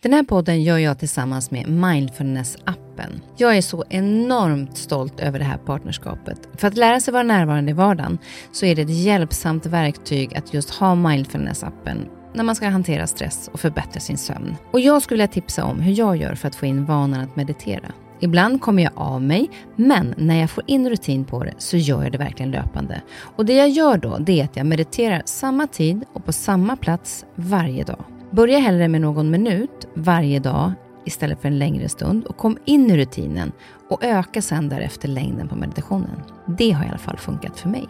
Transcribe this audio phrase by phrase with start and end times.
[0.00, 3.20] Den här podden gör jag tillsammans med Mindfulness-appen.
[3.36, 6.48] Jag är så enormt stolt över det här partnerskapet.
[6.56, 8.18] För att lära sig vara närvarande i vardagen
[8.52, 13.50] så är det ett hjälpsamt verktyg att just ha Mindfulness-appen när man ska hantera stress
[13.52, 14.56] och förbättra sin sömn.
[14.70, 17.36] Och jag skulle vilja tipsa om hur jag gör för att få in vanan att
[17.36, 17.92] meditera.
[18.20, 22.02] Ibland kommer jag av mig, men när jag får in rutin på det så gör
[22.02, 23.02] jag det verkligen löpande.
[23.36, 26.76] Och det jag gör då, det är att jag mediterar samma tid och på samma
[26.76, 28.04] plats varje dag.
[28.30, 30.72] Börja hellre med någon minut varje dag
[31.04, 33.52] istället för en längre stund och kom in i rutinen
[33.90, 36.22] och öka sen därefter längden på meditationen.
[36.58, 37.86] Det har i alla fall funkat för mig.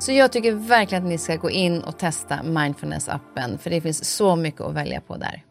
[0.00, 4.04] Så jag tycker verkligen att ni ska gå in och testa Mindfulness-appen för det finns
[4.16, 5.42] så mycket att välja på där.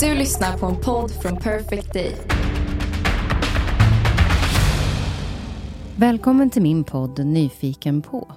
[0.00, 2.16] Du lyssnar på en podd från Perfect Day.
[5.96, 8.32] Välkommen till min podd Nyfiken på.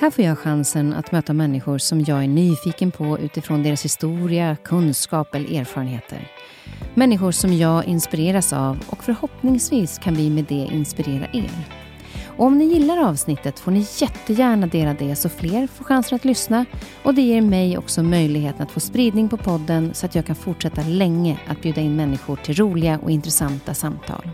[0.00, 4.56] Här får jag chansen att möta människor som jag är nyfiken på utifrån deras historia,
[4.56, 6.28] kunskap eller erfarenheter.
[6.94, 11.50] Människor som jag inspireras av och förhoppningsvis kan vi med det inspirera er.
[12.24, 16.24] Och om ni gillar avsnittet får ni jättegärna dela det så fler får chansen att
[16.24, 16.64] lyssna
[17.02, 20.36] och det ger mig också möjligheten att få spridning på podden så att jag kan
[20.36, 24.30] fortsätta länge att bjuda in människor till roliga och intressanta samtal.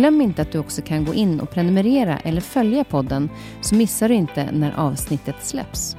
[0.00, 4.08] Glöm inte att du också kan gå in och prenumerera eller följa podden så missar
[4.08, 5.96] du inte när avsnittet släpps.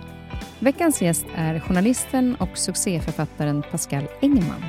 [0.59, 4.65] Veckans gäst är journalisten och succéförfattaren Pascal Engman.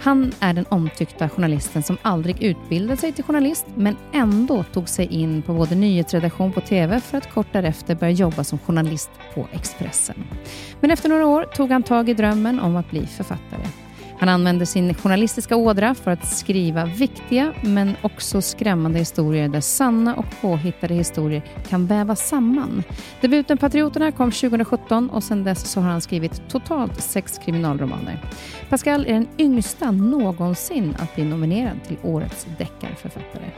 [0.00, 5.06] Han är den omtyckta journalisten som aldrig utbildade sig till journalist men ändå tog sig
[5.06, 9.48] in på både nyhetsredaktion på TV för att kort därefter börja jobba som journalist på
[9.52, 10.24] Expressen.
[10.80, 13.66] Men efter några år tog han tag i drömmen om att bli författare.
[14.18, 20.14] Han använder sin journalistiska ådra för att skriva viktiga men också skrämmande historier där sanna
[20.14, 22.82] och påhittade historier kan vävas samman.
[23.20, 28.24] Debuten Patrioterna kom 2017 och sedan dess så har han skrivit totalt sex kriminalromaner.
[28.68, 33.50] Pascal är den yngsta någonsin att bli nominerad till Årets deckarförfattare.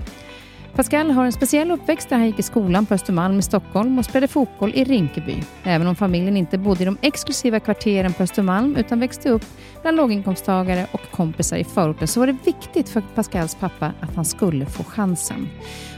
[0.75, 4.05] Pascal har en speciell uppväxt där han gick i skolan på Östermalm i Stockholm och
[4.05, 5.42] spelade fotboll i Rinkeby.
[5.64, 9.45] Även om familjen inte bodde i de exklusiva kvarteren på Östermalm utan växte upp
[9.83, 14.25] bland låginkomsttagare och kompisar i förorten så var det viktigt för Pascals pappa att han
[14.25, 15.48] skulle få chansen.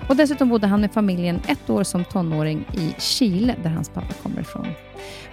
[0.09, 4.15] Och dessutom bodde han med familjen ett år som tonåring i Chile där hans pappa
[4.23, 4.67] kommer ifrån.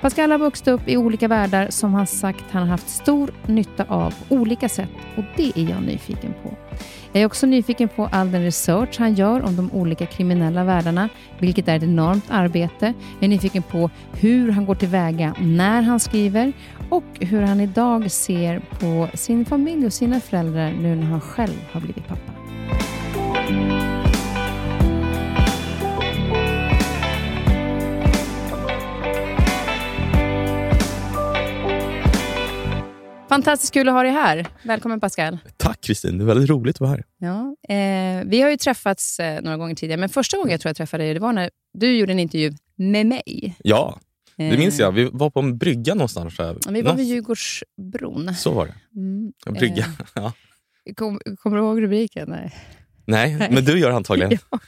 [0.01, 3.83] Pascal har vuxit upp i olika världar som han sagt han har haft stor nytta
[3.83, 6.53] av på olika sätt och det är jag nyfiken på.
[7.11, 11.09] Jag är också nyfiken på all den research han gör om de olika kriminella världarna,
[11.39, 12.93] vilket är ett enormt arbete.
[13.19, 16.53] Jag är nyfiken på hur han går tillväga när han skriver
[16.89, 21.65] och hur han idag ser på sin familj och sina föräldrar nu när han själv
[21.71, 22.31] har blivit pappa.
[33.29, 34.47] Fantastiskt kul att ha dig här.
[34.63, 35.37] Välkommen Pascal.
[35.57, 37.03] Tack Kristin, det är väldigt roligt att vara här.
[37.17, 40.69] Ja, eh, vi har ju träffats eh, några gånger tidigare, men första gången jag tror
[40.69, 43.55] jag träffade dig det var när du gjorde en intervju med mig.
[43.63, 43.99] Ja,
[44.37, 44.91] det minns jag.
[44.91, 46.37] Vi var på en brygga någonstans.
[46.39, 46.57] Här.
[46.65, 48.35] Ja, vi var vid Djurgårdsbron.
[48.35, 48.75] Så var det.
[48.95, 49.33] Mm.
[49.45, 49.83] En brygga.
[49.83, 50.33] Eh, ja.
[50.95, 52.29] kom, kommer du ihåg rubriken?
[52.29, 52.55] Nej.
[53.05, 54.31] Nej, men du gör antagligen.
[54.51, 54.59] Ja.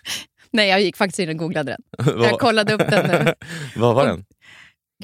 [0.53, 2.21] Nej, jag gick faktiskt in och googlade den.
[2.23, 3.33] Jag kollade upp den nu.
[3.75, 4.25] Vad var den?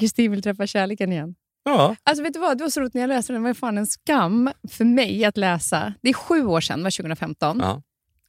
[0.00, 1.34] Kristin vill träffa kärleken igen.
[1.68, 3.42] Ja, Alltså vet du vad, det var så roligt när jag läste den.
[3.42, 5.94] Det var fan en skam för mig att läsa.
[6.02, 7.58] Det är sju år sedan, var 2015.
[7.60, 7.82] ja.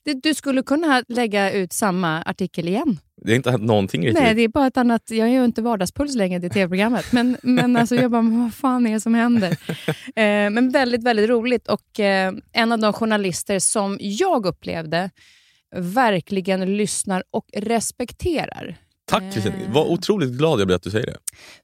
[0.06, 3.00] Det, du skulle kunna lägga ut samma artikel igen.
[3.22, 4.24] Det har inte hänt någonting riktigt.
[4.24, 5.04] Nej, det är bara ett annat...
[5.12, 7.12] Jag ju inte vardagspuls längre i tv-programmet.
[7.12, 9.58] Men, men alltså jag bara, vad fan är det som händer?
[10.16, 11.68] Eh, men väldigt, väldigt roligt.
[11.68, 15.10] Och eh, en av de journalister som jag upplevde
[15.76, 18.78] verkligen lyssnar och respekterar.
[19.06, 19.54] Tack Kristin.
[19.54, 19.72] Eh.
[19.72, 21.18] Vad otroligt glad jag blir att du säger det.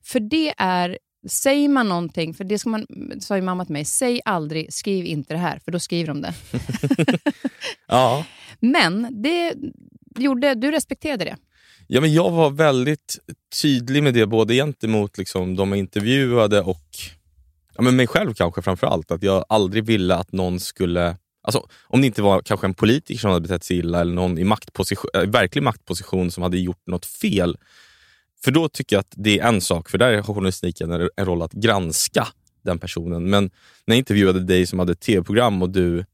[0.03, 0.97] För det är...
[1.27, 2.85] Säger man någonting, för det ska man,
[3.19, 6.21] sa ju mamma till mig, säg aldrig skriv inte det här, för då skriver de
[6.21, 6.33] det.
[7.87, 8.25] Ja.
[8.59, 9.53] Men det
[10.19, 11.37] gjorde, du respekterade det.
[11.87, 13.19] Ja, men jag var väldigt
[13.61, 16.85] tydlig med det, både gentemot liksom, de jag intervjuade och
[17.75, 19.11] ja, men mig själv kanske framför allt.
[19.11, 21.17] Att jag aldrig ville att någon skulle...
[21.43, 24.37] Alltså, om det inte var kanske en politiker som hade betett sig illa eller någon
[24.37, 27.57] i maktposition, äh, verklig maktposition som hade gjort något fel.
[28.43, 31.25] För då tycker jag att det är en sak, för där har journalistiken en en
[31.25, 32.27] roll att granska
[32.61, 33.29] den personen.
[33.29, 33.43] Men
[33.85, 36.05] när jag intervjuade dig som hade ett tv-program och du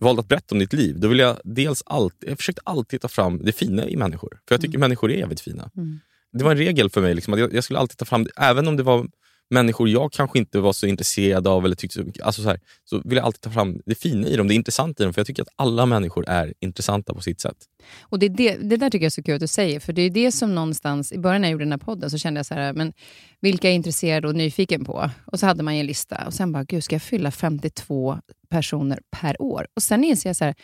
[0.00, 3.08] valde att berätta om ditt liv, då vill jag dels alltid, jag försökte alltid ta
[3.08, 4.40] fram det fina i människor.
[4.48, 5.70] För jag tycker människor är jävligt fina.
[5.76, 6.00] Mm.
[6.32, 8.68] Det var en regel för mig, liksom, att jag, jag skulle alltid ta fram, även
[8.68, 9.06] om det var
[9.54, 12.60] människor jag kanske inte var så intresserad av eller tyckte så mycket, alltså så, här,
[12.84, 15.14] så vill jag alltid ta fram det fina i dem, det intressanta i dem.
[15.14, 17.56] För jag tycker att alla människor är intressanta på sitt sätt.
[18.02, 20.02] Och det, det, det där tycker jag är så kul att du säger, för det
[20.02, 22.46] är det som någonstans, i början när jag gjorde den här podden så kände jag
[22.46, 22.92] så här, men
[23.40, 25.10] vilka är jag intresserad och nyfiken på?
[25.26, 28.18] Och så hade man ju en lista och sen bara, gud ska jag fylla 52
[28.48, 29.66] personer per år?
[29.76, 30.54] Och sen inser jag så här,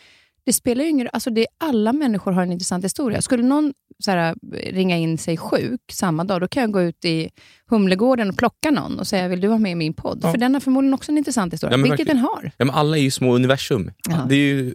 [0.45, 3.21] det spelar ju ingen alltså det Alla människor har en intressant historia.
[3.21, 3.73] Skulle någon
[4.03, 4.35] så här,
[4.71, 7.29] ringa in sig sjuk samma dag, då kan jag gå ut i
[7.69, 10.19] Humlegården och plocka någon och säga, vill du vara med i min podd?
[10.23, 10.31] Ja.
[10.31, 12.17] För den har förmodligen också en intressant historia, Ja, vilket verkligen.
[12.17, 12.51] den har.
[12.57, 13.91] Ja, men alla är ju små universum.
[14.09, 14.25] Ja.
[14.29, 14.73] Det är ju,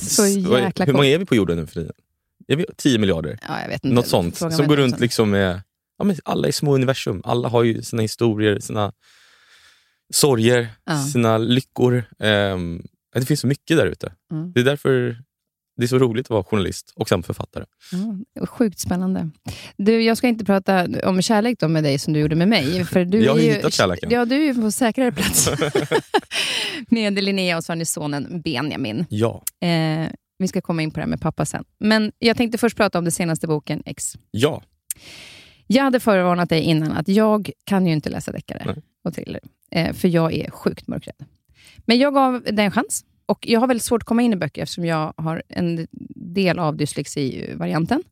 [0.00, 1.92] Så jäkla hur många är vi på jorden nu för tiden?
[2.48, 3.38] Är vi 10 miljarder?
[3.48, 3.94] Ja, jag vet inte.
[3.94, 4.36] Något sånt.
[4.36, 5.00] Som går runt sånt.
[5.00, 5.60] liksom med...
[5.98, 7.22] Ja, men alla är små universum.
[7.24, 8.92] Alla har ju sina historier, sina
[10.14, 11.02] sorger, Ja.
[11.04, 12.04] sina lyckor.
[12.18, 12.82] Ehm,
[13.20, 14.12] det finns så mycket där ute.
[14.32, 14.52] Mm.
[14.52, 15.16] Det är därför
[15.78, 17.64] det är så roligt att vara journalist och sen författare.
[18.34, 19.30] Ja, sjukt spännande.
[19.76, 22.84] Du, jag ska inte prata om kärlek då med dig som du gjorde med mig.
[22.84, 24.10] För du Jag har är ju hittat kärleken.
[24.10, 25.50] Ja, du är på säkrare plats.
[26.88, 29.06] med Linnea och så har ni sonen Benjamin.
[29.08, 29.42] Ja.
[29.60, 31.64] Eh, vi ska komma in på det här med pappa sen.
[31.78, 34.16] Men jag tänkte först prata om den senaste boken, X.
[34.30, 34.62] Ja.
[35.66, 38.82] Jag hade förvarnat dig innan att jag kan ju inte läsa deckare Nej.
[39.04, 39.40] och thriller,
[39.70, 41.24] eh, för jag är sjukt mörkrädd.
[41.86, 43.04] Men jag gav den en chans.
[43.28, 46.58] Och Jag har väldigt svårt att komma in i böcker eftersom jag har en del
[46.58, 48.02] av dyslexi-varianten.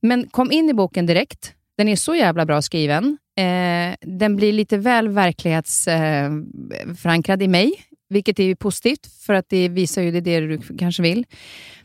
[0.00, 1.54] Men kom in i boken direkt.
[1.76, 3.18] Den är så jävla bra skriven.
[3.36, 7.72] Eh, den blir lite väl verklighetsförankrad eh, i mig,
[8.08, 11.26] vilket är ju positivt, för att det visar ju det, det du kanske vill.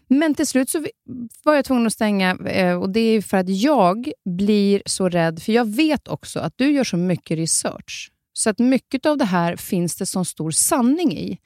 [0.07, 0.85] Men till slut så
[1.43, 5.41] var jag tvungen att stänga eh, och det är för att jag blir så rädd,
[5.41, 8.11] för jag vet också att du gör så mycket research.
[8.33, 11.37] Så att mycket av det här finns det som stor sanning i.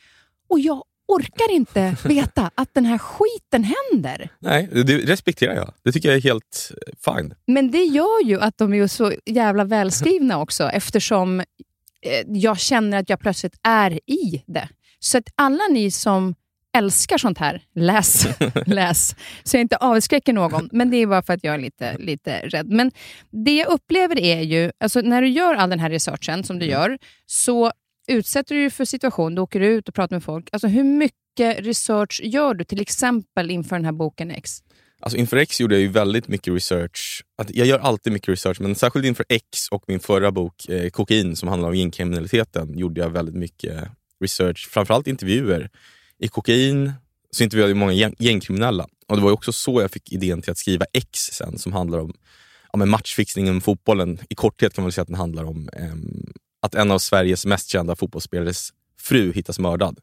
[0.50, 4.30] Och jag orkar inte veta att den här skiten händer.
[4.40, 5.74] Nej, det respekterar jag.
[5.84, 6.72] Det tycker jag är helt
[7.06, 7.34] fine.
[7.48, 11.46] Men det gör ju att de är så jävla välskrivna också eftersom eh,
[12.28, 14.70] jag känner att jag plötsligt är i det.
[15.00, 16.36] Så att alla ni som
[16.78, 18.28] älskar sånt här, läs.
[18.66, 19.16] läs.
[19.44, 22.40] Så jag inte avskräcker någon, men det är bara för att jag är lite, lite
[22.40, 22.70] rädd.
[22.70, 22.92] Men
[23.30, 26.66] det jag upplever är ju, alltså när du gör all den här researchen som du
[26.66, 27.72] gör, så
[28.10, 30.50] utsätter du dig för situation, du åker ut och pratar med folk.
[30.52, 34.64] Alltså hur mycket research gör du till exempel inför den här boken X?
[35.02, 37.24] Alltså inför X gjorde jag ju väldigt mycket research.
[37.38, 40.90] Att jag gör alltid mycket research, men särskilt inför X och min förra bok eh,
[40.90, 43.84] Kokain som handlar om gängkriminaliteten gjorde jag väldigt mycket
[44.22, 44.70] research.
[44.72, 45.70] Framförallt intervjuer.
[46.20, 46.92] I Kokain
[47.32, 48.88] så intervjuade jag många gäng gängkriminella.
[49.08, 51.74] Och Det var ju också så jag fick idén till att skriva X sen som
[51.74, 52.14] handlar om
[52.74, 54.20] ja, matchfixningen matchfixning inom fotbollen.
[54.30, 55.96] I korthet kan man säga att den handlar om eh,
[56.60, 60.00] att en av Sveriges mest kända fotbollsspelares fru hittas mördad.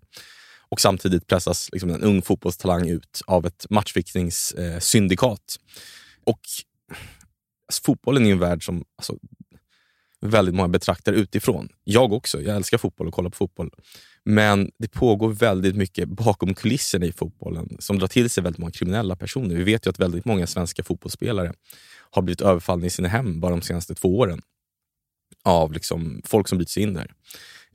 [0.69, 5.59] Och samtidigt pressas liksom en ung fotbollstalang ut av ett matchfixningssyndikat.
[5.59, 5.83] Eh,
[6.25, 6.41] och
[7.69, 9.19] alltså, fotbollen är ju en värld som alltså,
[10.21, 11.69] väldigt många betraktar utifrån.
[11.85, 13.71] Jag också, jag älskar fotboll och kollar på fotboll.
[14.25, 18.73] Men det pågår väldigt mycket bakom kulisserna i fotbollen som drar till sig väldigt många
[18.73, 19.55] kriminella personer.
[19.55, 21.53] Vi vet ju att väldigt många svenska fotbollsspelare
[22.11, 24.43] har blivit överfallna i sina hem bara de senaste två åren
[25.47, 27.13] av liksom folk som bryter sig in där.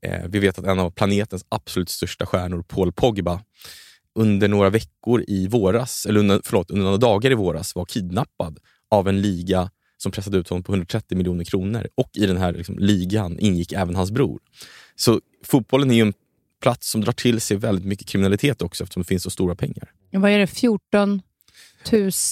[0.02, 3.42] Eh, vi vet att en av planetens absolut största stjärnor, Paul Pogba,
[4.16, 8.60] under några veckor i våras, eller under, förlåt, under några dagar i våras var kidnappad
[8.90, 11.88] av en liga som pressade ut honom på 130 miljoner kronor.
[11.96, 14.40] Och i den här liksom, ligan ingick även hans bror.
[14.96, 16.14] Så fotbollen är ju en
[16.62, 19.92] plats som drar till sig väldigt mycket kriminalitet också eftersom det finns så stora pengar.
[20.12, 20.48] Vad är det?
[20.48, 21.22] 14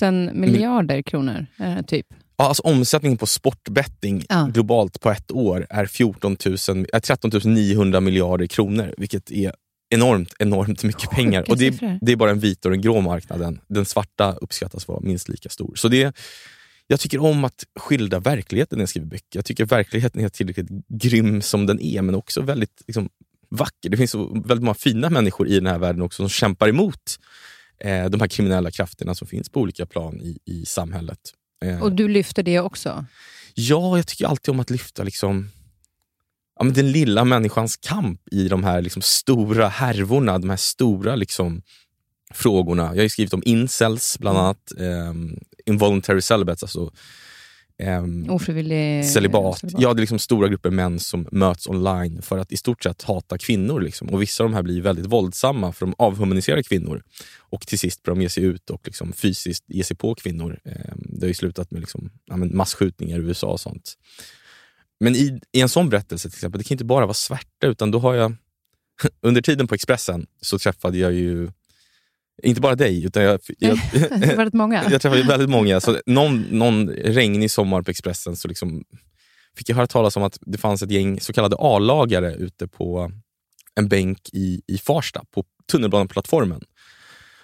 [0.02, 2.08] 000 miljarder kronor, eh, typ?
[2.42, 4.50] Ja, alltså omsättningen på sportbetting Ja.
[4.54, 9.54] globalt på ett år är 14 000, är 13 900 miljarder kronor, vilket är
[9.90, 11.46] enormt, enormt mycket pengar.
[11.50, 13.60] Och det, är- det är bara den vita och den grå marknaden.
[13.68, 15.76] Den svarta uppskattas vara minst lika stor.
[15.76, 16.16] Så det,
[16.88, 19.26] jag tycker om att skildra verkligheten när jag skriver böcker.
[19.38, 23.10] Jag tycker verkligheten är tillräckligt grym som den är, men också väldigt liksom,
[23.50, 23.90] vacker.
[23.90, 27.20] Det finns så väldigt många fina människor i den här världen också som kämpar emot
[27.80, 31.20] eh, de här kriminella krafterna som finns på olika plan i, i samhället.
[31.66, 33.06] Eh, Och du lyfter det också?
[33.54, 35.50] Ja, jag tycker alltid om att lyfta liksom,
[36.60, 41.16] ja, men den lilla människans kamp i de här liksom, stora härvorna, de här stora
[41.16, 41.62] liksom,
[42.34, 42.96] frågorna.
[42.96, 46.92] Jag har skrivit om incels bland annat, ehm, involuntary celibates, alltså
[47.80, 49.62] ehm, Ofrivillig celibat.
[49.64, 53.04] Ja, det är liksom stora grupper män som möts online för att i stort sett
[53.04, 53.82] hata kvinnor.
[53.82, 54.10] Liksom.
[54.10, 57.04] Och Vissa av de här blir väldigt våldsamma för de avhumaniserar kvinnor.
[57.38, 60.60] Och till sist börjar de ge sig ut och liksom fysiskt ge sig på kvinnor.
[60.66, 63.94] Eh, det har ju slutat med liksom, ja, massskjutningar i USA och sånt.
[65.00, 67.92] Men i, i en sån berättelse till exempel, det kan inte bara vara svärta utan
[67.92, 68.36] då har jag
[69.22, 71.52] under tiden på Expressen så träffade jag ju
[72.44, 73.80] inte bara dig, utan jag, jag,
[74.38, 74.84] rätt många.
[74.92, 75.80] jag träffade väldigt många.
[75.80, 78.84] Så någon, någon regnig sommar på Expressen så liksom
[79.58, 83.12] fick jag höra talas om att det fanns ett gäng så kallade A-lagare ute på
[83.76, 86.62] en bänk i, i Farsta, på tunnelbaneplattformen.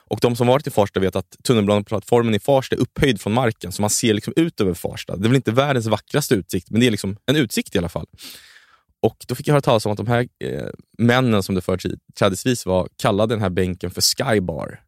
[0.08, 3.72] Och de som varit i Farsta vet att tunnelbaneplattformen i Farsta är upphöjd från marken,
[3.72, 5.16] så man ser liksom ut över Farsta.
[5.16, 7.90] Det är väl inte världens vackraste utsikt, men det är liksom en utsikt i alla
[7.90, 8.06] fall.
[9.02, 12.66] Och Då fick jag höra talas om att de här eh, männen som det företrädesvis
[12.66, 14.85] var kallade den här bänken för Skybar.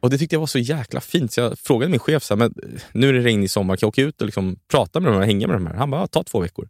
[0.00, 2.38] Och Det tyckte jag var så jäkla fint, så jag frågade min chef, så här,
[2.38, 2.54] men
[2.92, 5.26] nu är det regnig sommar, kan jag åka ut och liksom prata med dem och
[5.26, 5.74] hänga med dem här?
[5.74, 6.68] Han bara, ta två veckor.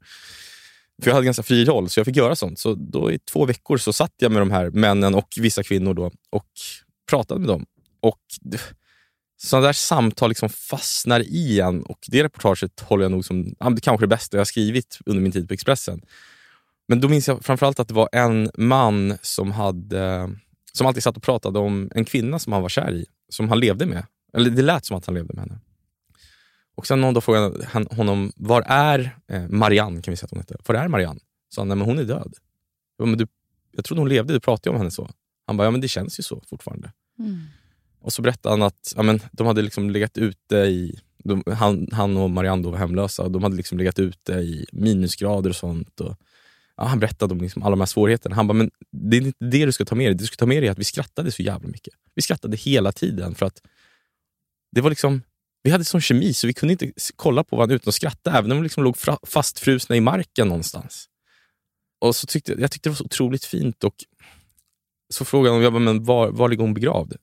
[1.02, 2.58] För jag hade ganska fri roll, så jag fick göra sånt.
[2.58, 5.94] Så då i två veckor så satt jag med de här männen och vissa kvinnor
[5.94, 6.48] då, och
[7.10, 7.66] pratade med dem.
[8.00, 8.20] Och
[9.42, 13.80] sådana där samtal liksom fastnar i en och det reportaget håller jag nog som det
[13.80, 16.02] kanske det bästa jag har skrivit under min tid på Expressen.
[16.88, 20.30] Men då minns jag framförallt att det var en man som, hade,
[20.72, 23.60] som alltid satt och pratade om en kvinna som han var kär i, som han
[23.60, 24.06] levde med.
[24.32, 25.60] Eller det lät som att han levde med henne.
[26.74, 30.02] Och sen någon dag frågade han honom, var är eh, Marianne?
[30.02, 30.56] Kan vi säga att hon hette.
[30.66, 31.20] Var är Marianne?
[31.48, 32.34] Så han, nej men hon är död.
[32.96, 33.26] Jag, men du,
[33.72, 35.10] jag trodde hon levde, du pratade om henne så.
[35.46, 36.92] Han bara, ja men det känns ju så fortfarande.
[37.18, 37.40] Mm.
[38.00, 41.88] Och så berättade han att ja, men, de hade liksom legat ute i de, han,
[41.92, 46.00] han och Marianne var hemlösa och de hade liksom legat ute i minusgrader och sånt.
[46.00, 46.16] Och,
[46.82, 48.36] ja, han berättade om liksom alla de här svårigheterna.
[48.36, 50.14] Han bara, men det är inte det du ska ta med dig.
[50.14, 51.94] Det du ska ta med dig är att vi skrattade så jävla mycket.
[52.14, 53.62] Vi skrattade hela tiden för att
[54.72, 55.22] det var liksom
[55.62, 58.52] vi hade sån kemi så vi kunde inte kolla på varandra utan att skratta, även
[58.52, 58.96] om vi liksom låg
[59.26, 61.08] fastfrusna i marken någonstans.
[62.00, 63.84] Och så tyckte, Jag tyckte det var så otroligt fint.
[63.84, 63.94] och
[65.14, 67.16] Så frågade han jag bara, men var, var ligger hon begravd.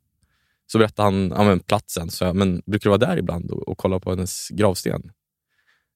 [0.71, 2.09] Så berättade han ja, men platsen.
[2.09, 5.11] Så jag, men brukar du vara där ibland och, och kolla på hennes gravsten?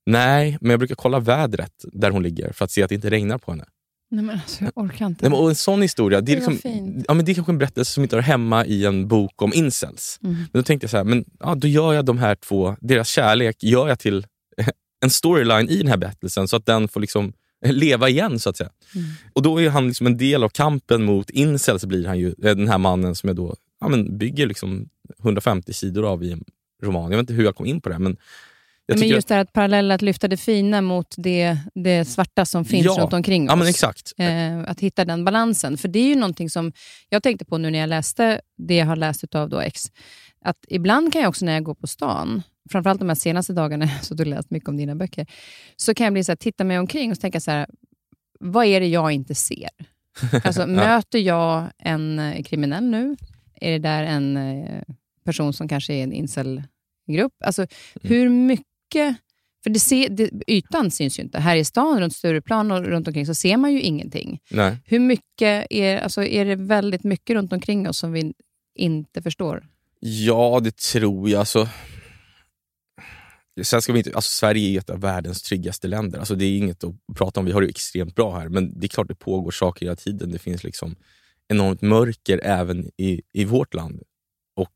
[0.05, 3.09] Nej, men jag brukar kolla vädret där hon ligger för att se att det inte
[3.09, 3.65] regnar på henne.
[4.11, 5.25] Nej men alltså, jag orkar inte.
[5.25, 6.59] Nej, men, och en sån historia, det är, liksom,
[7.07, 9.53] ja, men det är kanske en berättelse som inte hör hemma i en bok om
[9.53, 10.19] incels.
[10.23, 10.35] Mm.
[10.35, 13.07] Men då tänkte jag så här, men, ja, då gör jag de här två, deras
[13.07, 14.25] kärlek gör jag till
[15.03, 17.33] en storyline i den här berättelsen så att den får liksom
[17.65, 18.69] leva igen så att säga.
[18.95, 19.07] Mm.
[19.33, 22.55] Och då är han liksom en del av kampen mot incels, blir han ju, eh,
[22.55, 26.43] den här mannen som jag då ja, men bygger liksom 150 sidor av i en
[26.83, 27.11] roman.
[27.11, 28.17] Jag vet inte hur jag kom in på det, men
[28.85, 32.45] jag men just det här att parallella, att lyfta det fina mot det, det svarta
[32.45, 33.59] som finns ja, runt omkring oss.
[33.59, 34.13] Ja, exakt.
[34.17, 35.77] Eh, att hitta den balansen.
[35.77, 36.71] För det är ju någonting som
[37.09, 39.83] jag tänkte på nu när jag läste det jag har läst av då X.
[40.45, 43.89] Att ibland kan jag också när jag går på stan, framförallt de här senaste dagarna,
[44.01, 45.27] så du läst mycket om dina böcker,
[45.75, 47.67] så kan jag bli så här, titta mig omkring och tänka så här,
[48.39, 49.69] vad är det jag inte ser?
[50.43, 50.67] Alltså, ja.
[50.67, 53.15] Möter jag en eh, kriminell nu?
[53.61, 54.81] Är det där en eh,
[55.25, 57.33] person som kanske är en incelgrupp?
[57.45, 57.69] Alltså, mm.
[58.01, 59.15] hur mycket mycket...
[59.63, 61.39] För det se, det, ytan syns ju inte.
[61.39, 64.39] Här i stan, runt Stureplan och runt omkring, så ser man ju ingenting.
[64.51, 64.77] Nej.
[64.85, 68.33] Hur mycket är, alltså, är det väldigt mycket runt omkring oss som vi
[68.75, 69.67] inte förstår?
[69.99, 71.39] Ja, det tror jag.
[71.39, 71.69] Alltså,
[73.61, 76.19] sen ska vi inte, alltså, Sverige är ett av världens tryggaste länder.
[76.19, 77.45] Alltså, det är inget att prata om.
[77.45, 78.49] Vi har det extremt bra här.
[78.49, 80.31] Men det är klart det pågår saker hela tiden.
[80.31, 80.95] Det finns liksom
[81.47, 84.01] enormt mörker även i, i vårt land.
[84.55, 84.75] Och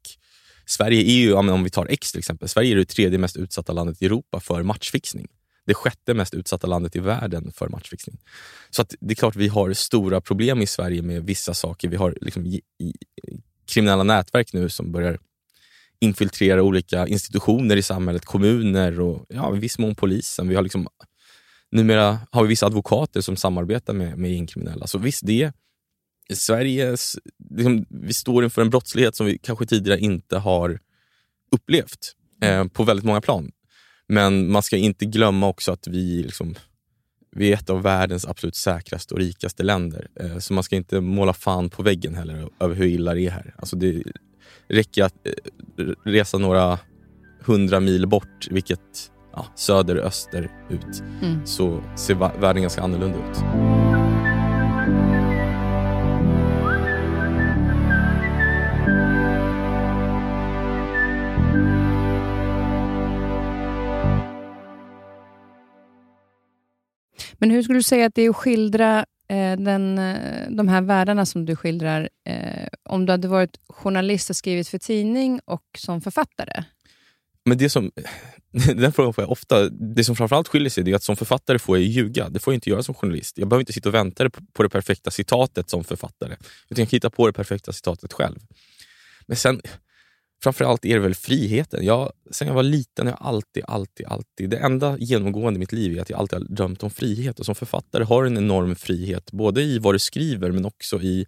[0.70, 3.74] Sverige är ju, om vi tar X till exempel, Sverige är det tredje mest utsatta
[3.74, 5.28] landet i Europa för matchfixning.
[5.66, 8.18] Det sjätte mest utsatta landet i världen för matchfixning.
[8.70, 11.88] Så att det är klart vi har stora problem i Sverige med vissa saker.
[11.88, 12.94] Vi har liksom i, i,
[13.66, 15.20] kriminella nätverk nu som börjar
[16.00, 20.48] infiltrera olika institutioner i samhället, kommuner och ja, i viss mån polisen.
[20.48, 20.88] Vi har liksom,
[21.72, 24.88] numera har vi vissa advokater som samarbetar med, med gängkriminella.
[24.88, 25.54] Så visst, det
[26.34, 27.18] Sveriges,
[27.50, 30.80] liksom, vi står inför en brottslighet som vi kanske tidigare inte har
[31.52, 33.52] upplevt eh, på väldigt många plan.
[34.08, 36.56] Men man ska inte glömma också att vi, liksom,
[37.36, 40.08] vi är ett av världens absolut säkraste och rikaste länder.
[40.20, 43.32] Eh, så man ska inte måla fan på väggen heller över hur illa det är
[43.32, 43.56] här.
[43.58, 44.04] Alltså det
[44.68, 46.80] räcker att eh, resa några
[47.40, 51.46] hundra mil bort, vilket ja, söder öster ut, mm.
[51.46, 53.77] så ser världen ganska annorlunda ut.
[67.38, 70.82] Men hur skulle du säga att det är att skildra eh, den, eh, de här
[70.82, 75.64] världarna som du skildrar, eh, om du hade varit journalist och skrivit för tidning och
[75.78, 76.64] som författare?
[77.46, 77.92] Men det som,
[78.76, 79.70] den frågan får jag ofta.
[79.70, 82.30] Det som framförallt skiljer sig är att som författare får jag ljuga.
[82.30, 83.38] Det får jag inte göra som journalist.
[83.38, 86.34] Jag behöver inte sitta och vänta på det perfekta citatet som författare.
[86.34, 88.40] Utan jag kan hitta på det perfekta citatet själv.
[89.28, 89.62] Men sen,
[90.44, 91.86] framförallt är det väl friheten.
[91.86, 94.50] Jag, sen jag var liten har jag alltid, alltid, alltid...
[94.50, 97.40] Det enda genomgående i mitt liv är att jag alltid har drömt om frihet.
[97.40, 101.02] Och som författare har du en enorm frihet, både i vad du skriver men också
[101.02, 101.26] i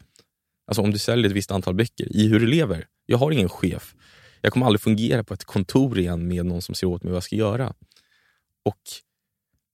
[0.68, 2.88] alltså om du säljer ett visst antal böcker, i hur du lever.
[3.06, 3.96] Jag har ingen chef.
[4.42, 7.16] Jag kommer aldrig fungera på ett kontor igen med någon som säger åt mig vad
[7.16, 7.74] jag ska göra.
[8.66, 8.82] Och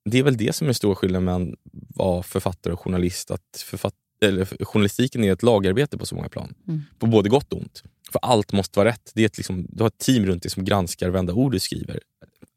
[0.09, 1.57] det är väl det som är stor skillnad mellan att
[1.95, 3.31] vara författare och journalist.
[3.31, 3.95] Att författ
[4.27, 6.53] eller, journalistiken är ett lagarbete på så många plan.
[6.67, 6.81] Mm.
[6.99, 7.83] På både gott och ont.
[8.11, 9.11] För allt måste vara rätt.
[9.13, 11.59] Det är ett, liksom, du har ett team runt dig som granskar varenda ord du
[11.59, 11.99] skriver.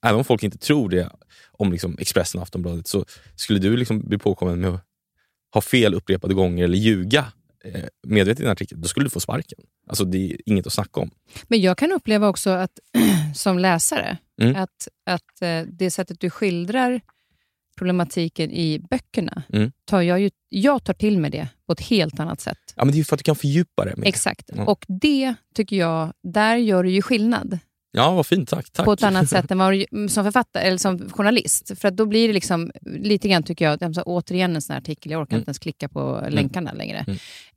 [0.07, 1.11] Även om folk inte tror det
[1.53, 3.05] om liksom Expressen och Aftonbladet så
[3.37, 4.85] skulle du liksom bli påkommen med att
[5.55, 7.33] ha fel upprepade gånger eller ljuga
[7.65, 9.59] eh, medvetet i en artikel, då skulle du få sparken.
[9.89, 11.11] Alltså Det är inget att snacka om.
[11.49, 12.79] Men jag kan uppleva också att
[13.35, 14.57] som läsare, Mm.
[14.57, 17.01] att, att eh, det sättet du skildrar
[17.79, 19.73] problematiken i böckerna, Mm.
[19.85, 22.59] tar jag, ju, jag tar till mig det på ett helt annat sätt.
[22.77, 23.97] Ja, men det är ju för att du kan fördjupa det.
[23.97, 24.07] Mer.
[24.09, 24.51] Exakt.
[24.57, 24.65] Ja.
[24.65, 27.59] Och det tycker jag, där gör du ju skillnad
[27.93, 28.49] Ja, vad fint.
[28.49, 28.71] Tack.
[28.73, 28.85] tack.
[28.85, 31.73] på ett annat sätt än vad som författare eller som journalist.
[31.81, 34.81] För att då blir det liksom, lite grann tycker jag, så återigen en sån här
[34.81, 35.41] artikel, jag orkar Mm.
[35.41, 37.05] inte ens klicka på länkarna längre.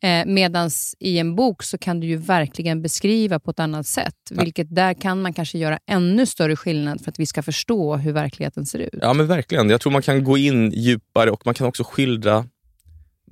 [0.02, 0.28] Mm.
[0.28, 0.70] Eh, Medan
[1.00, 4.16] i en bok så kan du ju verkligen beskriva på ett annat sätt.
[4.30, 4.44] Ja.
[4.44, 8.12] Vilket där kan man kanske göra ännu större skillnad för att vi ska förstå hur
[8.12, 8.90] verkligheten ser ut.
[9.02, 9.70] Ja, men verkligen.
[9.70, 12.46] Jag tror man kan gå in djupare och man kan också skildra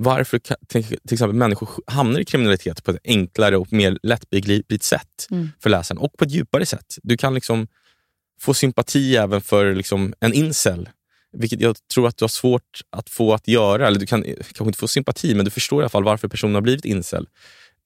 [0.01, 5.49] varför till exempel människor hamnar i kriminalitet på ett enklare och mer lättbegripligt sätt Mm.
[5.63, 6.97] för läsaren och på ett djupare sätt.
[7.03, 7.67] Du kan liksom
[8.39, 10.89] få sympati även för liksom en incel,
[11.31, 13.87] vilket jag tror att du har svårt att få att göra.
[13.87, 16.55] Eller du kan kanske inte få sympati, men du förstår i alla fall varför personen
[16.55, 17.27] har blivit incel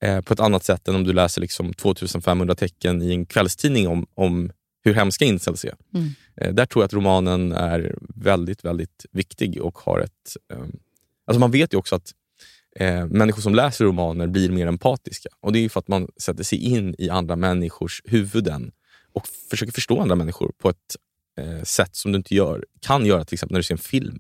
[0.04, 3.88] eh, på ett annat sätt än om du läser liksom 2500 tecken i en kvällstidning
[3.88, 4.52] om, om
[4.84, 5.76] hur hemska incels är.
[5.94, 6.10] Mm.
[6.36, 10.38] Eh, där tror jag att romanen är väldigt, väldigt viktig och har ett...
[10.54, 10.66] Eh,
[11.26, 12.12] alltså man vet ju också att
[12.76, 15.30] eh, människor som läser romaner blir mer empatiska.
[15.40, 18.72] Och Det är ju för att man sätter sig in i andra människors huvuden
[19.14, 20.96] och försöker förstå andra människor på ett
[21.40, 24.20] eh, sätt som du inte gör, kan göra till exempel när du ser en film.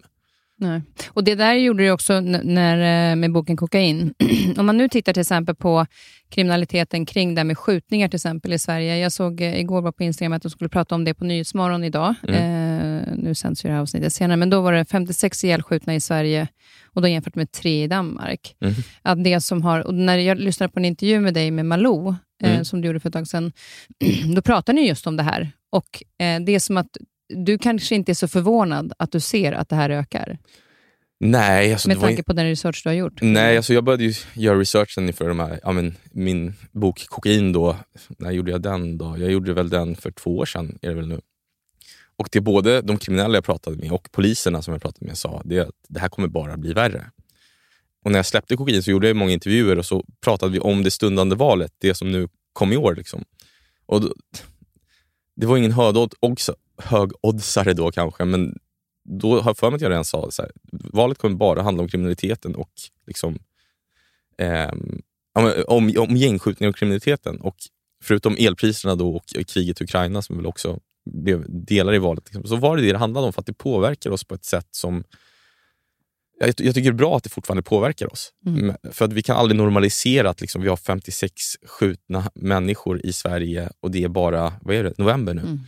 [0.58, 0.82] Nej.
[1.08, 4.14] Och Det där gjorde du också när, eh, med boken Kokain.
[4.58, 5.86] Om man nu tittar till exempel på
[6.30, 8.98] kriminaliteten kring det här med skjutningar till exempel i Sverige.
[8.98, 12.16] Jag såg eh, igår på Instagram att de skulle prata om det på Nyhetsmorgon idag.
[12.28, 16.00] Eh, nu sänds ju det här avsnittet senare, men då var det 56 ihjälskjutna i
[16.00, 16.48] Sverige
[16.86, 18.56] och då jämfört med tre i Danmark.
[18.62, 18.74] Mm.
[19.02, 22.08] Att det som har, och när jag lyssnade på en intervju med dig med Malou,
[22.44, 22.66] eh, Mm.
[22.66, 23.52] som du gjorde för ett tag sedan,
[24.36, 25.52] då pratade ni just om det här.
[25.72, 26.98] Och eh, Det är som att
[27.36, 30.38] du kanske inte är så förvånad att du ser att det här ökar.
[31.20, 33.22] Nej, alltså, Med tanke på den research du har gjort?
[33.22, 37.54] Nej, alltså jag började göra researchen inför de här, ja, men, min bok Kokain.
[37.54, 37.78] Då.
[38.18, 38.98] När gjorde jag den?
[38.98, 39.16] då?
[39.20, 40.80] Jag gjorde väl den för två år sedan.
[40.82, 41.22] Är det väl nu.
[42.18, 45.42] Och det både de kriminella jag pratade med och poliserna som jag pratade med sa
[45.46, 47.06] det att det här kommer bara bli värre.
[48.06, 50.84] Och när jag släppte Kokain så gjorde jag många intervjuer och så pratade vi om
[50.84, 52.96] det stundande valet, det som nu kom i år.
[52.96, 53.24] Liksom.
[53.86, 54.14] Och då,
[55.36, 56.16] det var ingen högodds-
[56.78, 58.58] högoddsare då kanske, men
[59.04, 61.84] då har jag för mig att jag redan sa så här, valet kommer bara handla
[61.84, 62.72] om kriminaliteten och
[63.08, 63.40] liksom,
[65.36, 67.42] men om, om gängskjutningar och kriminaliteten.
[67.42, 67.56] Och
[68.04, 72.44] förutom elpriserna då och kriget i Ukraina som väl också blev delar i valet, liksom,
[72.44, 74.68] så var det det det handlade om för att det påverkar oss på ett sätt
[74.72, 75.04] som
[76.40, 78.34] jag, jag tycker det är bra att det fortfarande påverkar oss.
[78.46, 78.76] Mm.
[78.92, 81.34] För att vi kan aldrig normalisera att liksom, vi har 56
[81.66, 85.60] skjutna människor i Sverige och det är bara vad är det, november nu Mm.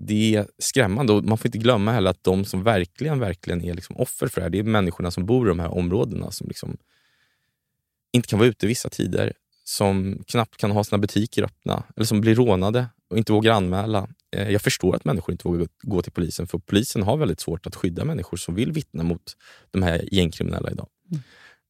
[0.00, 3.74] Det är skrämmande och man får inte glömma heller att de som verkligen, verkligen är
[3.74, 6.48] liksom offer för det här, det är människorna som bor i de här områdena som
[6.48, 6.76] liksom
[8.12, 9.32] inte kan vara ute vissa tider,
[9.64, 14.08] som knappt kan ha sina butiker öppna eller som blir rånade och inte vågar anmäla.
[14.36, 17.66] Eh, Jag förstår att människor inte vågar gå till polisen för polisen har väldigt svårt
[17.66, 19.36] att skydda människor som vill vittna mot
[19.70, 20.88] de här gängkriminella idag.
[21.10, 21.22] Mm.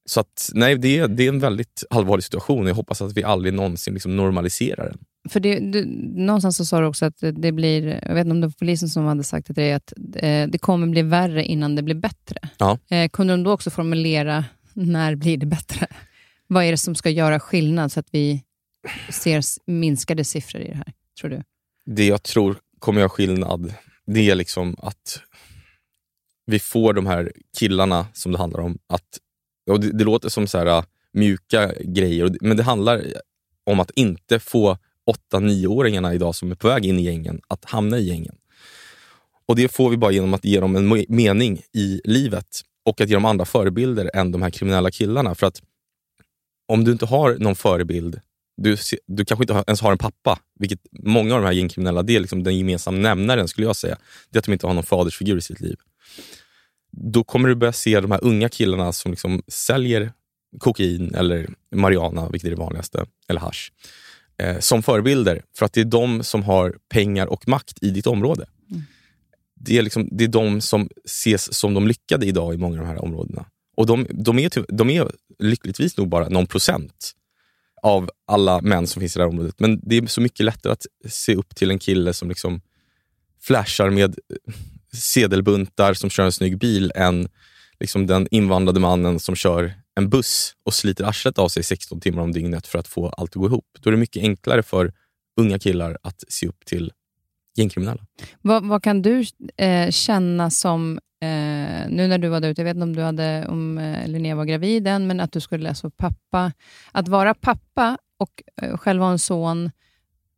[0.04, 3.12] Så att, nej, det, är, det är en väldigt allvarlig situation och jag hoppas att
[3.12, 4.98] vi aldrig någonsin liksom normaliserar den.
[5.28, 5.84] För det, du,
[6.26, 8.54] någonstans så sa du också att det, det blir, jag vet inte om det var
[8.58, 11.94] polisen som hade sagt till dig, att eh, det kommer bli värre innan det blir
[11.94, 12.38] bättre.
[12.58, 12.78] Ja.
[12.90, 15.86] Eh, kunde de då också formulera, när blir det bättre?
[16.46, 18.42] Vad är det som ska göra skillnad så att vi
[19.10, 21.42] ser minskade siffror i det här, tror du?
[21.90, 23.74] det jag tror kommer göra skillnad,
[24.06, 25.20] det är liksom att
[26.46, 28.78] vi får de här killarna som det handlar om.
[28.86, 29.18] Att,
[29.70, 33.04] och det, det låter som så här, äh, mjuka grejer, det- men det handlar
[33.64, 34.78] om att inte få
[35.32, 38.36] 8-9-åringarna idag som är på väg in i gängen att hamna i gängen.
[39.46, 43.08] Och Det får vi bara genom att ge dem en mening i livet och att
[43.08, 45.34] ge dem andra förebilder än de här kriminella killarna.
[45.34, 45.62] För att
[46.68, 48.20] om du inte har någon förebild
[48.58, 52.16] du, du kanske inte ens har en pappa, vilket många av de här gängkriminella, det
[52.16, 53.98] är liksom den gemensamma nämnaren skulle jag säga.
[54.30, 55.76] Det är att de inte har någon fadersfigur i sitt liv.
[56.90, 60.12] Då kommer du börja se de här unga killarna som liksom säljer
[60.58, 63.72] kokain eller marijuana, vilket är det vanligaste, eller hasch,
[64.38, 65.42] eh, som förebilder.
[65.57, 68.46] För att det är de som har pengar och makt i ditt område.
[68.70, 68.83] Mm.
[69.55, 72.87] Det, är liksom, det är de som ses som de lyckade idag i många av
[72.87, 73.46] de här områdena.
[73.77, 77.12] Och de, de, är, ty- de är lyckligtvis nog bara någon procent
[77.83, 79.61] av alla män som finns i det här området.
[79.61, 82.61] Men det är så mycket lättare att se upp till en kille som liksom
[83.40, 84.16] flashar med
[84.92, 87.29] sedelbuntar som kör en snygg bil än
[87.81, 92.22] liksom den invandrade mannen som kör en buss och sliter arslet av sig 16 timmar
[92.22, 93.66] om dygnet för att få allt att gå ihop.
[93.80, 94.92] Då är det mycket enklare för
[95.40, 96.92] unga killar att se upp till
[97.56, 98.06] gängkriminella.
[98.42, 99.24] Vad, vad kan du
[99.56, 101.28] eh, känna som, eh,
[101.88, 104.34] nu när du var där ute, jag vet inte om, du hade, om eh, Linnea
[104.34, 106.52] var gravid än, men att du skulle läsa pappa.
[106.92, 109.70] Att vara pappa och eh, själv ha en son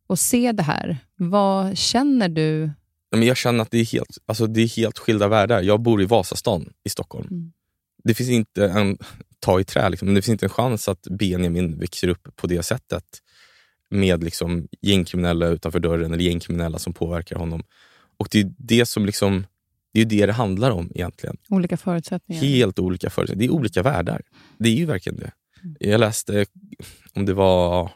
[0.07, 2.71] och se det här, vad känner du?
[3.11, 5.61] Men jag känner att det är, helt, alltså det är helt skilda världar.
[5.61, 7.27] Jag bor i Vasastan i Stockholm.
[7.31, 7.51] Mm.
[8.03, 8.97] Det finns inte en,
[9.41, 12.47] ta i trä, liksom, men det finns inte en chans att Benjamin växer upp på
[12.47, 13.05] det sättet
[13.89, 17.63] med liksom gängkriminella utanför dörren eller gängkriminella som påverkar honom.
[18.17, 19.45] Och det är det som liksom,
[19.93, 21.37] det är det det handlar om egentligen.
[21.49, 22.41] Olika förutsättningar.
[22.41, 23.47] Helt olika förutsättningar.
[23.47, 24.21] Det är olika världar.
[24.57, 25.31] Det är ju verkligen det.
[25.79, 26.45] Jag läste,
[27.13, 27.91] om det var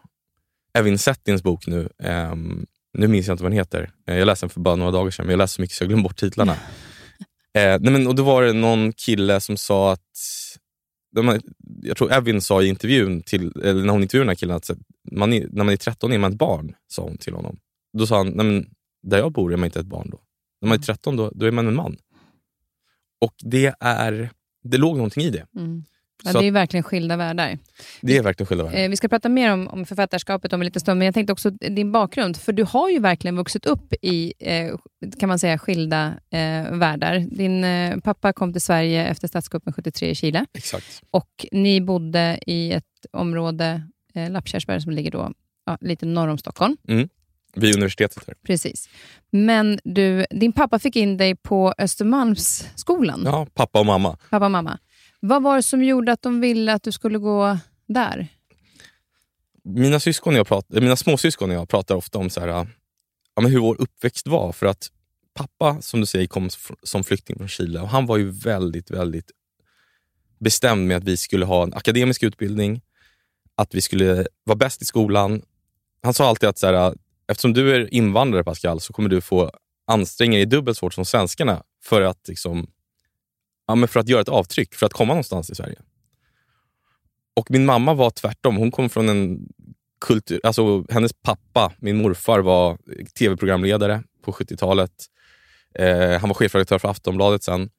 [0.74, 3.92] Evin Settins bok nu, um, nu minns jag inte vad den heter.
[4.06, 5.90] Jag läste den för bara några dagar sedan, men jag läste så mycket så jag
[5.90, 6.54] glömde bort titlarna.
[7.54, 10.02] eh, nej men, och Då var det någon kille som sa att
[11.82, 14.72] jag tror Evin sa i intervjun, till, eller när hon intervjuade den här killen, att
[15.12, 17.60] man är, när man är 13 är man ett barn, sa hon till honom.
[17.98, 18.70] Då sa han, Nej, men,
[19.04, 20.20] där jag bor är man inte ett barn då.
[20.62, 21.98] När man är 13 då, då är man en man.
[23.22, 24.32] Och det är,
[24.64, 25.46] det låg någonting i det.
[25.56, 25.84] Mm.
[26.24, 27.58] Ja, det är verkligen skilda världar.
[28.02, 28.80] Det är verkligen skilda världar.
[28.80, 31.34] Eh, vi ska prata mer om, om författarskapet om en liten stund, men jag tänkte
[31.34, 32.38] också din bakgrund.
[32.38, 34.76] För du har ju verkligen vuxit upp i, eh,
[35.20, 37.20] kan man säga, skilda eh, världar.
[37.20, 40.46] Din eh, pappa kom till Sverige efter statskuppen 73 i Chile.
[40.54, 41.02] Exakt.
[41.12, 43.82] Och ni bodde i ett område,
[44.14, 45.32] eh, Lappkärrsberg, som ligger då
[45.66, 46.78] ja, lite norr om Stockholm.
[46.88, 47.10] Mm.
[47.56, 48.24] Vid universitetet.
[48.28, 48.36] Här.
[48.46, 48.90] Precis.
[49.30, 53.22] Men du, din pappa fick in dig på Östermalmsskolan.
[53.26, 54.18] Ja, pappa och mamma.
[54.30, 54.80] Pappa och mamma.
[55.28, 57.58] Vad var det som gjorde att de ville att du skulle gå
[57.88, 58.28] där?
[59.64, 62.68] Mina, syskon jag pratar, eh, mina småsyskon och jag pratar ofta om så här, ja,
[63.42, 64.52] men hur vår uppväxt var.
[64.52, 64.88] För att
[65.34, 66.50] pappa, som du säger, kom
[66.84, 69.32] som flykting från Chile och han var ju väldigt, väldigt
[70.40, 72.82] bestämd med att vi skulle ha en akademisk utbildning,
[73.56, 75.42] att vi skulle vara bäst i skolan.
[76.04, 76.96] Han sa alltid att så här,
[77.28, 79.52] eftersom du är invandrare Pascal, så kommer du få
[79.88, 82.68] anstränga dig dubbelt svårt som svenskarna för att liksom,
[83.68, 85.78] ja, men för att göra ett avtryck, för att komma någonstans i Sverige.
[87.36, 88.56] Och min mamma var tvärtom.
[88.56, 89.40] Hon kom från en
[90.06, 90.40] kultur...
[90.44, 92.78] Alltså, hennes pappa, min morfar, var
[93.20, 94.92] tv-programledare på 70-talet.
[95.80, 97.70] Eh, han var chefredaktör för Aftonbladet sen.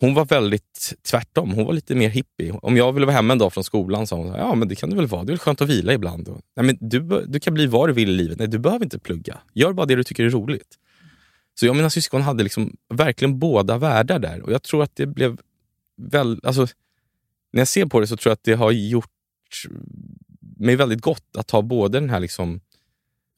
[0.00, 1.50] Hon var väldigt tvärtom.
[1.50, 2.52] Hon var lite mer hippie.
[2.52, 4.90] Om jag ville vara hemma en dag från skolan sa hon, ja men det kan
[4.90, 5.24] du väl vara.
[5.24, 6.28] Det är väl skönt att vila ibland.
[6.28, 8.38] Och, nej, men du, du kan bli vad du vill i livet.
[8.38, 9.40] Nej, du behöver inte plugga.
[9.54, 10.78] Gör bara det du tycker är roligt.
[11.54, 14.42] Så jag och mina syskon hade liksom verkligen båda världar där.
[14.42, 15.40] Och jag tror att det blev
[15.96, 16.40] väl...
[16.42, 16.66] Alltså,
[17.52, 19.10] när jag ser på det så tror jag att det har gjort
[20.40, 22.60] mig väldigt gott att ha både den här liksom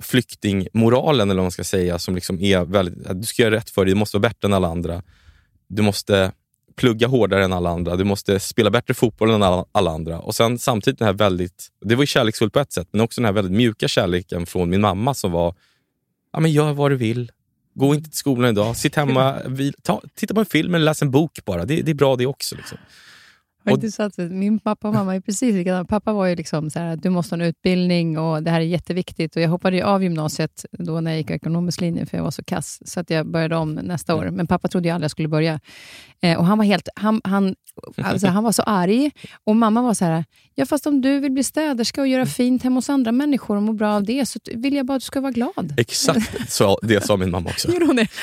[0.03, 3.71] flyktingmoralen, eller vad man ska säga, som liksom är väldigt, att du ska göra rätt
[3.71, 5.03] för dig, du måste vara bättre än alla andra.
[5.69, 6.33] Du måste
[6.77, 10.21] plugga hårdare än alla andra, du måste spela bättre fotboll än alla, alla andra.
[10.21, 13.21] Och sen samtidigt den här väldigt, det var ju kärleksfullt på ett sätt, men också
[13.21, 15.55] den här väldigt mjuka kärleken från min mamma som var,
[16.33, 17.33] ja men gör vad du vill,
[17.75, 18.77] Gå inte till skolan idag.
[18.77, 21.65] Sitt hemma, vi, ta, titta på en film eller läs en bok bara.
[21.65, 22.57] Det, det är bra det också.
[22.57, 22.79] Liksom.
[23.65, 25.85] Och, min pappa och mamma är precis likadana.
[25.85, 28.65] Pappa var ju liksom så här, du måste ha en utbildning och det här är
[28.65, 29.37] jätteviktigt.
[29.37, 32.45] Och jag hoppade av gymnasiet då när jag gick ekonomisk linje, för jag var så
[32.45, 34.31] kass, så att jag började om nästa år.
[34.31, 35.61] Men pappa trodde jag aldrig jag skulle börja.
[36.23, 37.55] Eh, och han var helt, han, han,
[37.97, 39.11] alltså, han var så arg.
[39.45, 42.63] Och mamma var så här, ja fast om du vill bli städerska och göra fint
[42.63, 45.07] hemma hos andra människor och må bra av det, så vill jag bara att du
[45.07, 45.75] ska vara glad.
[45.77, 47.69] Exakt så, det sa min mamma också.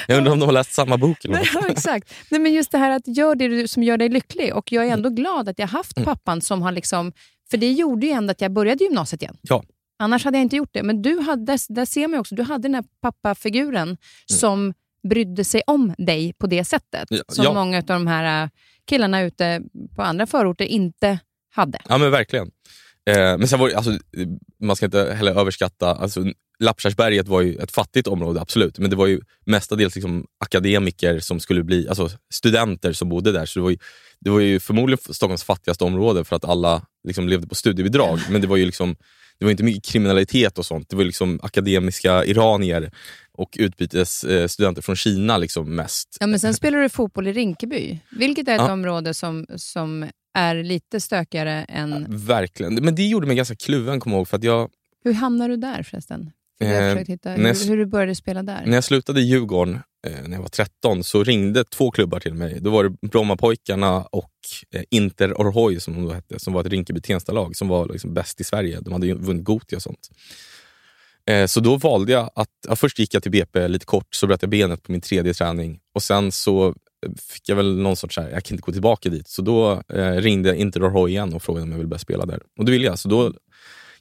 [0.07, 1.25] Jag undrar om de har läst samma bok?
[1.25, 2.13] Eller Nej, ja, exakt.
[2.29, 4.55] Nej, men just det här att gör det som gör dig lycklig.
[4.55, 6.05] Och jag är ändå glad att jag haft mm.
[6.05, 7.13] pappan som har liksom...
[7.49, 9.37] För det gjorde ju ändå att jag började gymnasiet igen.
[9.41, 9.63] Ja.
[9.99, 10.83] Annars hade jag inte gjort det.
[10.83, 13.97] Men du hade, där ser man också, du hade den här pappafiguren mm.
[14.25, 14.73] som
[15.09, 17.07] brydde sig om dig på det sättet.
[17.09, 17.53] Ja, som ja.
[17.53, 18.49] många av de här äh,
[18.85, 19.61] killarna ute
[19.95, 21.79] på andra förorter inte hade.
[21.89, 22.51] Ja men verkligen.
[23.09, 23.97] Eh, men sen var det, alltså,
[24.61, 26.25] man ska inte heller överskatta, alltså,
[26.59, 28.79] Lappkärrsberget var ju ett fattigt område, absolut.
[28.79, 33.45] Men det var ju mestadels liksom akademiker som skulle bli, alltså studenter som bodde där.
[33.45, 33.77] Så det var ju,
[34.19, 38.19] det var ju förmodligen Stockholms fattigaste område för att alla liksom levde på studiebidrag.
[38.29, 38.95] Men det var ju liksom,
[39.37, 40.89] det var inte mycket kriminalitet och sånt.
[40.89, 42.91] Det var liksom akademiska iranier
[43.31, 46.17] och utbytesstudenter från Kina liksom mest.
[46.19, 48.73] Ja, men sen spelade du fotboll i Rinkeby, vilket är ett ja.
[48.73, 51.91] område som, som är lite stökigare än...
[51.91, 54.27] Ja, verkligen, men det gjorde mig ganska kluven, kommer ihåg.
[54.27, 54.69] För att jag...
[55.03, 56.31] Hur hamnade du där förresten?
[56.59, 58.63] För jag eh, hitta hur, jag, hur, du började spela där.
[58.65, 62.33] När jag slutade i Djurgården eh, när jag var 13 så ringde två klubbar till
[62.33, 62.59] mig.
[62.61, 64.31] Då var det Brommapojkarna och
[64.75, 68.43] eh, Inter Orhoi som de hette, som var ett Rinkeby-Tensta-lag som var liksom bäst i
[68.43, 68.79] Sverige.
[68.81, 70.09] De hade ju vunnit Gothia och sånt.
[71.29, 74.27] Eh, så då valde jag att, ja, först gick jag till BP lite kort, så
[74.27, 75.79] bröt jag benet på min tredje träning.
[75.95, 76.73] Och sen så eh,
[77.17, 79.27] fick jag väl någon sorts, här, jag kan inte gå tillbaka dit.
[79.27, 82.39] Så då eh, ringde Inter Roy igen och frågade om jag ville börja spela där.
[82.57, 82.99] Och det ville jag.
[82.99, 83.33] Så då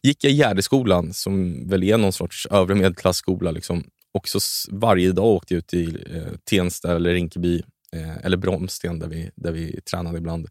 [0.03, 3.51] gick jag Gärdeskolan, som väl är någon sorts övre medelklassskola.
[3.51, 3.85] Liksom.
[4.13, 4.39] Och så
[4.71, 9.31] varje dag åkte jag ut till eh, Tensta eller Rinkeby, eh, eller Bromsten där vi,
[9.35, 10.49] där vi tränade ibland.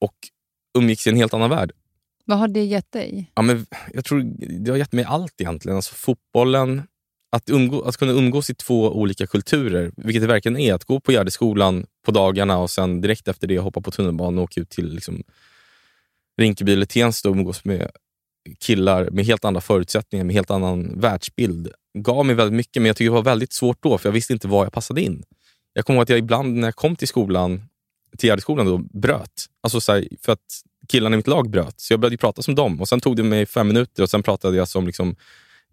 [0.00, 0.14] Och
[0.78, 1.72] umgicks i en helt annan värld.
[2.24, 3.30] Vad har det gett dig?
[3.34, 4.22] Ja, men jag tror
[4.60, 5.76] det har gett mig allt egentligen.
[5.76, 6.82] Alltså fotbollen,
[7.34, 10.74] att, umgå, att kunna umgås i två olika kulturer, vilket det verkligen är.
[10.74, 14.44] Att gå på Gärdeskolan på dagarna och sen direkt efter det hoppa på tunnelbanan och
[14.44, 15.22] åka ut till liksom,
[16.40, 17.90] Rinkeby eller Tensta och umgås med
[18.60, 21.72] killar med helt andra förutsättningar, med helt annan världsbild.
[21.98, 24.32] gav mig väldigt mycket, men jag tycker det var väldigt svårt då, för jag visste
[24.32, 25.22] inte var jag passade in.
[25.72, 27.62] Jag kommer ihåg att jag ibland när jag kom till skolan,
[28.18, 29.46] till Gärdeskolan, då, bröt.
[29.60, 31.80] Alltså så här, för att killarna i mitt lag bröt.
[31.80, 32.80] Så jag började prata som dem.
[32.80, 35.16] Och Sen tog det mig fem minuter och sen pratade jag som liksom,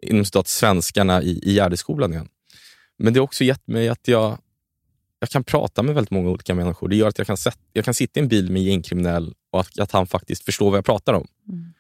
[0.02, 2.28] inom citat, svenskarna i, i Gärdeskolan igen.
[2.98, 4.38] Men det har också gett mig att jag,
[5.20, 6.88] jag kan prata med väldigt många olika människor.
[6.88, 9.34] Det gör att jag kan, set, jag kan sitta i en bil med en gängkriminell
[9.52, 11.28] och att, att han faktiskt förstår vad jag pratar om.
[11.50, 11.74] Mm.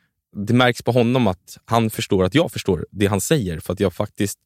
[0.47, 3.60] Det märks på honom att han förstår att jag förstår det han säger.
[3.60, 4.39] För att jag faktiskt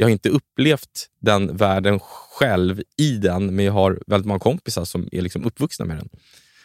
[0.00, 4.84] jag har inte upplevt den världen själv i den, men jag har väldigt många kompisar
[4.84, 6.08] som är liksom uppvuxna med den.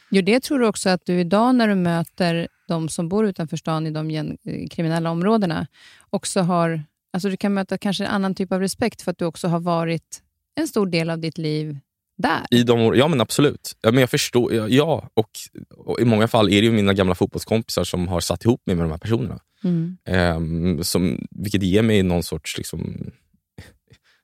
[0.10, 3.58] Jo, det tror du också att du idag när du möter de som bor utanför
[3.58, 4.38] stan i de
[4.72, 5.68] kriminella områdena
[6.10, 6.84] också har...
[7.14, 9.60] Alltså du kan möta kanske en annan typ av respekt för att du också har
[9.60, 10.22] varit
[10.56, 11.80] en stor del av ditt liv
[12.18, 12.42] där.
[12.52, 13.78] I de, ja, men absolut.
[13.82, 14.70] Ja, men jag förstår.
[14.70, 15.30] Ja, och,
[15.78, 18.86] och, i många fall är det mina gamla fotbollskompisar som har satt ihop mig med
[18.86, 19.40] de här personerna.
[19.64, 19.98] Mm.
[20.08, 22.58] Um, som, vilket ger mig någon sorts...
[22.58, 23.12] Liksom,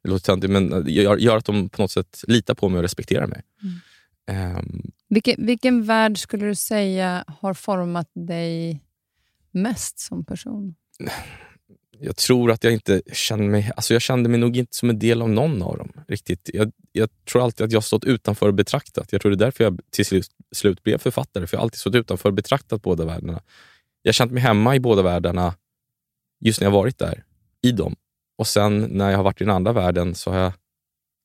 [0.04, 2.84] det låter töntigt, men gör, gör, att de på något sätt litar på mig och
[2.84, 3.42] respekterar mig.
[4.28, 4.58] Mm.
[4.58, 8.84] Um, vilken, vilken värld skulle du säga har format dig
[9.52, 10.76] mest som person?
[12.00, 13.72] Jag tror att jag inte kände mig...
[13.76, 15.92] Alltså jag kände mig nog inte som en del av någon av dem.
[16.08, 16.50] riktigt.
[16.54, 19.12] Jag, jag tror alltid att jag stått utanför och betraktat.
[19.12, 21.48] Jag tror det är därför jag till slut, slut blev författare.
[21.48, 23.42] För jag har alltid stått utanför och betraktat båda världarna.
[24.02, 25.56] Jag har känt mig hemma i båda världarna
[26.40, 27.24] just när jag varit där,
[27.62, 27.96] i dem.
[28.38, 30.54] Och sen när jag har varit i den andra världen så har jag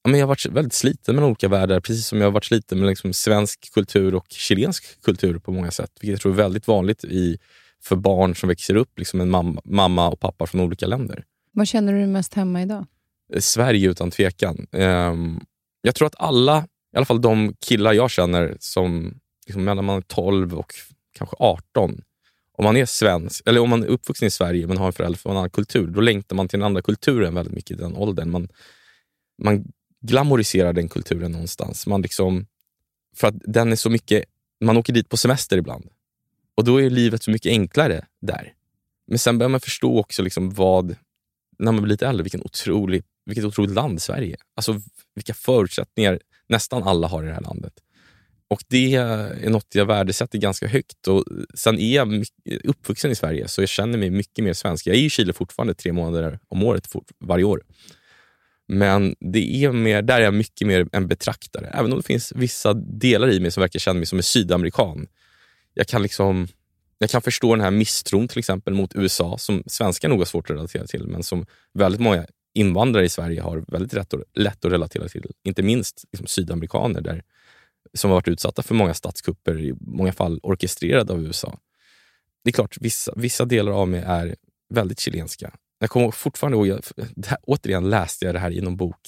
[0.08, 2.78] men jag har varit väldigt sliten med olika världar, precis som jag har varit sliten
[2.78, 5.90] med liksom svensk kultur och chilensk kultur på många sätt.
[6.00, 7.38] Vilket jag tror är väldigt vanligt i,
[7.82, 11.24] för barn som växer upp, liksom en mamma, mamma och pappa från olika länder.
[11.52, 12.86] Var känner du dig mest hemma idag?
[13.32, 14.66] Eh, Sverige utan tvekan.
[14.72, 15.40] Um,
[15.82, 19.14] jag tror att alla, i alla fall de killar jag känner som
[19.46, 20.74] liksom mellan man är 12 och
[21.12, 22.00] kanske 18,
[22.58, 25.18] om man är svensk, eller om man är uppvuxen i Sverige men har en förälder
[25.18, 27.96] från en annan kultur, då längtar man till den andra kulturen väldigt mycket i den
[27.96, 28.30] åldern.
[28.30, 28.48] Man,
[29.42, 29.64] man
[30.06, 31.86] glamoriserar den kulturen någonstans.
[31.86, 32.46] Man liksom,
[33.16, 34.24] för att den är så mycket,
[34.60, 35.88] man åker dit på semester ibland.
[36.54, 38.54] Och då är livet så mycket enklare där.
[39.06, 40.96] Men sen börjar man förstå också liksom vad,
[41.58, 44.40] när man blir lite äldre, vilken otrolig, vilket otroligt land Sverige är.
[44.56, 44.80] Alltså
[45.14, 47.72] vilka förutsättningar nästan alla har i det här landet.
[48.48, 51.08] Och Det är något jag värdesätter ganska högt.
[51.08, 52.24] Och sen är jag
[52.64, 54.86] uppvuxen i Sverige, så jag känner mig mycket mer svensk.
[54.86, 56.88] Jag är i Chile fortfarande tre månader om året,
[57.20, 57.62] varje år.
[58.68, 61.66] Men det är mer, där är jag mycket mer en betraktare.
[61.66, 65.07] Även om det finns vissa delar i mig som verkar känna mig som en sydamerikan.
[65.74, 66.48] Jag kan, liksom,
[66.98, 70.50] jag kan förstå den här misstron till exempel mot USA som svenskar nog har svårt
[70.50, 74.72] att relatera till, men som väldigt många invandrare i Sverige har väldigt lätt, lätt att
[74.72, 75.24] relatera till.
[75.44, 77.22] Inte minst liksom sydamerikaner där,
[77.94, 81.59] som har varit utsatta för många statskupper, i många fall orkestrerade av USA.
[82.44, 84.37] Det är klart, vissa, vissa delar av mig är
[84.74, 85.55] väldigt chilenska.
[85.85, 86.81] Jag kommer fortfarande ihåg, jag,
[87.27, 89.01] här, återigen läste jag det här i någon bok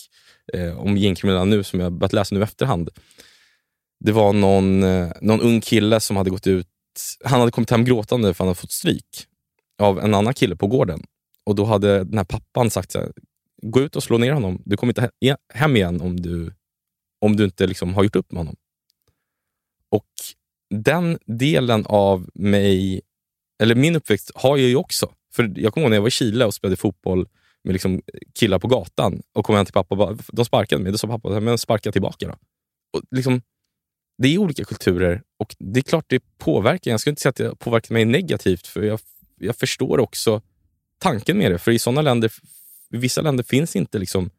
[0.53, 2.91] eh, om gängkriminella nu, som jag börjat läsa nu i efterhand.
[4.05, 6.69] Det var någon, eh, någon ung kille som hade gått ut,
[7.25, 9.27] han hade kommit hem gråtande för han hade fått stryk
[9.79, 11.05] av en annan kille på gården.
[11.45, 13.12] Och Då hade den här pappan sagt så här,
[13.62, 14.62] gå ut och slå ner honom.
[14.65, 16.53] Du kommer inte e-, hem igen om du,
[17.21, 18.57] om du inte liksom har gjort upp med honom.
[19.91, 20.11] Och
[20.75, 23.01] den delen av mig,
[23.62, 25.12] eller min uppväxt, har jag ju också.
[25.37, 27.29] För Jag kommer ihåg när jag var i Chile och spelade fotboll
[27.64, 28.03] med liksom
[28.35, 30.92] killar på gatan och kom hem till pappa och bara, de sparkade mig.
[30.92, 32.35] Då sa pappa, men sparka tillbaka då.
[32.92, 33.42] Och liksom,
[34.18, 36.90] det är olika kulturer och det är klart det påverkar.
[36.90, 39.01] Jag skulle inte säga att det påverkar mig negativt, för jag,
[39.38, 40.42] jag förstår också
[40.99, 41.59] tanken med det.
[41.59, 42.33] För i sådana länder,
[42.90, 44.31] i vissa länder finns inte liksom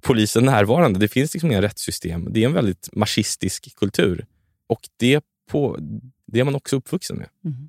[0.00, 0.98] polisen närvarande.
[0.98, 2.28] Det finns liksom inga rättssystem.
[2.32, 4.26] Det är en väldigt marxistisk kultur
[4.66, 5.76] och det, på,
[6.26, 7.28] det är man också uppvuxen med.
[7.44, 7.68] Mm.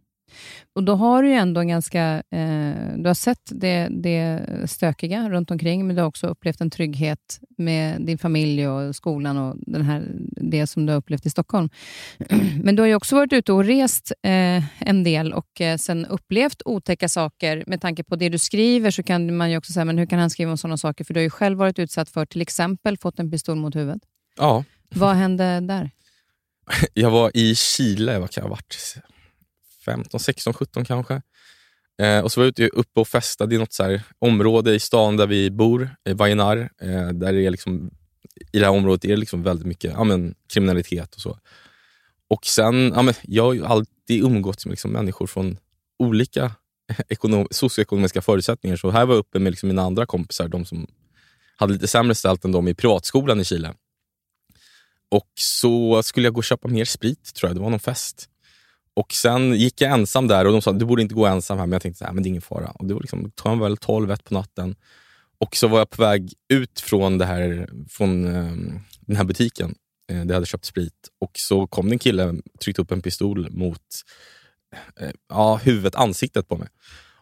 [0.76, 2.24] Och då har du ju ändå en ganska...
[2.32, 6.70] Eh, du har sett det, det stökiga runt omkring, men du har också upplevt en
[6.70, 10.04] trygghet med din familj och skolan och den här,
[10.42, 11.70] det som du har upplevt i Stockholm.
[12.64, 16.06] Men du har ju också varit ute och rest eh, en del och eh, sen
[16.06, 17.64] upplevt otäcka saker.
[17.68, 20.20] Med tanke på det du skriver så kan man ju också säga, men hur kan
[20.20, 21.04] han skriva om sådana saker?
[21.04, 24.02] För du har ju själv varit utsatt för till exempel fått en pistol mot huvudet.
[24.38, 24.64] Ja.
[24.96, 25.92] Vad hände där?
[26.94, 28.98] Jag var i Chile, vad kan jag ha varit?
[29.88, 31.22] 15, 16, 17 kanske.
[32.02, 34.80] Eh, och så var jag ute uppe och festade i något så här område i
[34.80, 36.70] stan där vi bor, i Vallenar.
[36.82, 37.92] Eh, där det är liksom,
[38.52, 41.40] I det här området är det liksom väldigt mycket ja, men, kriminalitet och så.
[42.30, 45.58] Och sen, ja, men, Jag har ju alltid umgåtts med liksom, människor från
[46.00, 46.52] olika
[47.10, 48.78] ekonom, socioekonomiska förutsättningar.
[48.78, 50.88] Så här var jag uppe med liksom, mina andra kompisar, de som
[51.56, 53.74] hade lite sämre ställt än de i privatskolan i Chile.
[55.10, 57.58] Och så skulle jag gå och köpa mer sprit, tror jag.
[57.58, 58.30] Det var någon fest.
[58.98, 61.66] Och Sen gick jag ensam där och de sa du borde inte gå ensam här,
[61.66, 62.70] men jag tänkte att det är ingen fara.
[62.70, 64.76] Och det var liksom, tog väl 12-1 på natten.
[65.38, 69.76] Och så var jag på väg ut från, det här, från ehm, den här butiken
[70.10, 70.94] eh, där jag hade köpt sprit.
[71.22, 73.82] Och så kom det en kille och tryckte upp en pistol mot
[75.00, 76.68] eh, ja, huvudet, ansiktet på mig.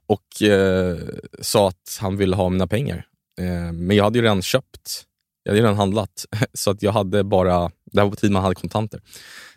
[0.07, 0.97] Och eh,
[1.41, 3.07] sa att han ville ha mina pengar.
[3.39, 5.05] Eh, men jag hade ju redan köpt
[5.45, 8.43] jag hade redan handlat, så att jag hade bara, det här var på tiden man
[8.43, 9.01] hade kontanter.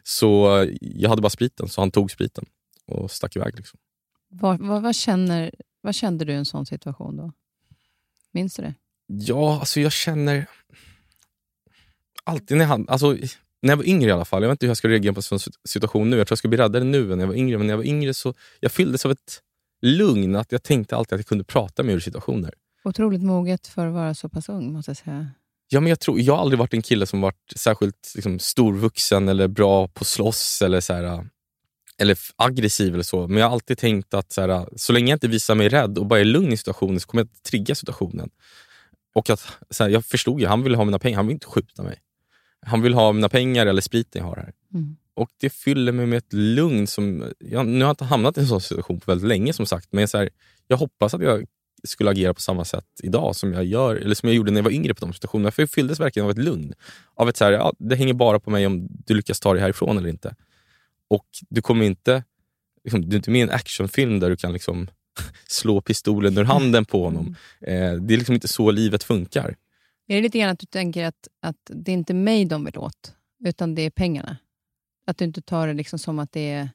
[0.09, 2.45] Så jag hade bara spriten, så han tog spriten
[2.87, 3.57] och stack iväg.
[3.57, 3.79] Liksom.
[4.29, 7.33] Vad, vad, vad, känner, vad kände du i en sån situation då?
[8.33, 8.75] Minns du det?
[9.07, 10.47] Ja, alltså jag känner...
[12.25, 13.17] Alltid när jag, alltså,
[13.63, 15.19] när jag var yngre i alla fall, jag vet inte hur jag ska reagera på
[15.19, 16.17] en sån situation nu.
[16.17, 17.59] Jag tror jag skulle bli räddare nu än när jag var yngre.
[17.59, 19.43] Men när jag var yngre så jag fylldes av ett
[19.83, 20.37] lugn.
[20.37, 22.55] Att jag tänkte alltid att jag kunde prata mig ur situationer.
[22.85, 25.31] Otroligt moget för att vara så pass ung, måste jag säga.
[25.69, 29.29] Ja, men jag, tror, jag har aldrig varit en kille som varit särskilt liksom, storvuxen
[29.29, 31.27] eller bra på slåss eller, så här,
[31.99, 33.29] eller aggressiv eller så.
[33.29, 35.99] Men jag har alltid tänkt att så, här, så länge jag inte visar mig rädd
[35.99, 38.31] och bara är lugn i situationen så kommer jag att trigga situationen.
[39.15, 41.47] Och att, så här, jag förstod ju, han ville ha mina pengar, han vill inte
[41.47, 41.99] skjuta mig.
[42.67, 44.53] Han vill ha mina pengar eller spriten jag har här.
[44.75, 44.97] Mm.
[45.15, 46.87] Och det fyller mig med ett lugn.
[46.87, 49.67] som jag, Nu har jag inte hamnat i en sån situation på väldigt länge som
[49.67, 50.31] sagt, men så här,
[50.67, 51.47] jag hoppas att jag
[51.85, 54.65] skulle agera på samma sätt idag som jag, gör, eller som jag gjorde när jag
[54.65, 55.51] var yngre på de situationerna.
[55.51, 56.75] För jag fylldes verkligen av ett lugn.
[57.15, 59.63] Av ett så här, ja, det hänger bara på mig om du lyckas ta dig
[59.63, 60.35] härifrån eller inte.
[61.09, 62.25] Och du kommer inte...
[62.85, 64.89] Liksom, du är inte med i en actionfilm där du kan liksom
[65.49, 67.37] slå pistolen ur handen på honom.
[67.61, 69.57] Eh, det är liksom inte så livet funkar.
[70.09, 72.79] Är det lite grann att du tänker att, att det är inte mig de vill
[72.79, 73.15] åt,
[73.45, 74.37] utan det är pengarna?
[75.07, 76.71] Att du inte tar det liksom som att det är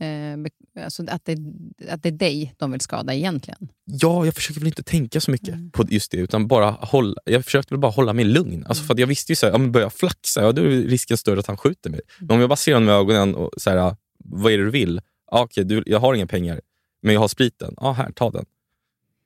[0.00, 1.38] Eh, alltså att, det,
[1.88, 3.68] att det är dig de vill skada egentligen?
[3.84, 5.70] Ja, jag försöker väl inte tänka så mycket mm.
[5.70, 6.16] på just det.
[6.16, 8.64] Utan bara hålla, jag försökte väl bara hålla mig lugn.
[8.66, 8.86] Alltså, mm.
[8.86, 11.46] för jag visste ju att ja, börjar jag flaxa, ja, då är risken större att
[11.46, 12.00] han skjuter mig.
[12.18, 12.26] Mm.
[12.26, 15.00] Men om jag bara ser honom i ögonen och säger vad är det du vill?
[15.30, 16.60] Ja, okej, du, jag har inga pengar,
[17.02, 17.74] men jag har spriten.
[17.76, 18.44] Ja, här, ta den.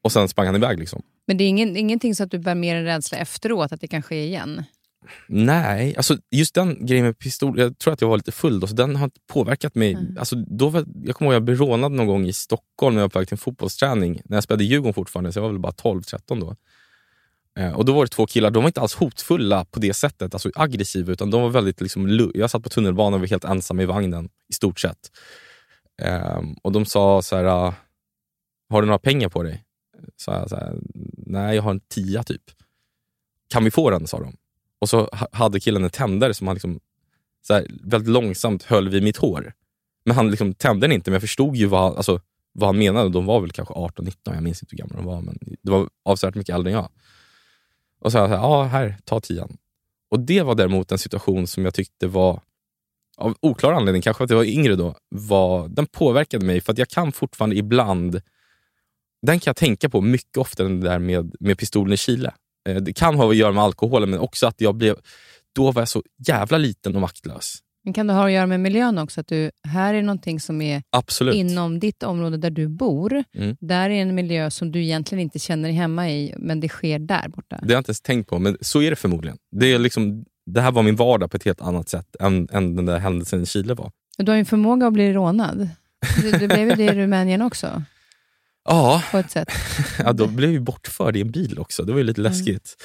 [0.02, 0.78] Och sen sprang han iväg.
[0.78, 1.02] Liksom.
[1.26, 3.88] Men det är ingen, ingenting så att du bär mer en rädsla efteråt att det
[3.88, 4.64] kan ske igen?
[5.26, 8.66] Nej, alltså just den grejen med pistol, jag tror att jag var lite full då,
[8.66, 9.92] så den har inte påverkat mig.
[9.92, 10.16] Mm.
[10.18, 13.04] Alltså, då var, jag kommer ihåg jag blev rånad någon gång i Stockholm när jag
[13.04, 14.20] var på väg till en fotbollsträning.
[14.24, 16.56] När jag spelade i Djurgården fortfarande, så jag var väl bara 12-13 då.
[17.58, 20.34] Eh, och Då var det två killar, de var inte alls hotfulla på det sättet,
[20.34, 23.80] alltså aggressiva, utan de var väldigt liksom, Jag satt på tunnelbanan och var helt ensam
[23.80, 25.10] i vagnen, i stort sett.
[26.02, 27.74] Eh, och De sa så här, ah,
[28.68, 29.64] har du några pengar på dig?
[30.16, 30.76] Så jag så här,
[31.16, 32.42] nej jag har en tia typ.
[33.48, 34.06] Kan vi få den?
[34.06, 34.36] sa de.
[34.78, 36.80] Och så hade killen en tändare som han liksom,
[37.46, 39.52] så här, väldigt långsamt höll vid mitt hår.
[40.04, 42.20] Men han liksom tände den inte, men jag förstod ju vad, alltså,
[42.52, 43.08] vad han menade.
[43.08, 45.20] De var väl kanske 18-19, jag minns inte hur gamla de var.
[45.20, 46.88] Men det var avsevärt mycket äldre än jag.
[48.00, 49.56] Och så sa jag, ja här, ta tian.
[50.10, 52.40] Och det var däremot en situation som jag tyckte var,
[53.16, 56.60] av oklar anledning, kanske att jag var yngre då, var, den påverkade mig.
[56.60, 58.20] För att jag kan fortfarande ibland,
[59.22, 62.32] den kan jag tänka på mycket oftare än det där med, med pistolen i Chile.
[62.68, 64.96] Eh, det kan ha att göra med alkoholen, men också att jag blev...
[65.54, 67.58] Då var jag så jävla liten och maktlös.
[67.84, 69.20] Men kan det ha att göra med miljön också?
[69.20, 71.34] Att du, här är någonting som är Absolut.
[71.34, 73.24] inom ditt område där du bor.
[73.34, 73.56] Mm.
[73.60, 76.98] Där är en miljö som du egentligen inte känner dig hemma i, men det sker
[76.98, 77.58] där borta.
[77.62, 79.38] Det har jag inte ens tänkt på, men så är det förmodligen.
[79.50, 82.76] Det, är liksom, det här var min vardag på ett helt annat sätt än, än
[82.76, 83.90] den där händelsen i Chile var.
[84.18, 85.68] Du har ju en förmåga att bli rånad.
[86.22, 87.82] Du, du blev ju det i Rumänien också.
[88.64, 89.48] Ja, på ett sätt.
[89.98, 91.82] ja då blev vi bortförd i en bil också.
[91.82, 92.32] Det var ju lite mm.
[92.32, 92.76] läskigt.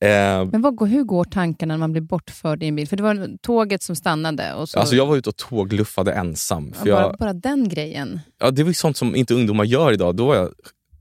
[0.00, 2.88] Eh, Men vad, hur går tankarna när man blir bortförd i en bil?
[2.88, 4.54] För det var tåget som stannade.
[4.54, 4.78] Och så...
[4.78, 6.74] Alltså jag var ute och tågluffade ensam.
[6.84, 8.20] Ja, bara, jag, bara den grejen?
[8.40, 10.16] Ja, det var ju sånt som inte ungdomar gör idag.
[10.16, 10.52] Då var jag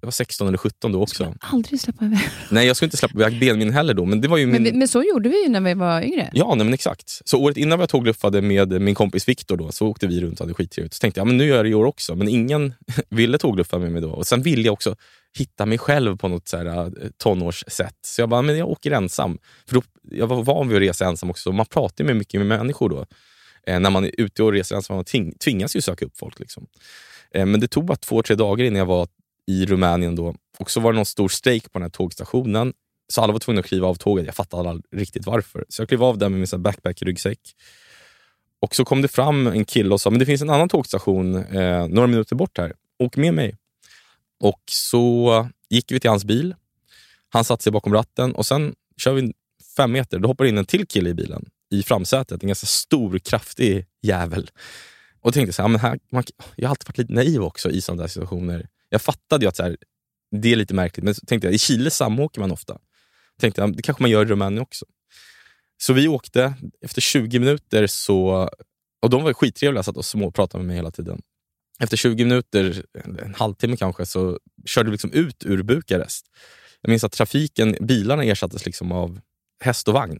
[0.06, 1.34] jag var 16 eller 17 då också.
[1.40, 2.20] Aldrig släppa iväg.
[2.50, 4.06] Nej, jag skulle inte släppa iväg benmin heller då.
[4.06, 4.64] Men det var ju min...
[4.64, 6.30] Men, men så gjorde vi ju när vi var yngre.
[6.34, 7.22] Ja, nej, men exakt.
[7.26, 10.46] Så året innan jag tågluffade med min kompis Viktor då, så åkte vi runt och
[10.46, 10.94] hade skittrevligt.
[10.94, 12.16] Så tänkte jag, ja, men nu gör jag det i år också.
[12.16, 12.74] Men ingen
[13.10, 14.12] ville tågluffa med mig då.
[14.12, 14.96] Och sen ville jag också
[15.38, 17.98] hitta mig själv på något så här, eh, tonårssätt.
[18.06, 19.38] Så jag bara, men jag åker ensam.
[19.68, 19.82] För då,
[20.12, 21.52] jag var van vid att resa ensam också.
[21.52, 23.06] Man pratar ju mycket med människor då.
[23.68, 26.40] Eh, när man är ute och reser ensam, man tving, tvingas ju söka upp folk.
[26.40, 26.68] Liksom.
[27.36, 29.08] Eh, men det tog bara två, tre dagar innan jag var
[29.48, 30.16] i Rumänien.
[30.16, 30.36] då.
[30.58, 32.74] Och så var det någon stor strejk på den här tågstationen.
[33.08, 34.26] Så alla var tvungna att kliva av tåget.
[34.26, 35.66] Jag fattade aldrig riktigt varför.
[35.70, 37.40] Så jag klev av där med min backpack-ryggsäck.
[38.60, 41.36] Och så kom det fram en kille och sa, men det finns en annan tågstation
[41.36, 42.74] eh, några minuter bort här.
[43.00, 43.58] Åk med mig.
[44.40, 46.56] Och så gick vi till hans bil.
[47.30, 49.34] Han satte sig bakom ratten och sen kör vi
[49.78, 50.20] fem meter.
[50.20, 52.44] Då hoppar in en till kille i bilen, i framsätet.
[52.44, 54.50] En ganska stor, kraftig jävel.
[55.22, 56.24] Och tänkte så här, men här, man,
[56.56, 58.68] jag har alltid varit lite naiv också i sådana där situationer.
[58.90, 59.78] Jag fattade ju att så här,
[60.32, 62.78] det är lite märkligt, men så tänkte jag, i Chile samåker man ofta.
[63.40, 64.86] Tänkte jag, det kanske man gör i Rumänien också.
[65.78, 66.54] Så vi åkte.
[66.82, 68.50] Efter 20 minuter så...
[69.02, 71.22] Och de var skittrevliga, satt och småpratade med mig hela tiden.
[71.80, 72.86] Efter 20 minuter,
[73.24, 76.26] en halvtimme kanske, så körde vi liksom ut ur Bukarest.
[76.82, 79.20] Jag minns att trafiken, bilarna ersattes liksom av
[79.64, 80.20] häst och vagn.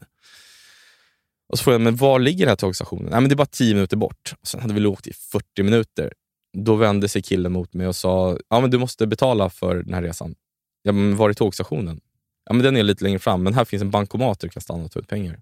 [1.48, 3.12] Och så frågade jag, men var ligger den här tågstationen?
[3.12, 4.34] Nej, men det är bara 10 minuter bort.
[4.42, 6.14] Och sen hade vi åkt i 40 minuter.
[6.58, 9.94] Då vände sig killen mot mig och sa, ja men du måste betala för den
[9.94, 10.36] här resan.
[10.82, 12.02] Ja, men var är tågstationen?
[12.46, 14.62] Ja, men den är lite längre fram, men här finns en bankomat där du kan
[14.62, 15.40] stanna och ta ut pengar.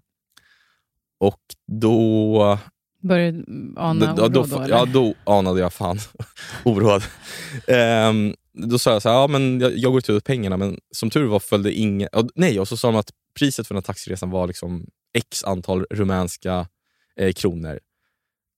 [1.18, 2.58] Och då...
[3.02, 3.44] Började
[3.76, 4.76] ana då, oro då, då, eller?
[4.76, 5.98] ja, då anade jag fan
[6.64, 7.02] oroad.
[7.68, 10.56] Ehm, då sa jag så här, ja, men jag, jag går och tar ut pengarna,
[10.56, 12.08] men som tur var följde ingen...
[12.12, 14.86] och Nej, och så sa de att priset för den här taxiresan var liksom
[15.18, 16.66] x antal rumänska
[17.16, 17.80] eh, kronor.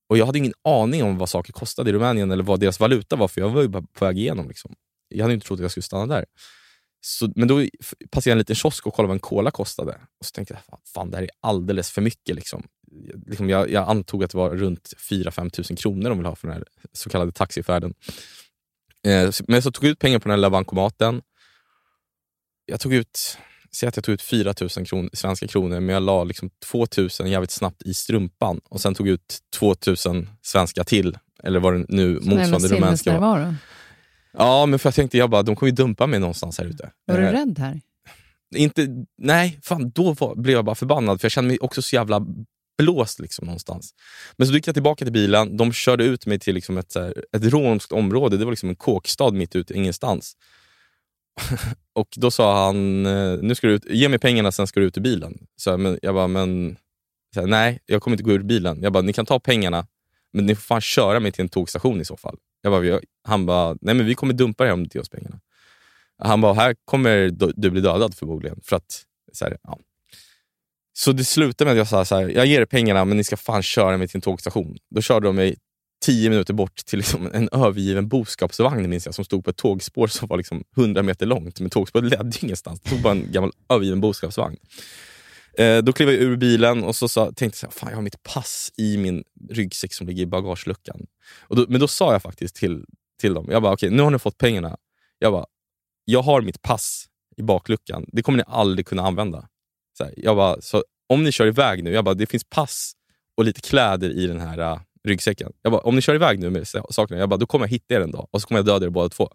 [0.08, 3.16] Och jag hade ingen aning om vad saker kostade i Rumänien eller vad deras valuta
[3.16, 4.48] var, för jag var ju bara på väg igenom.
[4.48, 4.74] Liksom.
[5.08, 6.24] Jag hade inte trott att jag skulle stanna där.
[7.00, 7.54] Så, men då
[8.10, 9.92] passerade jag en liten kiosk och kollade vad en cola kostade.
[10.20, 12.36] Och så tänkte jag, fan, det här är alldeles för mycket.
[12.36, 12.62] Liksom.
[12.90, 16.36] Jag- Liksom jag, jag antog att det var runt 4-5 tusen kronor de ville ha
[16.36, 17.94] för den här så kallade taxifärden.
[19.06, 21.22] Eh, men så tog jag ut pengar på den här lilla bankomaten.
[22.66, 23.38] Jag tog ut,
[23.72, 26.86] säg att jag tog ut 4 000 kron, svenska kronor, men jag la liksom 2
[26.96, 29.74] 000 jävligt snabbt i strumpan och sen tog ut 2
[30.06, 31.18] 000 svenska till.
[31.42, 33.54] Eller vad det nu jävla motsvarande rumänska var.
[34.32, 36.90] Ja, men för jag tänkte jag bara, de kommer ju dumpa mig någonstans här ute.
[37.06, 37.80] Var du Eh, rädd här?
[38.56, 38.88] inte,
[39.18, 42.26] nej, fan, då var, blev jag bara förbannad för jag kände mig också så jävla
[42.78, 43.94] blåst liksom, någonstans.
[44.36, 47.24] Men så gick jag tillbaka till bilen, de körde ut mig till liksom ett, här,
[47.36, 48.36] ett romskt område.
[48.36, 50.36] Det var liksom en kåkstad mitt ute i ingenstans.
[51.92, 54.86] och då sa han, eh, nu ska du ut, ge mig pengarna sen ska du
[54.86, 55.38] ut ur bilen.
[55.56, 56.76] Så jag, men, jag bara, men
[57.34, 58.82] så här, nej, jag kommer inte gå ur bilen.
[58.82, 59.86] Jag bara, ni kan ta pengarna,
[60.32, 62.36] men ni får fan köra mig till en tågstation i så fall.
[62.62, 65.08] Jag bara, han bara, nej men vi kommer dumpa dig om du inte ger oss
[65.08, 65.40] pengarna.
[66.18, 68.60] Han bara, här kommer du du bli dödad förmodligen.
[68.62, 69.78] För att, så, här, ja.
[70.92, 73.24] så det slutade med att jag sa, så här, jag ger er pengarna men ni
[73.24, 74.76] ska fan köra mig till en tågstation.
[74.90, 75.56] Då körde de mig
[76.06, 80.06] tio minuter bort till liksom en övergiven boskapsvagn minns jag, som stod på ett tågspår
[80.06, 81.60] som var liksom 100 meter långt.
[81.60, 82.80] Men tågspåret ledde ingenstans.
[82.80, 84.56] Det stod bara en gammal övergiven boskapsvagn.
[85.58, 88.22] Eh, då klev jag ur bilen och så sa, tänkte jag fan jag har mitt
[88.22, 91.06] pass i min ryggsäck som ligger i bagageluckan.
[91.40, 92.84] Och då, men då sa jag faktiskt till,
[93.20, 94.76] till dem, jag bara okej nu har ni fått pengarna.
[95.18, 95.46] Jag bara,
[96.04, 98.04] jag har mitt pass i bakluckan.
[98.12, 99.48] Det kommer ni aldrig kunna använda.
[99.98, 102.92] Så här, jag bara, så om ni kör iväg nu, jag bara, det finns pass
[103.36, 105.52] och lite kläder i den här eh, ryggsäcken.
[105.62, 107.94] Jag bara, om ni kör iväg nu med sakerna, jag bara, då kommer jag hitta
[107.94, 109.30] er en dag och så kommer jag döda er båda två.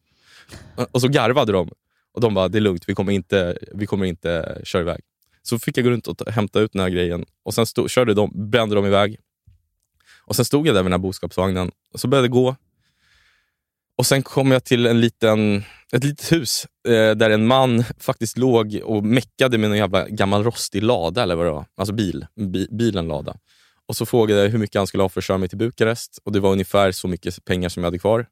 [0.92, 1.70] Och så garvade de.
[2.14, 5.02] Och de bara, det är lugnt, vi kommer inte, vi kommer inte köra iväg.
[5.42, 7.90] Så fick jag gå runt och ta, hämta ut den här grejen och sen stod,
[7.90, 9.18] körde de, brände de iväg.
[10.26, 12.56] Och sen stod jag där med den här boskapsvagnen och så började det gå.
[13.96, 15.64] Och sen kom jag till en liten,
[15.94, 20.44] ett litet hus eh, där en man faktiskt låg och meckade med en jävla gammal
[20.44, 21.66] rostig lada, eller vad det var.
[21.76, 23.36] Alltså bil, bi, bilen lada.
[23.88, 26.20] Och så frågade jag hur mycket han skulle ha för att köra mig till Bukarest
[26.24, 28.26] och det var ungefär så mycket pengar som jag hade kvar.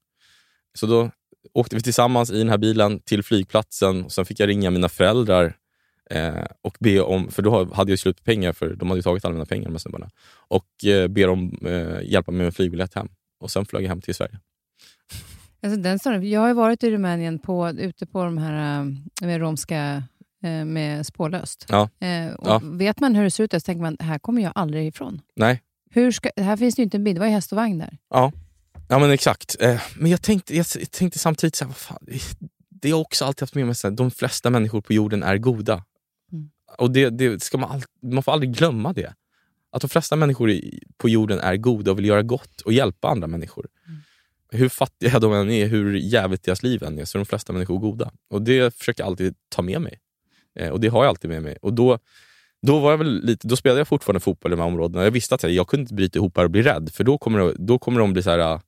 [0.73, 1.11] Så då
[1.53, 4.89] åkte vi tillsammans i den här bilen till flygplatsen och sen fick jag ringa mina
[4.89, 5.53] föräldrar
[6.09, 9.03] eh, och be om, för då hade jag slut på pengar för de hade ju
[9.03, 10.09] tagit alla mina pengar med snubbarna.
[10.47, 13.09] Och eh, be dem eh, hjälpa mig med en flygbiljett hem.
[13.39, 14.39] Och sen flög jag hem till Sverige.
[15.61, 18.85] Alltså, den storyn, jag har ju varit i Rumänien på, ute på de här eh,
[19.27, 20.03] med romska
[20.65, 21.65] med spårlöst.
[21.69, 21.89] Ja.
[21.99, 22.61] Eh, och Ja.
[22.63, 25.21] Vet man hur det ser ut så tänker man här kommer jag aldrig ifrån.
[25.35, 25.61] Nej,
[25.91, 27.77] Hur ska, här finns det ju inte en bil, det var ju häst och vagn
[27.77, 27.97] där.
[28.09, 28.31] Ja,
[28.89, 29.55] ja men exakt.
[29.59, 31.97] Eh, men jag tänkte, jag tänkte samtidigt, så här, vad fan,
[32.69, 35.37] det har också alltid haft med mig, så här, de flesta människor på jorden är
[35.37, 35.83] goda.
[36.31, 36.49] Mm.
[36.77, 39.13] Och det, det ska man, all, man får aldrig glömma det.
[39.71, 40.53] Att de flesta människor
[40.97, 43.67] på jorden är goda och vill göra gott och hjälpa andra människor.
[44.51, 47.53] hur fattiga de än är, hur jävligt deras liv än är, så är de flesta
[47.53, 48.11] människor goda.
[48.29, 49.99] Och det försöker jag alltid ta med mig.
[50.59, 51.57] Eh, och det har jag alltid med mig.
[51.61, 51.99] Och då,
[52.61, 55.03] då, var jag väl lite, då spelade jag fortfarande fotboll i de här områdena.
[55.03, 57.17] Jag visste att jag, jag kunde inte bryta ihop här och bli rädd, för då
[57.17, 58.61] kommer, det, då kommer de bli så här, ah,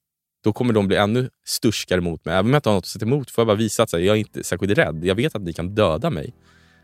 [0.44, 2.34] då kommer de bli ännu sturskare mot mig.
[2.34, 4.00] Även om jag inte har något att sätta emot får jag bara visa att här,
[4.00, 5.06] jag är inte särskilt rädd.
[5.06, 6.34] Jag vet att ni kan döda mig,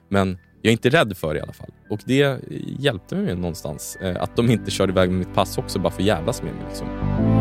[0.09, 1.71] men jag är inte rädd för det i alla fall.
[1.89, 2.39] Och det
[2.79, 3.97] hjälpte mig någonstans.
[4.01, 6.53] Eh, att de inte körde iväg med mitt pass också bara för att jävlas med
[6.53, 6.63] mig.
[6.67, 7.36] Liksom.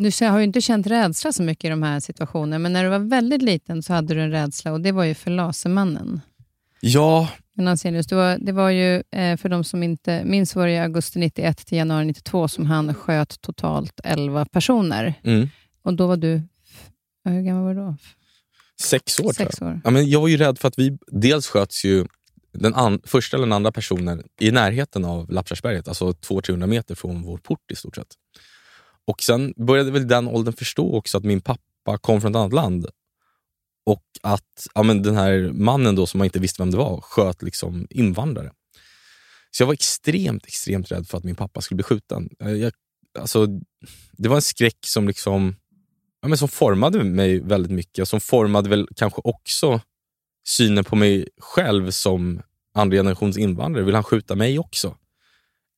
[0.00, 2.90] Du har ju inte känt rädsla så mycket i de här situationerna, men när du
[2.90, 6.20] var väldigt liten så hade du en rädsla och det var ju för Lasermannen.
[6.80, 7.28] Ja.
[7.56, 11.18] Jonas det var, det var ju, eh, för de som inte minns, var det augusti
[11.18, 15.14] 91 till januari 92 som han sköt totalt 11 personer.
[15.22, 15.48] Mm.
[15.82, 16.42] Och då var du,
[17.24, 17.96] hur gammal var du då?
[18.82, 19.76] Sex år Sex tror jag.
[19.76, 19.80] År.
[19.84, 22.06] Ja, men jag var ju rädd för att vi, dels sköts ju
[22.52, 27.22] den an, första eller den andra personen i närheten av Lappkärrsberget, alltså 200-300 meter från
[27.22, 28.14] vår port i stort sett.
[29.10, 32.52] Och sen började väl den åldern förstå också att min pappa kom från ett annat
[32.52, 32.86] land
[33.86, 37.00] och att ja, men den här mannen då som man inte visste vem det var
[37.00, 38.52] sköt liksom invandrare.
[39.50, 42.28] Så jag var extremt, extremt rädd för att min pappa skulle bli skjuten.
[42.42, 42.72] Eh, jag,
[43.18, 43.46] alltså,
[44.12, 45.56] det var en skräck som liksom
[46.22, 48.08] ja, men som formade mig väldigt mycket.
[48.08, 49.80] Som formade väl kanske också
[50.48, 52.42] synen på mig själv som
[52.74, 53.84] andra generationens invandrare.
[53.84, 54.96] Vill han skjuta mig också?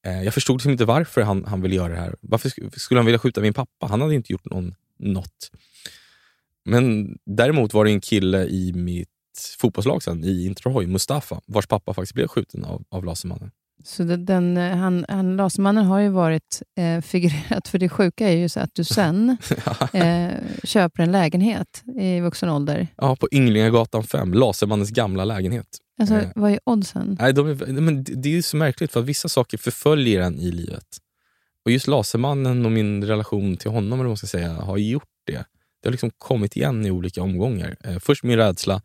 [0.07, 2.17] Eh, jag förstod liksom inte varför han, han ville göra det här.
[2.21, 3.87] Varför skulle han vilja skjuta min pappa?
[3.87, 5.51] Han hade inte gjort någon, något.
[6.65, 9.09] Men däremot var det en kille i mitt
[9.59, 13.51] fotbollslag sen, i Interhoy, Mustafa, vars pappa faktiskt blev skjuten av, av Lasermannen.
[13.85, 18.37] Så den, eh, han, han, Lasermannen har ju varit eh, figurerat, för det sjuka är
[18.37, 19.37] ju så att du sen
[19.93, 20.31] eh,
[20.65, 22.89] köper en lägenhet i vuxen ålder.
[22.97, 25.67] Ja, på Ynglingagatan 5, Lasermannens gamla lägenhet.
[26.01, 27.17] Alltså, eh, vad är oddsen?
[27.21, 30.51] Nej, de är, men det är så märkligt, för att vissa saker förföljer en i
[30.51, 30.87] livet.
[31.65, 35.09] Och just Lasermannen och min relation till honom, eller vad man ska säga, har gjort
[35.27, 35.45] det.
[35.83, 37.77] Det har liksom kommit igen i olika omgångar.
[37.85, 38.83] Eh, först min rädsla,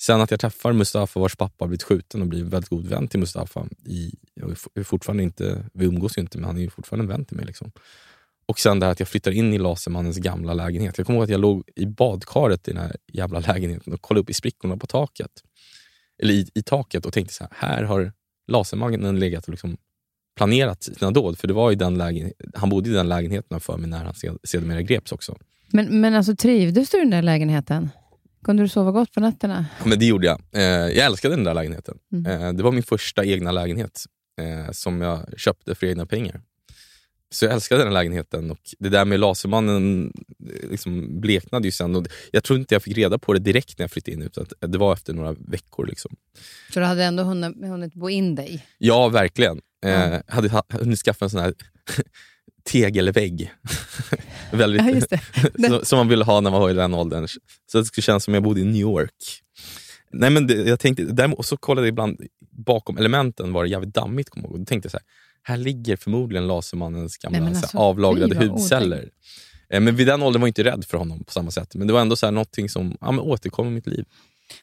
[0.00, 3.08] sen att jag träffar Mustafa vars pappa har blivit skjuten och blir väldigt god vän
[3.08, 3.66] till Mustafa.
[3.86, 7.24] I, jag är fortfarande inte, vi umgås ju inte, men han är fortfarande en vän
[7.24, 7.46] till mig.
[7.46, 7.72] Liksom.
[8.46, 10.98] Och sen det här att jag flyttar in i Lasermannens gamla lägenhet.
[10.98, 14.20] Jag kommer ihåg att jag låg i badkaret i den här jävla lägenheten och kollade
[14.20, 15.30] upp i sprickorna på taket.
[16.22, 18.12] Eller i, i taket och tänkte så här, här har
[18.46, 19.76] Lasermannen legat och liksom
[20.36, 21.38] planerat sina dåd.
[21.38, 24.14] För det var ju den lägen, han bodde i den lägenheten för mig när han
[24.44, 25.36] sedermera greps också.
[25.72, 27.90] Men, men alltså, trivdes du i den där lägenheten?
[28.44, 29.66] Kunde du sova gott på nätterna?
[29.78, 30.40] Ja, men det gjorde jag.
[30.52, 31.98] Eh, jag älskade den där lägenheten.
[32.12, 32.42] Mm.
[32.42, 34.04] Eh, det var min första egna lägenhet
[34.40, 36.40] eh, som jag köpte för egna pengar.
[37.32, 40.12] Så jag älskade den lägenheten och det där med Lasermannen
[40.70, 41.96] liksom bleknade ju sen.
[41.96, 44.46] Och jag tror inte jag fick reda på det direkt när jag flyttade in, utan
[44.60, 45.86] det var efter några veckor.
[45.86, 46.16] Liksom.
[46.72, 48.66] Så du hade ändå hunnit, hunnit bo in dig?
[48.78, 49.60] Ja, verkligen.
[49.84, 50.12] Mm.
[50.12, 51.54] Eh, hade hunnit skaffa en sån här
[52.64, 53.52] tegelvägg.
[54.52, 55.12] Väldigt,
[55.58, 57.28] ja, som man ville ha när man var i den åldern.
[57.72, 59.42] Så det skulle kännas som jag bodde i New York.
[60.12, 63.70] Nej, men det, jag tänkte, däremot, och så kollade jag ibland bakom elementen var det
[63.70, 64.30] jävligt dammigt.
[64.30, 64.58] Kom ihåg.
[64.58, 65.04] Då tänkte jag så här,
[65.42, 69.10] här ligger förmodligen Lasermannens gamla Nej, alltså, avlagrade hudceller.
[69.70, 71.74] Eh, men vid den åldern var jag inte rädd för honom på samma sätt.
[71.74, 74.04] Men det var ändå så här någonting som ja, men återkom i mitt liv.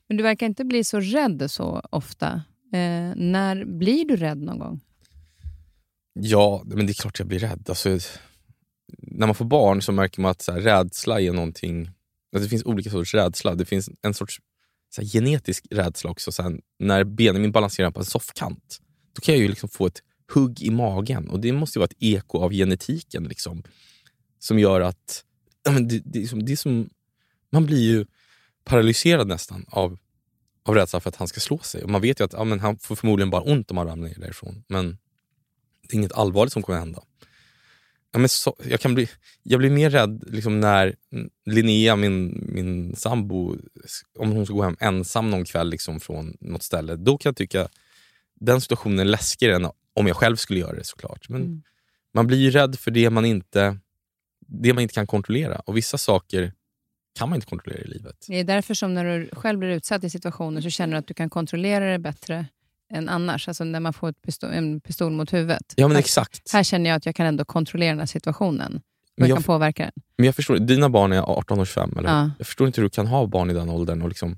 [0.08, 2.42] Men du verkar inte bli så rädd så ofta.
[2.74, 4.80] Eh, när blir du rädd någon gång?
[6.22, 7.66] Ja, men det är klart jag blir rädd.
[7.70, 8.00] Alltså,
[8.98, 11.92] när man får barn så märker man att så här, rädsla är någonting...
[12.34, 13.56] Alltså, det finns olika sorters rädsla.
[13.56, 14.40] Det finns en sorts
[14.96, 16.32] så här, genetisk rädsla också.
[16.32, 18.82] Så här, när Benjamin balanserar på en soffkant,
[19.14, 20.02] då kan jag ju liksom få ett
[20.34, 21.30] hugg i magen.
[21.30, 23.64] Och Det måste ju vara ett eko av genetiken liksom,
[24.40, 25.24] som gör att...
[25.70, 26.90] Men det, det, som, det är som,
[27.52, 28.06] man blir ju
[28.64, 29.98] paralyserad nästan av,
[30.66, 31.84] av rädsla för att han ska slå sig.
[31.84, 34.08] Och Man vet ju att ja, men han får förmodligen bara ont om han ramlar
[34.10, 34.64] ner därifrån.
[34.68, 34.98] Men
[35.90, 37.04] det är inget allvarligt som kommer hända.
[38.12, 39.10] Ja, men så, jag, kan bli,
[39.44, 40.96] jag blir mer rädd liksom när
[41.46, 43.56] Linnea, min, min sambo,
[44.20, 46.96] om hon ska gå hem ensam någon kväll liksom från något ställe.
[46.96, 47.68] Då kan jag tycka
[48.40, 51.30] den situationen är läskigare än om jag själv skulle göra det såklart.
[51.30, 51.64] Men mm.
[52.14, 53.78] man blir ju rädd för det man, inte,
[54.48, 55.60] det man inte kan kontrollera.
[55.60, 56.54] Och vissa saker
[57.20, 58.26] kan man inte kontrollera i livet.
[58.28, 61.08] Det är därför som när du själv blir utsatt i situationer så känner du att
[61.08, 62.46] du kan kontrollera det bättre
[62.94, 63.48] än annars.
[63.48, 65.74] Alltså när man får pistol, en pistol mot huvudet.
[65.76, 66.54] Ja, men här, exakt.
[66.54, 68.76] Här känner jag att jag kan ändå kontrollera den här situationen.
[68.76, 69.92] Och jag, jag kan påverka den.
[70.18, 72.10] Men jag förstår, dina barn är 18 och 25, eller?
[72.10, 72.32] Ja.
[72.38, 74.38] Jag förstår inte hur du kan ha barn i den åldern och liksom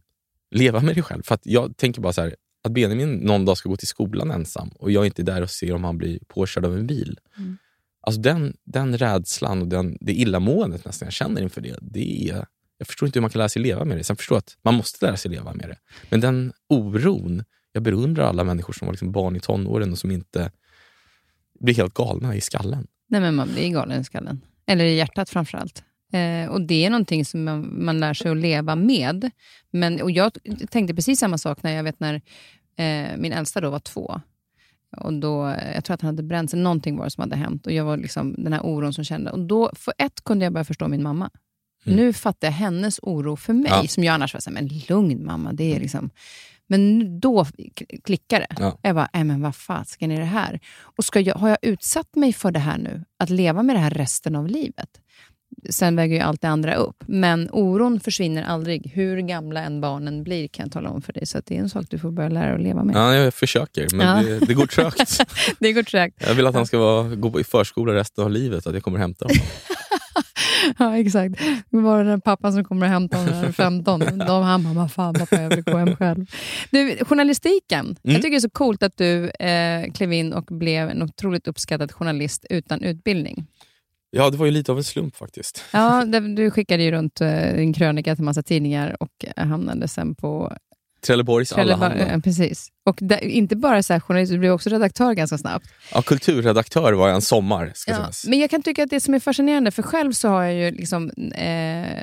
[0.52, 1.24] leva med dig själv.
[1.24, 4.70] För jag tänker bara så här, att Benjamin någon dag ska gå till skolan ensam
[4.70, 7.20] och jag är inte där och ser om han blir påkörd av en bil.
[7.38, 7.58] Mm.
[8.02, 12.46] Alltså den, den rädslan och den, det illamåendet nästan jag känner inför det, det är,
[12.78, 14.04] jag förstår inte hur man kan lära sig leva med det.
[14.04, 15.78] Sen förstår jag att man måste lära sig leva med det.
[16.10, 17.44] Men den oron,
[17.80, 20.52] jag beundrar alla människor som var liksom barn i tonåren och som inte
[21.60, 22.88] blir helt galna i skallen.
[23.08, 24.42] Nej, men man blir galen i skallen.
[24.66, 25.84] Eller i hjärtat framför allt.
[26.14, 29.32] Eh, och Det är någonting som man, man lär sig att leva med.
[29.72, 30.32] Men, och jag
[30.70, 32.14] tänkte precis samma sak när jag vet när
[32.76, 34.22] eh, min äldsta då var två.
[34.98, 37.66] Och då, jag tror att han hade bränt sig, någonting var det som hade hänt.
[37.66, 39.32] Och jag var liksom den här oron som kände.
[39.32, 41.30] Och då, för ett kunde jag börja förstå min mamma.
[41.86, 41.98] Mm.
[41.98, 43.88] Nu fattar jag hennes oro för mig, ja.
[43.88, 45.54] som jag annars var såhär, men lugn mamma.
[45.54, 46.10] Det är liksom...
[46.70, 47.46] Men då
[48.04, 48.56] klickade det.
[48.60, 48.80] Ja.
[48.82, 50.60] Jag bara, men vad fasken är det här?
[50.82, 53.04] Och ska jag, har jag utsatt mig för det här nu?
[53.20, 54.90] Att leva med det här resten av livet?
[55.70, 57.04] Sen väger ju allt det andra upp.
[57.08, 58.92] Men oron försvinner aldrig.
[58.94, 61.26] Hur gamla än barnen blir kan jag tala om för dig.
[61.26, 62.96] Så det är en sak du får börja lära dig att leva med.
[62.96, 64.24] Ja, jag försöker, men ja.
[64.24, 65.22] det, det, går trögt.
[65.60, 66.24] det går trögt.
[66.28, 69.00] Jag vill att han ska vara, gå i förskola resten av livet, att jag kommer
[69.00, 69.38] hämta honom.
[70.78, 71.36] ja, exakt.
[71.70, 74.00] Det var den pappan som kommer och hämtar honom när 15.
[74.28, 76.26] De, han bara, fan pappa, jag vill gå hem själv.
[76.72, 77.86] Du, journalistiken.
[77.86, 77.98] Mm.
[78.04, 81.48] Jag tycker det är så coolt att du eh, klev in och blev en otroligt
[81.48, 83.46] uppskattad journalist utan utbildning.
[84.12, 85.64] Ja, det var ju lite av en slump faktiskt.
[85.74, 86.06] Ja,
[86.36, 90.54] du skickade ju runt eh, en krönika till massa tidningar och hamnade sen på
[91.02, 92.06] Trelleborgs Trelleborg.
[92.12, 92.68] Ja, precis.
[92.86, 95.68] Och där, inte bara så journalist, du blev också redaktör ganska snabbt.
[95.94, 97.72] Ja, kulturredaktör var jag en sommar.
[97.76, 100.44] Ska ja, men jag kan tycka att det som är fascinerande, för själv så har
[100.44, 101.42] jag ju, liksom, eh,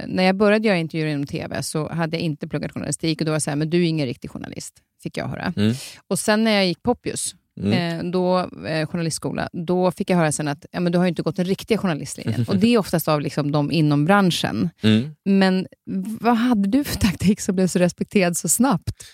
[0.07, 3.31] när jag började göra intervjuer inom TV så hade jag inte pluggat journalistik och då
[3.31, 5.53] var jag så här, men du är ingen riktig journalist, fick jag höra.
[5.57, 5.75] Mm.
[6.09, 7.73] Och sen när jag gick Poppius, Mm.
[7.73, 11.23] Eh, då, eh, journalistskola, då fick jag höra sen att ja, men du har inte
[11.23, 12.45] gått den riktiga journalistlinjen.
[12.49, 14.71] Och det är oftast av liksom, de inom branschen.
[14.83, 15.15] Mm.
[15.25, 15.67] Men
[16.21, 19.05] vad hade du för taktik som blev så respekterad så snabbt?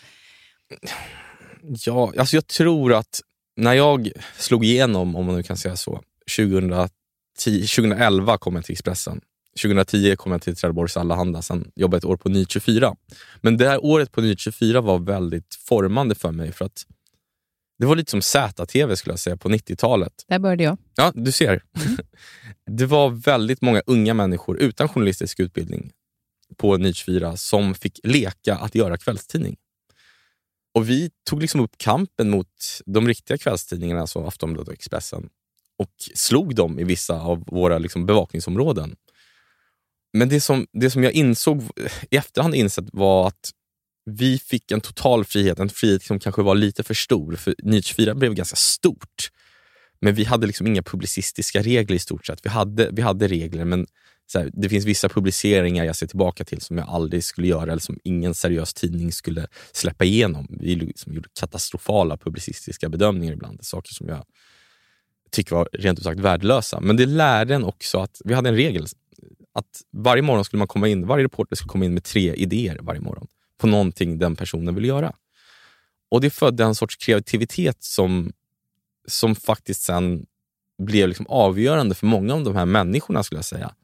[1.62, 3.20] Ja, alltså jag tror att
[3.56, 6.02] när jag slog igenom, om man nu kan säga så,
[6.36, 6.88] 2010,
[7.44, 9.20] 2011 kom jag till Expressen.
[9.62, 12.94] 2010 kom jag till Trelleborgs Allehanda, sen jobbade jag ett år på Nytt 24.
[13.40, 16.52] Men det här året på Nytt 24 var väldigt formande för mig.
[16.52, 16.86] för att
[17.82, 20.24] det var lite som ZTV skulle jag säga på 90-talet.
[20.28, 20.78] Där började jag.
[20.96, 21.50] Ja, du ser.
[21.50, 21.96] Mm.
[22.78, 25.92] det var väldigt många unga människor utan journalistisk utbildning
[26.56, 29.56] på Ny 24 som fick leka att göra kvällstidning.
[30.74, 32.48] Och vi tog liksom upp kampen mot
[32.86, 35.28] de riktiga kvällstidningarna, alltså Aftonbladet och Expressen
[35.78, 38.96] och slog dem i vissa av våra liksom bevakningsområden.
[40.12, 41.62] Men det som, det som jag insåg
[42.10, 43.52] i efterhand insett var att
[44.04, 47.36] vi fick en total frihet, en frihet som kanske var lite för stor.
[47.36, 49.30] För Nyhet 24 blev ganska stort.
[50.00, 52.46] Men vi hade liksom inga publicistiska regler i stort sett.
[52.46, 53.86] Vi hade, vi hade regler, men
[54.34, 57.78] här, det finns vissa publiceringar jag ser tillbaka till som jag aldrig skulle göra eller
[57.78, 60.46] som ingen seriös tidning skulle släppa igenom.
[60.50, 63.64] Vi liksom gjorde katastrofala publicistiska bedömningar ibland.
[63.64, 64.24] Saker som jag
[65.30, 66.80] tycker var rent ut sagt värdelösa.
[66.80, 68.86] Men det lärde en också att vi hade en regel.
[69.54, 72.78] Att varje morgon skulle man komma in, varje reporter skulle komma in med tre idéer
[72.82, 73.26] varje morgon
[73.62, 75.12] på någonting den personen vill göra.
[76.10, 78.32] Och Det födde en sorts kreativitet som,
[79.08, 80.26] som faktiskt sen
[80.78, 83.22] blev liksom avgörande för många av de här människorna.
[83.22, 83.74] skulle jag säga.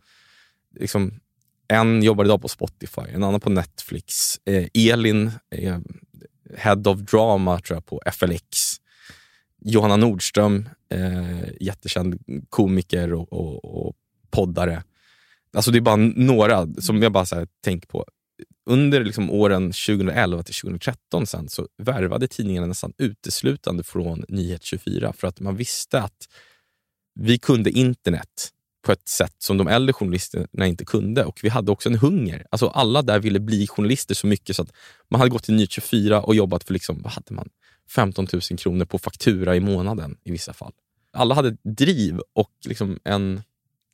[0.81, 1.21] Liksom,
[1.69, 4.39] en jobbar idag på Spotify, en annan på Netflix.
[4.45, 5.79] Eh, Elin, eh,
[6.57, 8.77] Head of Drama tror jag på FLX.
[9.61, 12.19] Johanna Nordström, eh, jättekänd
[12.49, 13.97] komiker och, och, och
[14.31, 14.83] poddare.
[15.53, 18.05] Alltså det är bara några som jag bara tänker på
[18.69, 25.13] under liksom åren 2011 till 2013 sen, så värvade tidningarna nästan uteslutande från Nyhet 24
[25.13, 26.29] för att man visste att
[27.15, 28.53] vi kunde internet
[28.83, 31.25] på ett sätt som de äldre journalisterna inte kunde.
[31.25, 32.47] Och Vi hade också en hunger.
[32.51, 34.73] Alltså alla där ville bli journalister så mycket så att
[35.09, 37.49] man hade gått till Nyhet 24 och jobbat för liksom, vad hade man?
[37.91, 40.73] 15 000 kronor på faktura i månaden i vissa fall.
[41.13, 43.43] Alla hade ett driv och liksom en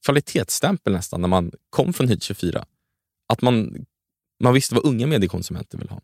[0.06, 2.64] kvalitetsstämpel nästan när man kom från Nyhet 24.
[3.28, 3.84] Att man
[4.40, 6.00] man visste vad unga mediekonsumenter ville ha.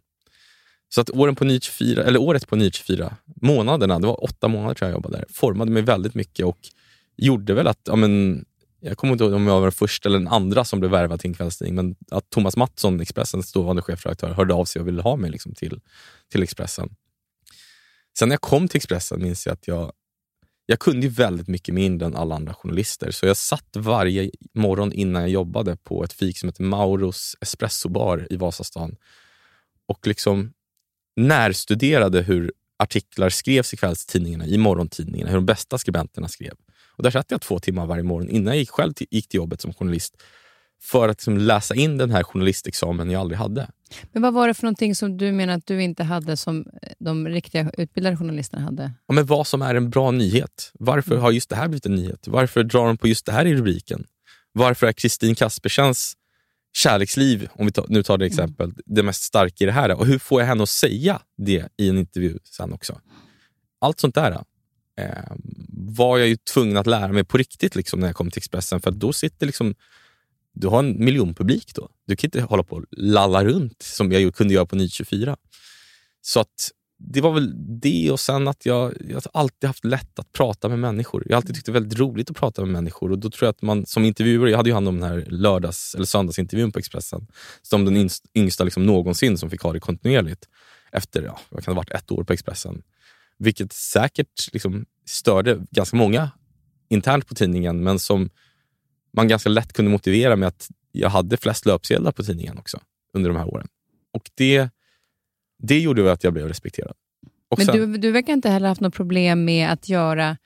[0.88, 4.74] Så att åren på 24, eller året på Ny 24, månaderna, det var åtta månader
[4.74, 6.58] tror jag jobbade där, formade mig väldigt mycket och
[7.16, 8.44] gjorde väl att, ja, men,
[8.80, 11.20] jag kommer inte ihåg om jag var den första eller den andra som blev värvad
[11.20, 15.02] till en kvällstidning, men att Thomas Mattsson, Expressens dåvarande chefredaktör, hörde av sig och ville
[15.02, 15.80] ha mig liksom till,
[16.32, 16.88] till Expressen.
[18.18, 19.92] Sen när jag kom till Expressen minns jag att jag
[20.70, 24.92] jag kunde ju väldigt mycket mindre än alla andra journalister, så jag satt varje morgon
[24.92, 28.96] innan jag jobbade på ett fik som heter Mauros espressobar i Vasastan
[29.86, 30.52] och liksom
[31.16, 36.54] närstuderade hur artiklar skrevs i kvällstidningarna, i morgontidningarna, hur de bästa skribenterna skrev.
[36.96, 39.38] Och där satt jag två timmar varje morgon innan jag gick själv till, gick till
[39.38, 40.22] jobbet som journalist
[40.82, 43.70] för att liksom läsa in den här journalistexamen jag aldrig hade.
[44.12, 46.66] Men Vad var det för någonting som du menar att du inte hade som
[46.98, 48.92] de riktiga utbildade journalisterna hade?
[49.06, 50.70] Ja, men vad som är en bra nyhet.
[50.74, 52.28] Varför har just det här blivit en nyhet?
[52.28, 54.06] Varför drar de på just det här i rubriken?
[54.52, 56.16] Varför är Kristin Kaspersens
[56.72, 59.94] kärleksliv, om vi tar, nu tar det exempel, det mest starka i det här.
[59.94, 63.00] Och hur får jag henne att säga det i en intervju sen också?
[63.80, 64.44] Allt sånt där
[65.00, 65.32] eh,
[65.68, 68.80] var jag ju tvungen att lära mig på riktigt liksom, när jag kom till Expressen.
[68.80, 69.74] För då sitter liksom,
[70.52, 71.88] du har en miljonpublik då.
[72.06, 75.36] Du kan inte hålla på och lalla runt som jag kunde göra på Ny24.
[76.22, 80.18] Så att det var väl det och sen att jag, jag har alltid haft lätt
[80.18, 81.22] att prata med människor.
[81.26, 83.46] Jag har alltid tyckt det är väldigt roligt att prata med människor och då tror
[83.46, 86.72] jag att man som intervjuare, jag hade ju hand om den här lördags eller söndagsintervjun
[86.72, 87.26] på Expressen,
[87.62, 90.48] som den yngsta liksom någonsin som fick ha det kontinuerligt
[90.92, 92.82] efter, ja, vad kan det ha varit, ett år på Expressen.
[93.38, 96.30] Vilket säkert liksom störde ganska många
[96.88, 98.30] internt på tidningen, men som
[99.12, 102.78] man ganska lätt kunde motivera med att jag hade flest löpsedlar på tidningen också
[103.14, 103.68] under de här åren.
[104.14, 104.68] Och det,
[105.62, 106.92] det gjorde att jag blev respekterad.
[107.50, 110.36] Och Men sen- du, du verkar inte heller haft något problem med att göra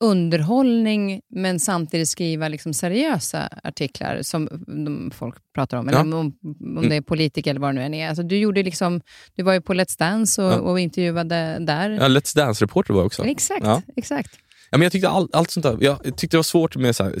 [0.00, 4.48] underhållning men samtidigt skriva liksom seriösa artiklar som
[4.84, 5.88] de folk pratar om.
[5.88, 6.02] Eller Ja.
[6.04, 6.18] Mm.
[6.18, 6.32] om,
[6.78, 8.08] om det är politiker eller vad det nu än är.
[8.08, 9.00] Alltså, du, gjorde liksom,
[9.34, 10.56] du var ju på Let's Dance och, Ja.
[10.58, 11.90] och intervjuade där.
[11.90, 13.24] Ja, Let's Dance-reporter var jag också.
[13.24, 13.82] Exakt, Ja.
[13.96, 14.38] exakt.
[14.70, 17.04] Ja, men jag tyckte all, allt sånt där, jag tyckte det var svårt med så
[17.04, 17.14] här,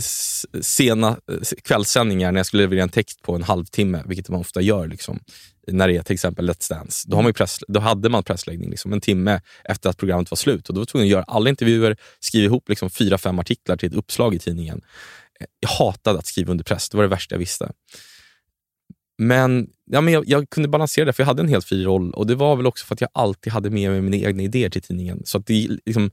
[0.62, 1.18] sena
[1.64, 4.88] kvällssändningar när jag skulle leverera en text på en halvtimme, vilket man ofta gör.
[4.88, 5.20] Liksom,
[5.66, 7.08] när det är till exempel Let's Dance.
[7.08, 10.30] Då, har man ju press, då hade man pressläggning liksom, en timme efter att programmet
[10.30, 10.68] var slut.
[10.68, 13.76] Och Då var jag tvungen att göra alla intervjuer, skriva ihop liksom, fyra, fem artiklar
[13.76, 14.80] till ett uppslag i tidningen.
[15.60, 17.72] Jag hatade att skriva under press, det var det värsta jag visste.
[19.18, 22.12] Men, ja, men jag, jag kunde balansera det, för jag hade en helt fri roll.
[22.12, 24.70] Och Det var väl också för att jag alltid hade med mig mina egna idéer
[24.70, 25.22] till tidningen.
[25.24, 26.10] Så att det, liksom,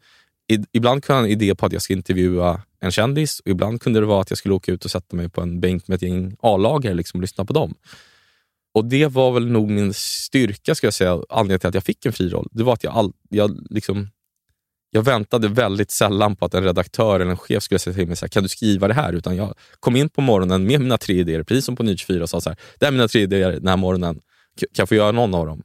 [0.71, 3.81] ibland kunde jag ha en idé på att jag ska intervjua en kändis och ibland
[3.81, 5.95] kunde det vara att jag skulle åka ut och sätta mig på en bänk med
[5.95, 7.75] ett gäng A-lagare liksom, och lyssna på dem.
[8.73, 12.05] Och Det var väl nog min styrka, ska jag säga, anledningen till att jag fick
[12.05, 12.47] en fri roll.
[12.51, 14.09] Det var att jag, all, jag, liksom,
[14.91, 18.15] jag väntade väldigt sällan på att en redaktör eller en chef skulle säga till mig
[18.15, 19.13] så här, kan du skriva det här?
[19.13, 22.23] Utan jag kom in på morgonen med mina tre idéer, precis som på Nytt 24
[22.23, 24.15] och sa så här, det här är mina tre idéer den här morgonen.
[24.59, 25.63] Kan jag få göra någon av dem?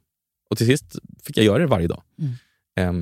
[0.49, 2.03] Och till sist fick jag göra det varje dag.
[2.19, 2.33] Mm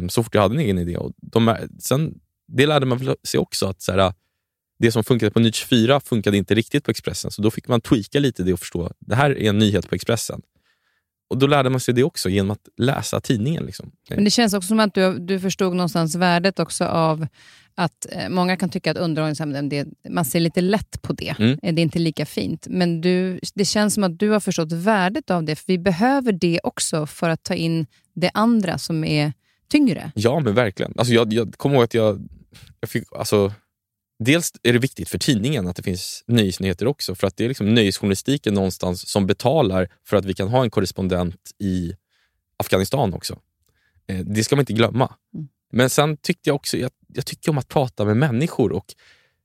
[0.09, 0.97] så fort jag hade en egen idé.
[0.97, 2.13] Och de sen,
[2.47, 4.13] det lärde man sig också, att så här,
[4.80, 7.32] det som funkade på Nytt 24 funkade inte riktigt på Expressen.
[7.32, 9.95] Så då fick man tweaka lite det och förstå, det här är en nyhet på
[9.95, 10.41] Expressen.
[11.30, 13.65] Och då lärde man sig det också genom att läsa tidningen.
[13.65, 13.91] Liksom.
[14.09, 17.28] Men det känns också som att du, du förstod någonstans värdet också av
[17.75, 21.36] att eh, många kan tycka att underhållningsämnen, det, man ser lite lätt på det.
[21.39, 21.59] Mm.
[21.63, 22.67] Eh, Det är inte lika fint.
[22.69, 26.32] Men du, det känns som att du har förstått värdet av det, för vi behöver
[26.32, 29.34] det också för att ta in det andra som är
[29.68, 30.11] tyngre.
[30.15, 30.93] Ja, men verkligen.
[30.97, 32.28] Alltså, jag, jag kommer ihåg att jag,
[32.80, 33.03] jag fick...
[33.11, 33.53] Alltså,
[34.20, 37.15] dels är det viktigt för tidningen att det finns nöjesnyheter också.
[37.15, 40.70] För att det är liksom nöjesjournalistiken någonstans som betalar för att vi kan ha en
[40.70, 41.93] korrespondent i
[42.57, 43.39] Afghanistan också.
[44.07, 45.15] Eh, det ska man inte glömma.
[45.72, 48.86] Men sen tyckte jag också, jag, jag tycker om att prata med människor och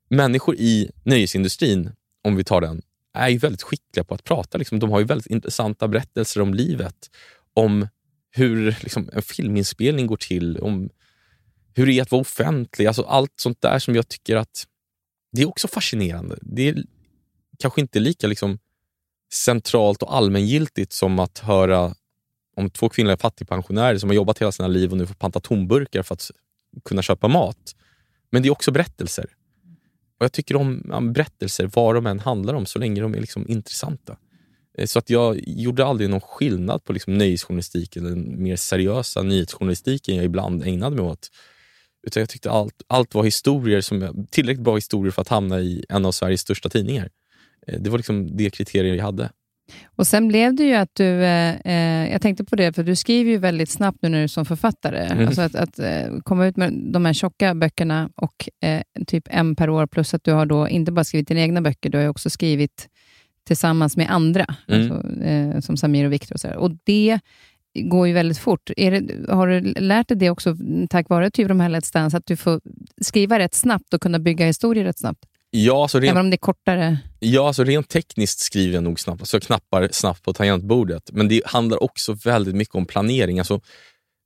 [0.09, 1.93] människor i nöjesindustrin,
[2.25, 2.83] om vi tar den,
[3.15, 4.59] är ju väldigt skickliga på att prata.
[4.59, 4.79] Liksom.
[4.79, 7.11] De har ju väldigt intressanta berättelser om livet,
[7.55, 7.89] om
[8.33, 10.91] hur liksom, en filminspelning går till, om
[11.75, 12.87] hur det är att vara offentlig.
[12.87, 14.67] Alltså allt sånt där som jag tycker att
[15.33, 16.39] det är också fascinerande.
[16.43, 16.85] Det är
[17.59, 18.59] kanske inte lika liksom,
[19.33, 21.95] centralt och allmängiltigt som att höra
[22.57, 26.03] om två kvinnliga fattigpensionärer som har jobbat hela sina liv och nu får panta tomburkar
[26.03, 26.31] för att
[26.85, 27.77] kunna köpa mat.
[28.31, 29.27] Men det är också berättelser.
[30.19, 33.49] Och Jag tycker om berättelser, vad de än handlar om, så länge de är liksom
[33.49, 34.17] intressanta.
[34.79, 40.17] Eh, Så att jag gjorde aldrig någon skillnad på liksom nöjesjournalistiken, den mer seriösa nyhetsjournalistiken
[40.17, 41.29] jag ibland ägnade mig åt.
[42.07, 45.61] Utan jag tyckte allt, allt var historier, som jag, tillräckligt bra historier för att hamna
[45.61, 47.11] i en av Sveriges största tidningar.
[47.67, 49.31] Eh, Det var liksom det kriterier jag hade.
[49.97, 52.97] Och Sen blev det ju att du, eh, eh, jag tänkte på det, för du
[52.97, 54.99] skriver ju väldigt snabbt nu när du som författare.
[55.05, 55.27] Mm.
[55.27, 55.79] Alltså att, att
[56.25, 60.25] komma ut med de här tjocka böckerna och eh, typ en per år, plus att
[60.25, 62.89] du har då inte bara skrivit dina egna böcker, du har ju också skrivit
[63.47, 64.93] tillsammans med andra, Mm.
[64.93, 66.35] alltså, eh, som Samir och Viktor.
[66.35, 67.21] Och, så och det
[67.75, 68.71] går ju väldigt fort.
[68.77, 70.57] Det, har du lärt dig det också
[70.91, 72.61] tack vare typ de här Let's Dance, att du får
[73.01, 75.25] skriva rätt snabbt och kunna bygga historier rätt snabbt?
[75.51, 76.99] Ja, alltså rent, Även om det är kortare.
[77.19, 79.21] ja, alltså rent tekniskt skriver jag nog snabbt.
[79.23, 81.11] Alltså jag knappar snabbt på tangentbordet.
[81.13, 83.39] Men det handlar också väldigt mycket om planering.
[83.39, 83.61] Alltså,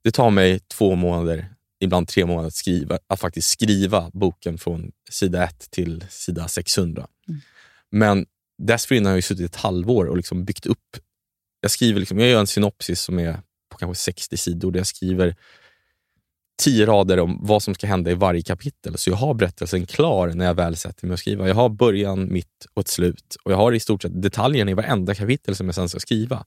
[0.05, 1.49] det tar mig två månader,
[1.81, 7.07] ibland tre månader att, skriva, att faktiskt skriva boken från sida 1 till sida 600.
[7.91, 8.27] Men
[8.59, 10.97] dessförinnan har jag suttit ett halvår och liksom byggt upp.
[11.61, 13.41] Jag, skriver liksom, jag gör en synopsis som är
[13.71, 15.37] på kanske 60 sidor där jag skriver
[16.63, 18.99] tio rader om vad som ska hända i varje kapitel.
[18.99, 21.49] Så jag har berättelsen klar när jag väl sätter mig och skriva.
[21.49, 23.37] Jag har början, mitt och ett slut.
[23.43, 26.45] Och jag har i stort sett detaljerna i varenda kapitel som jag sen ska skriva.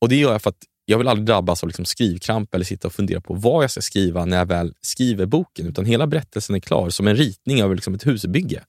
[0.00, 2.88] Och Det gör jag för att jag vill aldrig drabbas av liksom skrivkramp eller sitta
[2.88, 5.66] och fundera på vad jag ska skriva när jag väl skriver boken.
[5.66, 8.64] Utan hela berättelsen är klar som en ritning över liksom ett husbygge.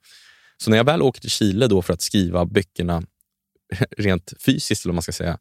[0.58, 3.04] Så när jag väl åker till Chile då för att skriva böckerna
[3.98, 5.40] rent fysiskt, eller man ska säga,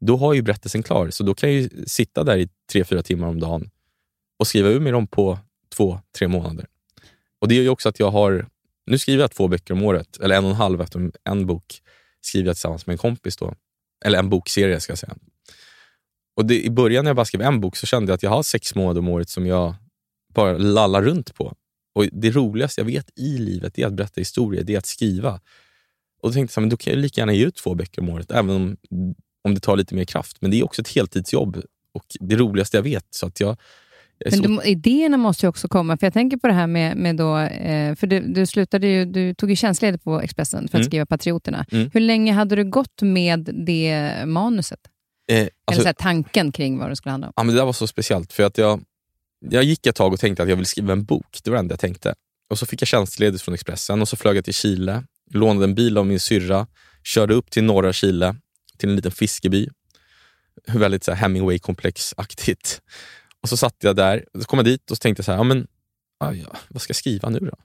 [0.00, 1.10] då har ju berättelsen klar.
[1.10, 3.70] Så då kan jag ju sitta där i tre, fyra timmar om dagen
[4.38, 5.38] och skriva ur mig dem på
[5.74, 6.66] två, tre månader.
[7.38, 8.46] Och Det gör ju också att jag har...
[8.86, 11.82] Nu skriver jag två böcker om året, eller en och en halv efter en bok
[12.20, 13.36] skriver jag tillsammans med en kompis.
[13.36, 13.54] Då.
[14.04, 15.16] Eller en bokserie ska jag säga.
[16.36, 18.30] Och det, I början när jag bara skrev en bok så kände jag att jag
[18.30, 19.74] har sex månader om året som jag
[20.34, 21.54] bara lallar runt på.
[21.92, 25.40] Och Det roligaste jag vet i livet är att berätta historier, det är att skriva.
[26.22, 28.08] Och Då tänkte jag att då kan jag lika gärna ge ut två böcker om
[28.08, 28.76] året, även om,
[29.44, 30.36] om det tar lite mer kraft.
[30.40, 31.62] Men det är också ett heltidsjobb
[31.94, 33.06] och det roligaste jag vet.
[33.10, 33.56] Så att jag,
[34.30, 35.96] men de, idéerna måste ju också komma.
[35.96, 39.04] För Jag tänker på det här med, med då, eh, för du, du, slutade ju,
[39.04, 40.84] du tog ju tjänstledigt på Expressen för att mm.
[40.84, 41.66] skriva Patrioterna.
[41.72, 41.90] Mm.
[41.92, 44.78] Hur länge hade du gått med det manuset?
[45.30, 47.32] Eh, alltså, Eller så här, tanken kring vad det skulle handla om?
[47.36, 48.32] Ja, men det där var så speciellt.
[48.32, 48.80] För att jag,
[49.50, 51.38] jag gick ett tag och tänkte att jag ville skriva en bok.
[51.44, 52.14] Det var det enda jag tänkte.
[52.50, 55.74] Och Så fick jag tjänstledigt från Expressen och så flög jag till Chile, lånade en
[55.74, 56.66] bil av min syrra,
[57.04, 58.36] körde upp till norra Chile,
[58.78, 59.68] till en liten fiskeby.
[60.66, 62.80] Väldigt Hemingway-komplexaktigt.
[63.42, 65.66] Och så satt jag där, så kom jag dit och tänkte så här, ja, men,
[66.20, 67.56] aj, vad ska jag skriva nu då?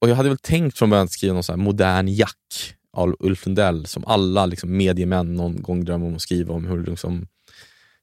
[0.00, 3.46] Och jag hade väl tänkt från början att skriva någon så modern Jack av Ulf
[3.46, 6.66] Lundell som alla liksom, mediemän någon gång drömmer om att skriva om.
[6.66, 7.26] Hur liksom,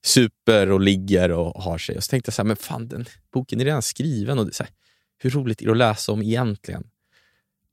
[0.06, 1.98] super och ligger och har sig.
[1.98, 4.40] Och så tänkte jag så här, men fan den boken är redan skriven.
[4.40, 4.72] Och det, så här,
[5.18, 6.84] hur roligt är det att läsa om egentligen?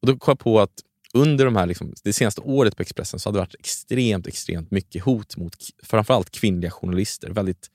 [0.01, 0.81] Och Då kom jag på att
[1.15, 4.71] under de här, liksom, det senaste året på Expressen så hade det varit extremt, extremt
[4.71, 7.31] mycket hot mot framförallt kvinnliga journalister.
[7.31, 7.71] Väldigt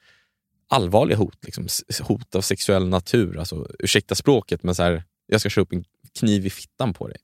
[0.68, 1.38] allvarliga hot.
[1.46, 1.68] Liksom,
[2.02, 3.38] hot av sexuell natur.
[3.38, 5.84] Alltså, ursäkta språket, men så här, jag ska köra upp en
[6.20, 7.18] kniv i fittan på dig.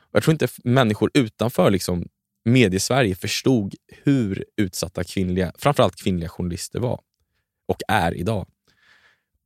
[0.00, 2.08] Och jag tror inte människor utanför liksom,
[2.46, 7.00] mediesverige förstod hur utsatta kvinnliga, framförallt kvinnliga journalister var
[7.68, 8.46] och är idag.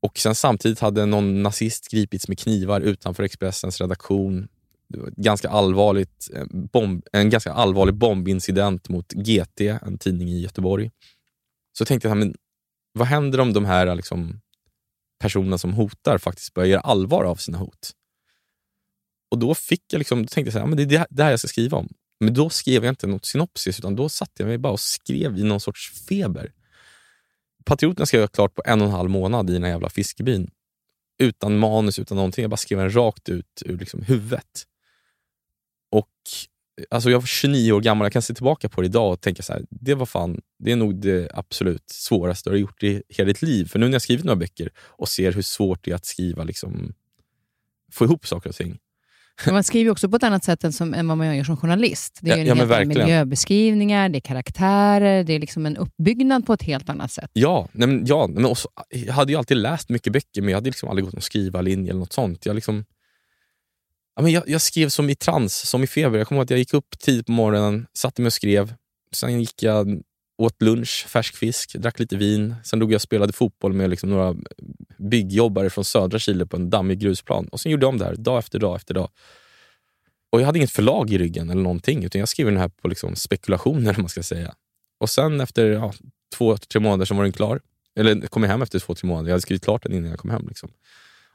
[0.02, 4.48] Och sen samtidigt hade någon nazist gripits med knivar utanför Expressens redaktion.
[5.16, 10.90] ganska allvarligt, eh, bomb, en ganska allvarlig bombincident mot GT, en tidning i Göteborg.
[11.78, 12.34] Så tänkte jag, men
[12.92, 14.40] vad händer om de här liksom,
[15.20, 17.92] personerna som hotar faktiskt börjar göra allvar av sina hot?
[19.30, 21.30] Och då fick jag liksom, då tänkte jag så här, men det är det här
[21.30, 21.88] jag ska skriva om.
[22.20, 25.38] Men då skrev jag inte något synopsis, utan då satte jag mig bara och skrev
[25.38, 26.52] i någon sorts feber.
[27.64, 30.50] Patrioterna skrev jag klart på en och en halv månad i den här jävla fiskebyn.
[31.18, 32.42] Utan manus, utan någonting.
[32.42, 34.66] Jag bara skrev den rakt ut ur liksom huvudet.
[35.90, 36.08] Och
[36.90, 39.42] alltså jag var 29 år gammal, jag kan se tillbaka på det idag och tänka
[39.42, 43.02] så här, det var fan, det är nog det absolut svåraste jag har gjort i
[43.08, 43.64] hela ditt liv.
[43.64, 46.44] För nu när jag skrivit några böcker och ser hur svårt det är att skriva,
[46.44, 46.94] liksom,
[47.92, 48.78] få ihop saker och ting.
[49.44, 51.56] Men man skriver också på ett annat sätt än, som, än vad man gör som
[51.56, 52.18] journalist.
[52.22, 56.62] Det är ja, ja, miljöbeskrivningar, det är karaktärer, det är liksom en uppbyggnad på ett
[56.62, 57.30] helt annat sätt.
[57.32, 60.70] Ja, men, ja men också, jag hade ju alltid läst mycket böcker, men jag hade
[60.70, 62.46] liksom aldrig gått någon skrivarlinje eller något sånt.
[62.46, 62.84] Jag liksom,
[64.16, 66.18] Ja, men jag, jag, skrev som i trans, som i feber.
[66.18, 68.74] Jag kommer ihåg att jag gick upp tidigt på morgonen, satte mig och skrev.
[69.12, 70.02] Sen gick jag
[70.40, 72.54] åt lunch, färsk fisk, drack lite vin.
[72.64, 74.36] Sen låg jag och spelade fotboll med liksom några
[74.98, 77.48] byggjobbare från södra Chile på en dammig grusplan.
[77.48, 79.08] Och sen gjorde jag om det här, dag efter dag efter dag.
[80.30, 82.88] Och Jag hade inget förlag i ryggen eller någonting, utan jag skrev den här på
[82.88, 83.96] liksom spekulationer.
[83.98, 84.54] man ska säga.
[84.98, 85.92] Och sen efter ja,
[86.36, 87.60] två, tre månader så var den klar.
[87.96, 89.28] Eller kom jag hem efter två, tre månader.
[89.28, 90.48] Jag hade skrivit klart den innan jag kom hem.
[90.48, 90.70] Liksom.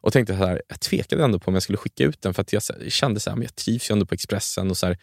[0.01, 2.41] Och tänkte så här, jag tvekade ändå på om jag skulle skicka ut den för
[2.41, 4.69] att jag kände att jag trivs ju ändå på Expressen.
[4.69, 4.93] och så här,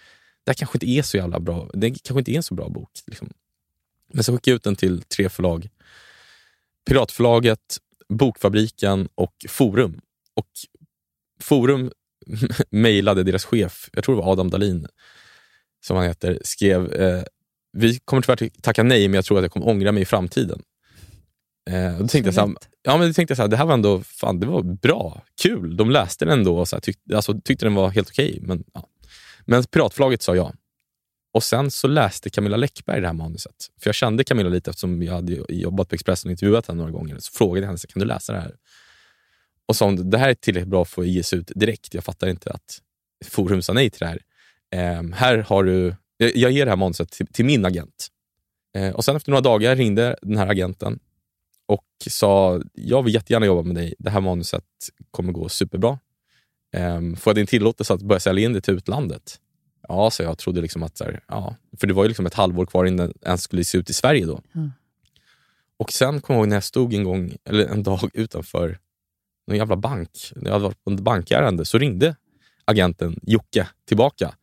[0.45, 1.71] Det här kanske inte är så jävla bra.
[1.75, 2.91] Det kanske inte är en så bra bok.
[3.07, 3.31] Liksom.
[4.13, 5.69] Men så skickade jag ut den till tre förlag.
[6.89, 10.01] Piratförlaget, Bokfabriken och Forum.
[10.35, 10.49] Och
[11.41, 11.93] Forum
[12.71, 14.87] mejlade deras chef, jag tror det var Adam Dalin,
[15.85, 17.23] som han heter, skrev eh,
[17.73, 20.63] vi kommer tyvärr tacka nej, men jag tror att jag kommer ångra mig i framtiden.
[21.71, 23.67] Eh, då tänkte jag, så här, ja, men då tänkte jag så här, det här
[23.67, 25.77] var ändå fan, det var bra, kul.
[25.77, 28.31] De läste den ändå och så här, tyck, alltså, tyckte den var helt okej.
[28.31, 28.89] Okay, men, ja.
[29.45, 30.53] men Piratförlaget sa ja.
[31.33, 33.71] Och sen så läste Camilla Läckberg det här manuset.
[33.81, 36.93] För jag kände Camilla lite eftersom jag hade jobbat på Expressen och intervjuat henne några
[36.93, 37.19] gånger.
[37.19, 38.57] Så frågade jag henne, kan du läsa det här?
[39.67, 41.95] Och sa hon, det här är tillräckligt bra för att ges ut direkt.
[41.95, 42.81] Jag fattar inte att
[43.25, 44.21] Forum sa nej till det här.
[44.75, 48.09] Eh, här har du, jag ger det här manuset till, till min agent.
[48.77, 50.99] Eh, och sen efter några dagar ringde den här agenten
[51.67, 53.95] och sa jag vill jättegärna jobba med dig.
[53.99, 54.65] Det här manuset
[55.11, 55.99] kommer gå superbra.
[56.75, 59.39] Eh, får jag din tillåtelse att börja sälja in det till utlandet?
[59.89, 60.97] Ja, så jag trodde liksom att...
[60.97, 63.65] Så här, ja, för det var ju liksom ett halvår kvar innan det ens skulle
[63.65, 64.41] se ut i Sverige då.
[64.55, 64.73] Mm.
[65.77, 68.79] Och sen kom jag ihåg när jag stod en gång, eller en dag utanför
[69.47, 70.11] någon jävla bank.
[70.37, 72.17] När jag hade varit på ett bankärende så ringde
[72.65, 74.35] agenten Jocke tillbaka.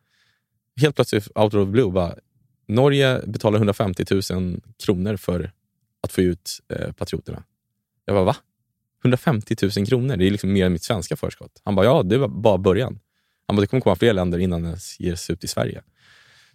[0.81, 2.15] Helt plötsligt, out of the blue, bara,
[2.67, 5.51] Norge betalar 150 000 kronor för
[6.01, 7.43] att få ut eh, Patrioterna.
[8.05, 8.35] Jag bara, va?
[9.03, 10.17] 150 000 kronor?
[10.17, 11.61] Det är liksom mer än mitt svenska förskott.
[11.63, 12.99] Han bara, ja, det var bara början.
[13.49, 15.81] Han bara, det kommer komma fler länder innan det ges ut i Sverige.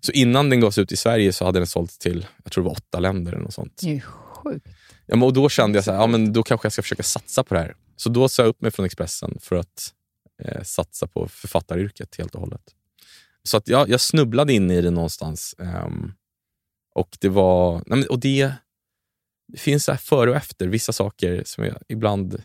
[0.00, 2.68] Så innan den gavs ut i Sverige så hade den sålts till jag tror det
[2.68, 3.32] var åtta länder.
[3.32, 3.78] eller något sånt.
[3.82, 4.66] Det är ju sjukt.
[5.06, 7.02] Ja, men och då kände jag så här, ja, men då kanske jag ska försöka
[7.02, 7.74] satsa på det här.
[7.96, 9.92] Så då sa jag upp mig från Expressen för att
[10.42, 12.62] eh, satsa på författaryrket helt och hållet.
[13.42, 15.54] Så att jag, jag snubblade in i det någonstans.
[15.58, 16.12] ehm,
[16.94, 17.74] och det var...
[17.86, 18.52] Nej, men, och det,
[19.52, 22.42] det finns så här före och efter, vissa saker som jag ibland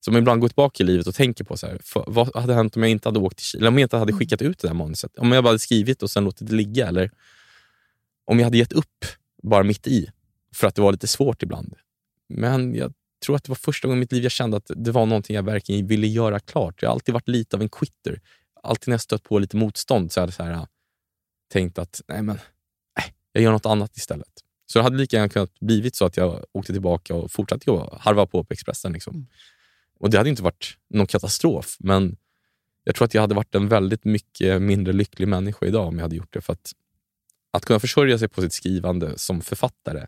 [0.00, 1.56] som ibland går tillbaka i livet och tänker på.
[1.56, 3.60] Så här, för, vad hade hänt om jag inte hade åkt till Chile?
[3.60, 5.18] Eller om jag inte hade skickat ut det där manuset?
[5.18, 6.88] Om jag bara hade skrivit och sen låtit det ligga?
[6.88, 7.10] Eller
[8.24, 9.04] om jag hade gett upp
[9.42, 10.10] bara mitt i
[10.54, 11.74] för att det var lite svårt ibland.
[12.28, 12.92] Men jag
[13.24, 15.36] tror att det var första gången i mitt liv jag kände att det var någonting
[15.36, 16.82] jag verkligen ville göra klart.
[16.82, 18.20] Jag har alltid varit lite av en quitter.
[18.62, 20.66] Alltid när jag stött på lite motstånd så hade jag så här,
[21.52, 22.38] tänkt att nej men,
[22.98, 24.44] nej, jag gör något annat istället.
[24.66, 27.98] Så det hade lika gärna kunnat blivit så att jag åkte tillbaka och fortsatte jobba,
[28.00, 28.92] harva på på Expressen.
[28.92, 29.26] Liksom.
[29.98, 32.16] Och Det hade inte varit någon katastrof, men
[32.84, 36.02] jag tror att jag hade varit en väldigt mycket mindre lycklig människa idag om jag
[36.02, 36.40] hade gjort det.
[36.40, 36.72] För att,
[37.50, 40.06] att kunna försörja sig på sitt skrivande som författare,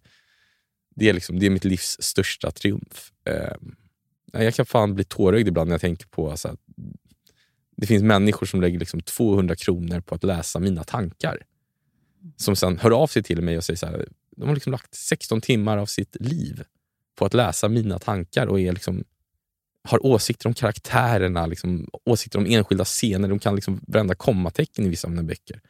[0.96, 3.12] det är, liksom, det är mitt livs största triumf.
[3.24, 3.56] Eh,
[4.32, 6.60] jag kan fan bli tårögd ibland när jag tänker på alltså, att
[7.76, 11.42] det finns människor som lägger liksom 200 kronor på att läsa mina tankar.
[12.36, 14.94] Som sen hör av sig till mig och säger så här, de har liksom lagt
[14.94, 16.64] 16 timmar av sitt liv
[17.14, 19.04] på att läsa mina tankar och är liksom,
[19.88, 23.28] har åsikter om karaktärerna, liksom, åsikter om enskilda scener.
[23.28, 25.60] De kan liksom vända kommatecken i vissa av mina böcker.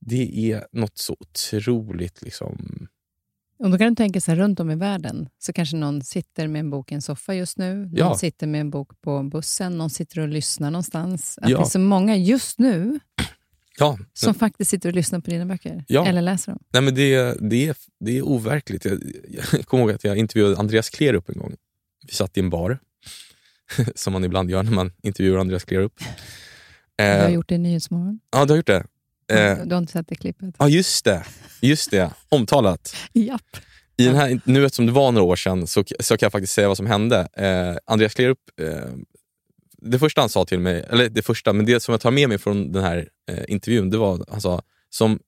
[0.00, 2.22] Det är något så otroligt...
[2.22, 2.86] Liksom,
[3.58, 6.60] Och då kan du tänka sig runt om i världen, så kanske någon sitter med
[6.60, 8.14] en bok i en soffa just nu, någon Ja.
[8.18, 11.38] sitter med en bok på bussen, någon sitter och lyssnar någonstans.
[11.42, 11.58] Att Ja.
[11.58, 13.00] det är så många just nu
[13.78, 16.06] ja, som faktiskt sitter och lyssnar på dina böcker, Ja.
[16.06, 16.62] eller läser dem.
[16.72, 18.84] Nej, men det, det, är, det är overkligt.
[18.84, 18.98] Jag,
[19.28, 21.56] jag kommer ihåg att jag intervjuade Andreas Klerup en gång.
[22.06, 22.78] Vi satt i en bar,
[23.94, 25.92] som man ibland gör när man intervjuar Andreas Klerup.
[26.96, 28.20] Du har Eh, gjort det i Nyhetsmorgon.
[28.30, 28.84] ja, du har gjort det?
[29.32, 30.54] Eh, Du har inte sett det klippet?
[30.58, 31.24] ja, just det.
[31.62, 32.10] Just det.
[32.28, 32.96] Omtalat.
[33.12, 33.56] Japp.
[33.96, 36.52] I den här, nu eftersom det var några år sedan så, så kan jag faktiskt
[36.52, 37.28] säga vad som hände.
[37.32, 38.84] Eh, Andreas Klerup, eh,
[39.82, 42.28] det första han sa till mig, eller det första, men det som jag tar med
[42.28, 45.18] mig från den här eh, intervjun, det var han sa, som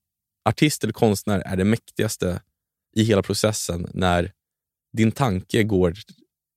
[0.45, 2.41] artist eller konstnär är det mäktigaste
[2.97, 4.33] i hela processen när
[4.93, 5.95] din tanke går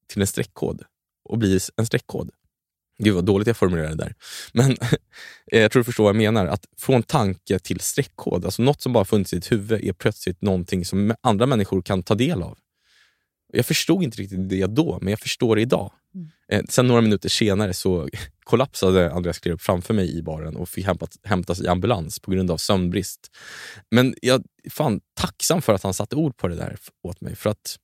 [0.07, 0.83] till en streckkod
[1.23, 2.29] och blir en streckkod.
[2.97, 4.15] Gud vad dåligt jag formulerade det där.
[4.53, 4.77] Men
[5.45, 6.45] jag tror du förstår vad jag menar.
[6.45, 10.41] Att från tanke till streckkod, alltså något som bara funnits i ditt huvud är plötsligt
[10.41, 12.57] någonting som andra människor kan ta del av.
[13.53, 15.91] Jag förstod inte riktigt det då, men jag förstår det idag.
[16.49, 18.09] Eh, sen några minuter senare så
[18.43, 20.85] kollapsade Andreas Klerup framför mig i baren och fick
[21.23, 23.31] hämtas i ambulans på grund av sömnbrist.
[23.91, 27.35] Men jag är fan tacksam för att han satte ord på det där åt mig.
[27.35, 27.77] För att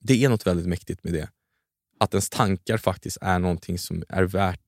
[0.00, 1.28] det är något väldigt mäktigt med det.
[2.00, 4.60] Att ens tankar faktiskt är någonting som är värt,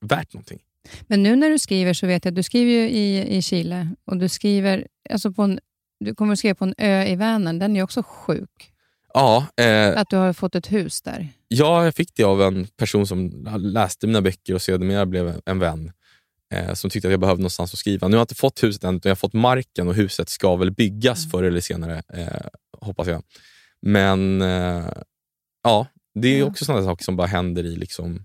[0.00, 0.60] värt någonting.
[1.06, 3.88] Men nu när du skriver så vet jag att du skriver ju i, i Chile
[4.04, 5.60] och du skriver alltså på en,
[6.00, 7.58] du kommer att skriva på en ö i Vänern.
[7.58, 8.72] Den är också sjuk.
[9.14, 11.28] Ja, eh, Att du har fått ett hus där.
[11.48, 15.58] Ja, jag fick det av en person som läste mina böcker och sedermera blev en
[15.58, 15.92] vän.
[16.52, 18.08] Eh, som tyckte att jag behövde någonstans att skriva.
[18.08, 20.56] Nu har jag inte fått huset än, utan jag har fått marken och huset ska
[20.56, 22.46] väl byggas förr eller senare, eh,
[22.80, 23.22] hoppas jag.
[23.82, 24.88] Men eh,
[25.62, 28.24] ja, det är också sådana saker som bara händer i, liksom,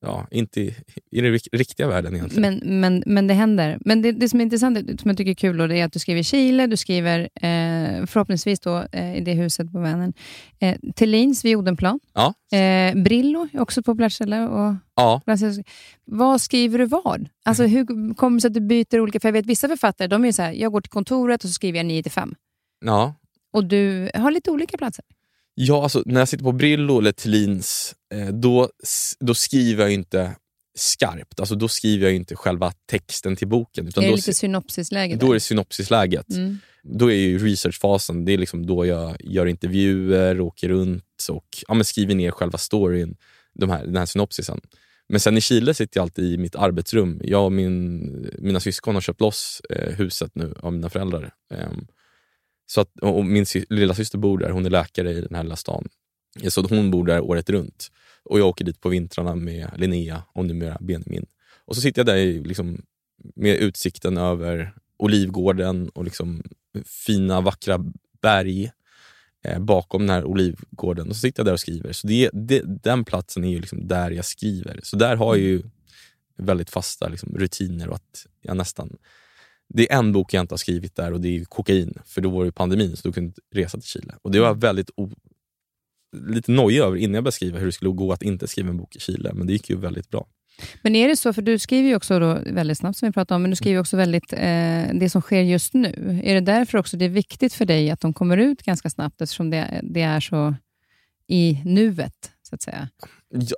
[0.00, 0.74] ja, inte i,
[1.10, 2.60] i den rik- riktiga världen egentligen.
[2.60, 3.78] Men, men, men det händer.
[3.80, 5.92] Men det, det som är intressant, som jag tycker är kul, då, det är att
[5.92, 10.12] du skriver Chile, du skriver eh, förhoppningsvis då, eh, i det huset på Vänern.
[10.60, 12.00] Eh, Thelins vid Odenplan.
[12.12, 12.34] Ja.
[12.58, 14.48] Eh, Brillo är också ett populärt ställe.
[14.48, 15.20] Och, ja,
[16.04, 17.28] vad skriver du vad?
[17.44, 19.20] Alltså, hur kommer det sig att du byter olika...
[19.20, 21.54] För jag vet vissa författare, de är så här, jag går till kontoret och så
[21.54, 22.34] skriver jag 9 till 5.
[22.84, 23.14] ja.
[23.54, 25.04] Och du har lite olika platser.
[25.54, 28.68] Ja, alltså, när jag sitter på Brillo eller Thelins, eh, då,
[29.20, 30.36] då skriver jag inte
[30.74, 31.40] skarpt.
[31.40, 33.88] Alltså, då skriver jag inte själva texten till boken.
[33.88, 36.30] Utan är det då, lite synopsisläge då är det synopsisläget.
[36.30, 36.58] Mm.
[36.82, 41.74] Då är ju researchfasen, det är liksom då jag gör intervjuer, åker runt och ja,
[41.74, 43.16] men skriver ner själva storyn,
[43.54, 44.60] de här, den här synopsisen.
[45.08, 47.20] Men sen i Chile sitter jag alltid i mitt arbetsrum.
[47.24, 51.34] Jag och min, mina syskon har köpt loss eh, huset nu av mina föräldrar.
[51.54, 51.86] Ehm,
[52.72, 55.42] så att, och min sy- lilla syster bor där, hon är läkare i den här
[55.42, 55.88] lilla stan.
[56.48, 57.90] Så hon bor där året runt.
[58.24, 61.26] Och jag åker dit på vintrarna med Linnea och numera Benjamin.
[61.64, 62.82] Och så sitter jag där i, liksom,
[63.34, 66.42] med utsikten över Olivgården och liksom
[66.84, 67.84] fina vackra
[68.22, 68.72] berg
[69.44, 71.08] eh, bakom den här olivgården.
[71.08, 71.92] Och så sitter jag där och skriver.
[71.92, 74.80] Så det, det, den platsen är ju liksom där jag skriver.
[74.82, 75.62] Så där har jag ju
[76.36, 77.88] väldigt fasta liksom, rutiner.
[77.88, 78.96] Och att jag nästan...
[79.74, 81.94] Det är en bok jag inte har skrivit där och det är kokain.
[82.04, 84.14] För då var det pandemin så då kunde jag inte resa till Chile.
[84.22, 84.90] Och det var jag väldigt
[86.16, 88.76] lite nojig över innan jag började skriva hur det skulle gå att inte skriva en
[88.76, 89.32] bok i Chile.
[89.34, 90.26] Men det gick ju väldigt bra.
[90.82, 93.36] Men är det så, för du skriver ju också då väldigt snabbt som vi pratade
[93.36, 94.38] om, men du skriver också väldigt eh,
[94.94, 96.20] det som sker just nu.
[96.24, 99.20] Är det därför också det är viktigt för dig att de kommer ut ganska snabbt,
[99.20, 100.54] eftersom det, det är så
[101.26, 102.88] i nuet, så att säga?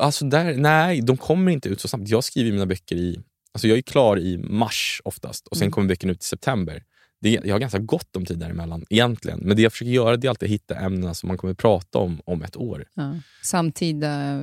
[0.00, 2.08] Alltså där, nej, de kommer inte ut så snabbt.
[2.08, 3.20] Jag skriver mina böcker i...
[3.54, 5.72] Alltså jag är klar i mars oftast och sen Mm.
[5.72, 6.82] kommer böckerna ut i september.
[7.20, 9.38] Det, jag har ganska gott om tid däremellan egentligen.
[9.42, 11.98] Men det jag försöker göra det är alltid att hitta ämnena som man kommer prata
[11.98, 12.84] om om ett år.
[12.94, 13.14] Ja.
[13.42, 14.42] Samtida,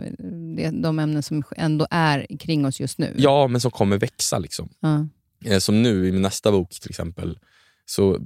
[0.58, 3.14] det, de ämnen som ändå är kring oss just nu.
[3.18, 4.40] Ja, men som kommer växa.
[4.40, 4.70] liksom.
[4.80, 5.08] Ja.
[5.46, 7.40] Eh, Som nu i min nästa bok till exempel,
[7.86, 8.26] så mm,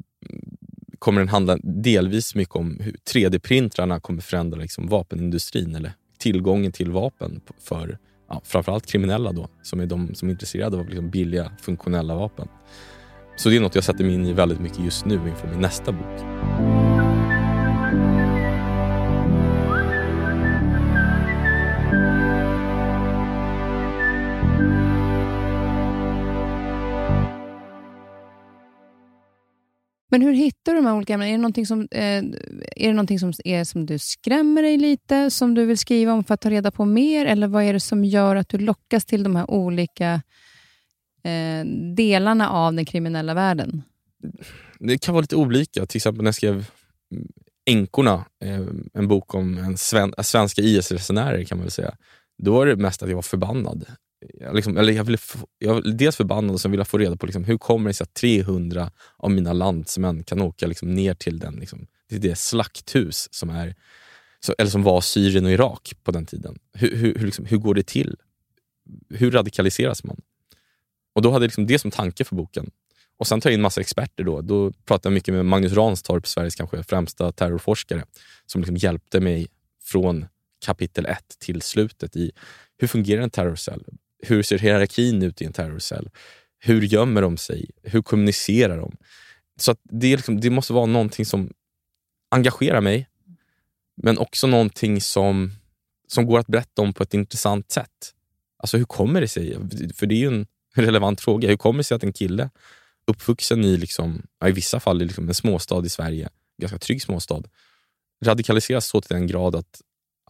[0.99, 6.91] kommer den handla delvis mycket om hur 3D-printrarna kommer förändra liksom vapenindustrin eller tillgången till
[6.91, 7.97] vapen för
[8.29, 12.47] ja, framförallt kriminella då, som är de som är intresserade av liksom billiga, funktionella vapen.
[13.37, 15.59] Så det är något jag sätter mig in i väldigt mycket just nu inför min
[15.59, 16.74] nästa bok.
[30.15, 31.29] Men hur hittar du de här olika ämnena?
[31.29, 35.31] Är det någonting som, eh, är, det någonting som, är som du skrämmer dig lite,
[35.31, 37.25] som du vill skriva om för att ta reda på mer?
[37.25, 40.21] Eller vad är det som gör att du lockas till de här olika
[41.23, 43.81] eh, delarna av den kriminella världen?
[44.79, 45.85] Det kan vara lite olika.
[45.85, 46.65] Till exempel när jag skrev
[47.65, 48.61] Änkorna, eh,
[48.93, 51.95] en bok om en sven svenska IS-resenärer kan man väl säga.
[52.43, 53.85] Då var det mest att jag var förbannad.
[54.33, 56.97] Jag, liksom, eller jag, ville få, jag var dels förbannad och sen ville jag få
[56.97, 60.93] reda på liksom, hur kommer det sig att 300 av mina landsmän kan åka liksom,
[60.93, 63.75] ner till den, liksom, till det slakthus som, är,
[64.39, 66.59] så, eller som var Syrien och Irak på den tiden.
[66.73, 68.15] Hur, hur, hur, liksom, hur går det till?
[69.09, 70.21] Hur radikaliseras man?
[71.15, 72.71] Och Då hade jag liksom det som tanke för boken.
[73.17, 74.23] Och Sen tar jag in massa experter.
[74.23, 78.03] Då Då pratade jag mycket med Magnus Ranstorp, Sveriges kanske främsta terrorforskare,
[78.45, 79.47] som liksom hjälpte mig
[79.83, 80.25] från
[80.65, 82.31] kapitel ett till slutet i
[82.77, 83.83] hur fungerar en terrorcell?
[84.25, 86.09] Hur ser hierarkin ut i en terrorcell?
[86.59, 87.69] Hur gömmer de sig?
[87.83, 88.97] Hur kommunicerar de?
[89.59, 91.53] Så att det, är liksom, det måste vara någonting som
[92.31, 93.09] engagerar mig,
[94.01, 95.51] men också någonting som,
[96.07, 98.13] som går att berätta om på ett intressant sätt.
[98.57, 99.57] Alltså hur kommer det sig?
[99.93, 101.49] För det är ju en relevant fråga.
[101.49, 102.49] Hur kommer det sig att en kille
[103.07, 106.29] uppvuxen i, liksom, i vissa fall i liksom en småstad i Sverige,
[106.61, 107.43] ganska trygg småstad,
[108.25, 109.81] radikaliseras så till den grad att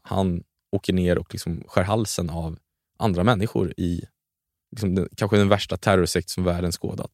[0.03, 2.57] han åker ner och liksom skär halsen av
[2.97, 4.01] andra människor i
[4.71, 7.11] liksom den, kanske den värsta terrorsekt som världen skådat.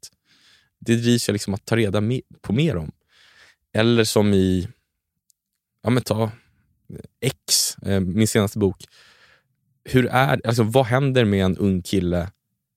[0.79, 2.91] Det drivs jag liksom att ta reda me- på mer om.
[3.73, 4.67] Eller som i,
[5.83, 6.29] ja men ta eh,
[7.21, 8.83] X, eh, min senaste bok.
[9.83, 12.31] Hur är, alltså, vad händer med en ung kille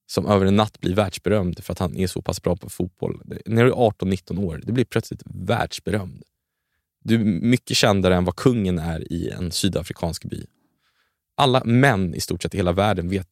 [0.07, 3.23] som över en natt blir världsberömd för att han är så pass bra på fotboll.
[3.25, 6.23] Det- När du är 18-19 år, du blir plötsligt världsberömd.
[7.05, 10.47] Du är mycket kändare än vad kungen är i en sydafrikansk by.
[11.35, 13.29] Alla män i stort sett i hela världen vet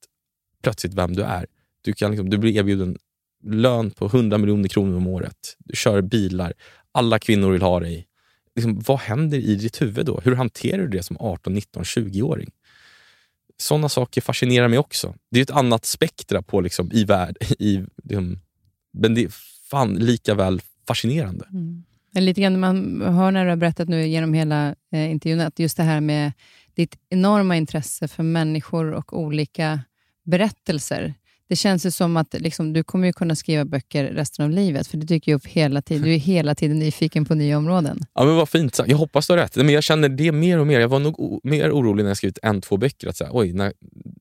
[0.62, 1.46] plötsligt vem du är.
[1.82, 2.98] Du, kan liksom, du blir erbjuden
[3.44, 5.56] lön på 100 miljoner kronor om året.
[5.58, 6.52] Du kör bilar.
[6.92, 8.06] Alla kvinnor vill ha dig.
[8.54, 10.20] Liksom, vad händer i ditt huvud då?
[10.24, 12.50] Hur hanterar du det som 18, 19, 20-åring?
[13.56, 15.14] Sådana saker fascinerar mig också.
[15.30, 17.36] Det är ett annat spektra på liksom, i värld.
[17.58, 18.40] I, liksom,
[18.92, 19.28] men det är
[19.70, 21.44] fan lika väl fascinerande.
[21.52, 21.84] Mm.
[22.14, 25.76] lite grann man hör när du har berättat nu genom hela eh, intervjun, att just
[25.76, 26.32] det här med
[26.74, 29.80] ditt enorma intresse för människor och olika
[30.24, 31.14] berättelser.
[31.48, 34.86] Det känns ju som att liksom, du kommer ju kunna skriva böcker resten av livet,
[34.86, 36.02] för det dyker ju upp hela tiden.
[36.02, 38.00] Du är hela tiden nyfiken på nya områden.
[38.14, 38.80] Ja, men vad fint.
[38.86, 39.56] Jag hoppas du har rätt.
[39.56, 40.80] Men jag känner det mer och mer.
[40.80, 43.08] Jag var nog mer orolig när jag skrivit en, två böcker.
[43.08, 43.72] Att säga, Oj, när,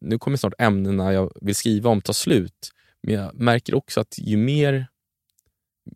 [0.01, 2.71] nu kommer snart ämnena jag vill skriva om ta slut.
[3.03, 4.87] Men jag märker också att ju mer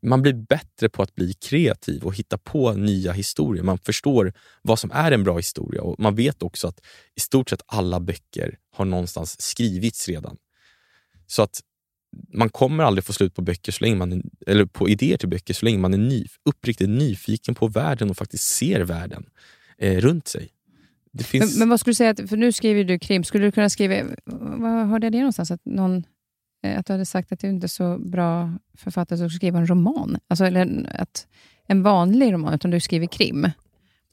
[0.02, 3.64] man blir bättre på att bli kreativ och hitta på nya historier.
[3.64, 6.82] Man förstår vad som är en bra historia och man vet också att
[7.16, 10.38] i stort sett alla böcker har någonstans skrivits redan.
[11.28, 11.62] Så att
[12.34, 15.30] man kommer aldrig få slut på böcker så länge man är, eller på idéer till
[15.30, 19.26] böcker så länge man är ny, uppriktigt nyfiken på världen och faktiskt ser världen
[19.78, 20.50] eh, runt sig.
[21.24, 21.52] Finns...
[21.52, 23.70] Men, men vad skulle du säga, att, för nu skriver du krim, skulle du kunna
[23.70, 25.52] skriva, vad hörde jag det någonstans?
[25.52, 26.04] Att, någon,
[26.74, 30.18] att du hade sagt att du inte är så bra författare som skriver en roman?
[30.28, 31.28] Alltså, eller att,
[31.68, 33.52] en vanlig roman, utan du skriver krim.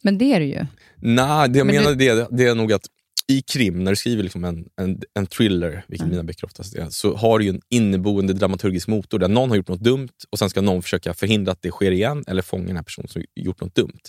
[0.03, 0.67] Men det är du ju.
[0.97, 2.87] Nej, det jag Men menar det, det är nog att
[3.29, 6.11] i krim, när du skriver liksom en, en, en thriller, vilket Mm.
[6.11, 9.69] mina böcker oftast är, så har du en inneboende dramaturgisk motor där någon har gjort
[9.69, 12.77] något dumt och sen ska någon försöka förhindra att det sker igen eller fånga den
[12.77, 14.01] här personen som gjort något dumt.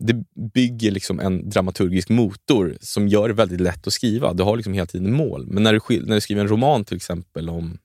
[0.00, 0.24] Det
[0.54, 4.32] bygger liksom en dramaturgisk motor som gör det väldigt lätt att skriva.
[4.32, 5.46] Du har liksom hela tiden mål.
[5.46, 7.78] Men när du, när du skriver en roman till exempel om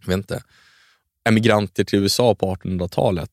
[0.00, 0.42] jag vet inte,
[1.24, 3.30] emigranter till USA på 1800-talet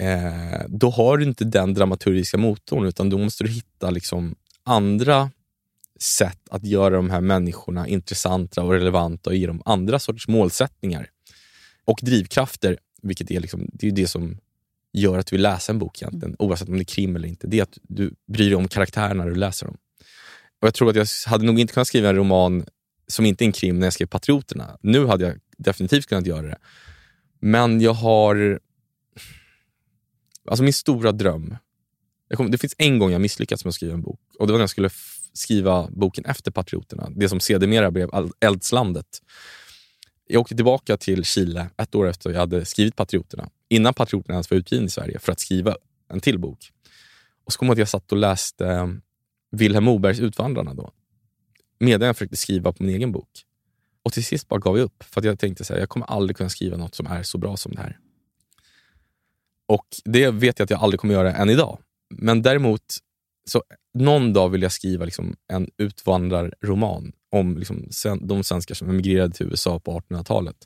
[0.00, 4.34] eh, då har du inte den dramaturgiska motorn utan då måste du hitta liksom
[4.64, 5.30] andra
[6.00, 11.10] sätt att göra de här människorna intressanta och relevanta och ge dem andra sorters målsättningar
[11.84, 14.38] och drivkrafter, vilket är, liksom, det är det som
[14.92, 17.46] gör att du vill läsa en bok egentligen, oavsett om det är krim eller inte.
[17.46, 19.76] Det är att du bryr dig om karaktärerna när du läser dem.
[20.60, 22.64] Och Jag tror att jag hade nog inte kunnat skriva en roman
[23.06, 24.78] som inte är en krim när jag skrev Patrioterna.
[24.80, 26.58] Nu hade jag definitivt kunnat göra det.
[27.40, 28.60] Men jag har...
[30.48, 31.56] Alltså min stora dröm.
[32.34, 34.58] Kom, det finns en gång jag misslyckats med att skriva en bok och det var
[34.58, 34.90] när jag skulle
[35.32, 37.08] skriva boken efter Patrioterna.
[37.16, 38.10] Det som sedermera blev
[38.40, 39.22] Eldslandet.
[40.32, 43.48] Jag åkte tillbaka till Chile ett år efter jag hade skrivit Patrioterna.
[43.68, 45.76] Innan Patrioterna ens var utgiven i Sverige för att skriva
[46.08, 46.72] en till bok.
[47.44, 48.88] Och så kom jag att jag satt och läste eh,
[49.50, 50.92] Vilhelm Mobergs Utvandrarna då.
[51.78, 53.28] Medan jag försökte skriva på min egen bok.
[54.02, 55.02] Och till sist bara gav jag upp.
[55.02, 57.38] För att jag tänkte så här, jag kommer aldrig kunna skriva något som är så
[57.38, 57.98] bra som det här.
[59.66, 61.78] Och det vet jag att jag aldrig kommer göra än idag.
[62.10, 62.96] Men däremot,
[63.44, 63.62] så
[63.94, 67.88] någon dag vill jag skriva liksom en utvandrarroman om liksom
[68.20, 70.56] de svenskar som emigrerade till USA på 1800-talet.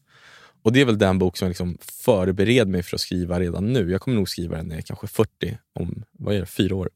[0.63, 3.73] Och Det är väl den bok som jag liksom förbereder mig för att skriva redan
[3.73, 3.91] nu.
[3.91, 6.77] Jag kommer nog skriva den när jag är kanske 40, om vad är det, fyra
[6.77, 6.91] år.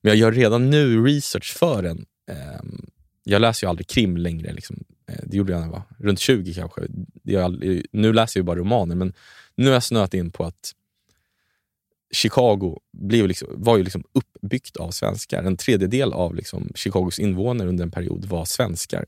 [0.00, 2.06] Men jag gör redan nu research för den.
[2.30, 2.86] Ehm,
[3.24, 4.52] jag läser ju aldrig krim längre.
[4.52, 4.84] Liksom.
[5.08, 6.80] Eh, det gjorde jag när jag var runt 20 kanske.
[7.22, 9.12] Jag aldrig, nu läser jag ju bara romaner, men
[9.54, 10.72] nu har jag snöat in på att
[12.10, 15.42] Chicago blev liksom, var ju liksom uppbyggt av svenskar.
[15.42, 19.04] En tredjedel av liksom Chicagos invånare under en period var svenskar.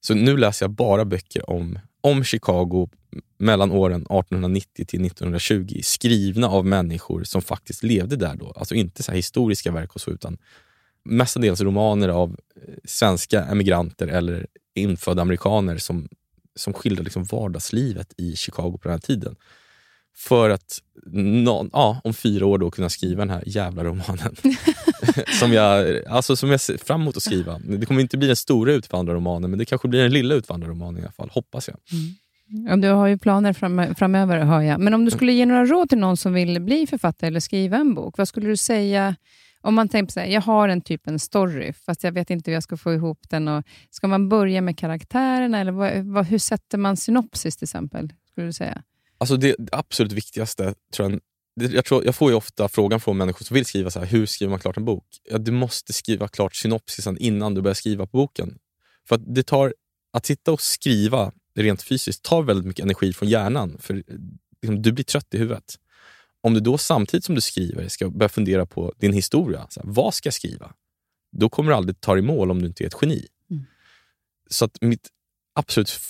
[0.00, 2.88] Så nu läser jag bara böcker om, om Chicago
[3.38, 8.52] mellan åren 1890 till 1920 skrivna av människor som faktiskt levde där då.
[8.56, 10.38] Alltså inte så här historiska verk och så, utan
[11.04, 16.08] mestadels romaner av eh, svenska emigranter eller infödda amerikaner som,
[16.54, 19.36] som skildrar liksom vardagslivet i Chicago på den här tiden.
[20.16, 20.78] För att
[21.12, 24.36] någon, ja, om fyra år då kunna skriva den här jävla romanen.
[25.40, 27.58] som, jag, alltså, som jag ser fram emot att skriva.
[27.58, 31.02] Det kommer inte bli den stora utvandrarromanen, men det kanske blir den lilla utvandrarromanen i
[31.02, 31.76] alla fall, hoppas jag.
[32.66, 32.80] Mm.
[32.80, 34.80] du har ju planer fram, framöver, hör jag.
[34.80, 37.76] Men om du skulle ge några råd till någon som vill bli författare eller skriva
[37.76, 39.16] en bok, vad skulle du säga?
[39.62, 42.50] Om man tänker så här, jag har en typ en story, fast jag vet inte
[42.50, 43.48] hur jag ska få ihop den.
[43.48, 48.12] Och, ska man börja med karaktärerna, eller vad, vad, hur sätter man synopsis till exempel?
[48.30, 48.82] Skulle du säga?
[49.20, 51.20] Alltså det, det absolut viktigaste, tror jag,
[51.56, 54.06] det, jag, tror, jag får ju ofta frågan från människor som vill skriva så här,
[54.06, 55.04] hur skriver man klart en bok?
[55.30, 58.58] Ja, du måste skriva klart synopsisen innan du börjar skriva på boken.
[59.08, 59.74] För att det tar,
[60.12, 63.76] att sitta och skriva rent fysiskt tar väldigt mycket energi från hjärnan.
[63.80, 63.94] För
[64.62, 65.78] liksom, Du blir trött i huvudet.
[66.42, 69.90] Om du då samtidigt som du skriver ska börja fundera på din historia, så här,
[69.90, 70.72] vad ska jag skriva?
[71.32, 73.26] Då kommer du aldrig ta dig mål om du inte är ett geni.
[73.50, 73.64] Mm.
[74.50, 75.08] Så att mitt
[75.60, 76.00] absolut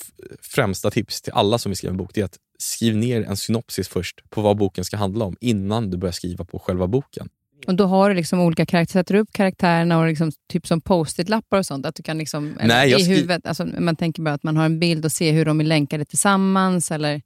[0.41, 3.37] främsta tips till alla som vill skriva en bok det är att skriv ner en
[3.37, 7.29] synopsis först på vad boken ska handla om innan du börjar skriva på själva boken.
[7.67, 11.57] Och då har du liksom olika karaktärer, sätter upp karaktärerna och liksom, typ som post-it-lappar
[11.57, 11.85] och sånt?
[11.85, 14.79] Att du kan liksom, Nej, i huvudet, alltså, man tänker bara att man har en
[14.79, 17.21] bild och ser hur de är länkade tillsammans, eller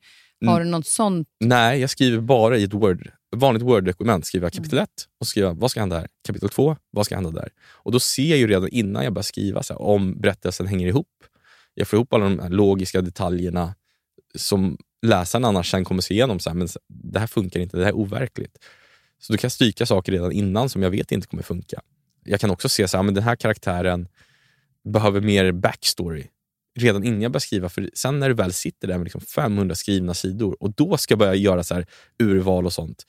[0.45, 0.65] har Mm.
[0.67, 1.27] du något sånt?
[1.39, 4.25] Nej, jag skriver bara i ett Word, vanligt Word-dokument.
[4.25, 4.63] skriver jag Mm.
[4.63, 4.89] kapitel 1
[5.19, 6.07] och skriver vad ska hända här?
[6.27, 7.49] Kapitel 2, vad ska hända där?
[7.67, 10.87] Och Då ser jag ju redan innan jag börjar skriva så här, om berättelsen hänger
[10.87, 11.07] ihop.
[11.75, 13.75] Jag får ihop alla de här logiska detaljerna
[14.35, 16.39] som läsaren annars sen kommer se igenom.
[16.39, 18.57] Så här, men det här funkar inte, det här är overkligt.
[19.19, 21.81] Så då kan jag stryka saker redan innan som jag vet inte kommer funka.
[22.23, 24.07] Jag kan också se att den här karaktären
[24.83, 26.27] behöver mer backstory
[26.75, 27.69] redan innan jag börjar skriva.
[27.69, 31.11] För sen när du väl sitter där med liksom 500 skrivna sidor och då ska
[31.11, 31.85] jag börja göra så här
[32.19, 33.05] urval och sånt.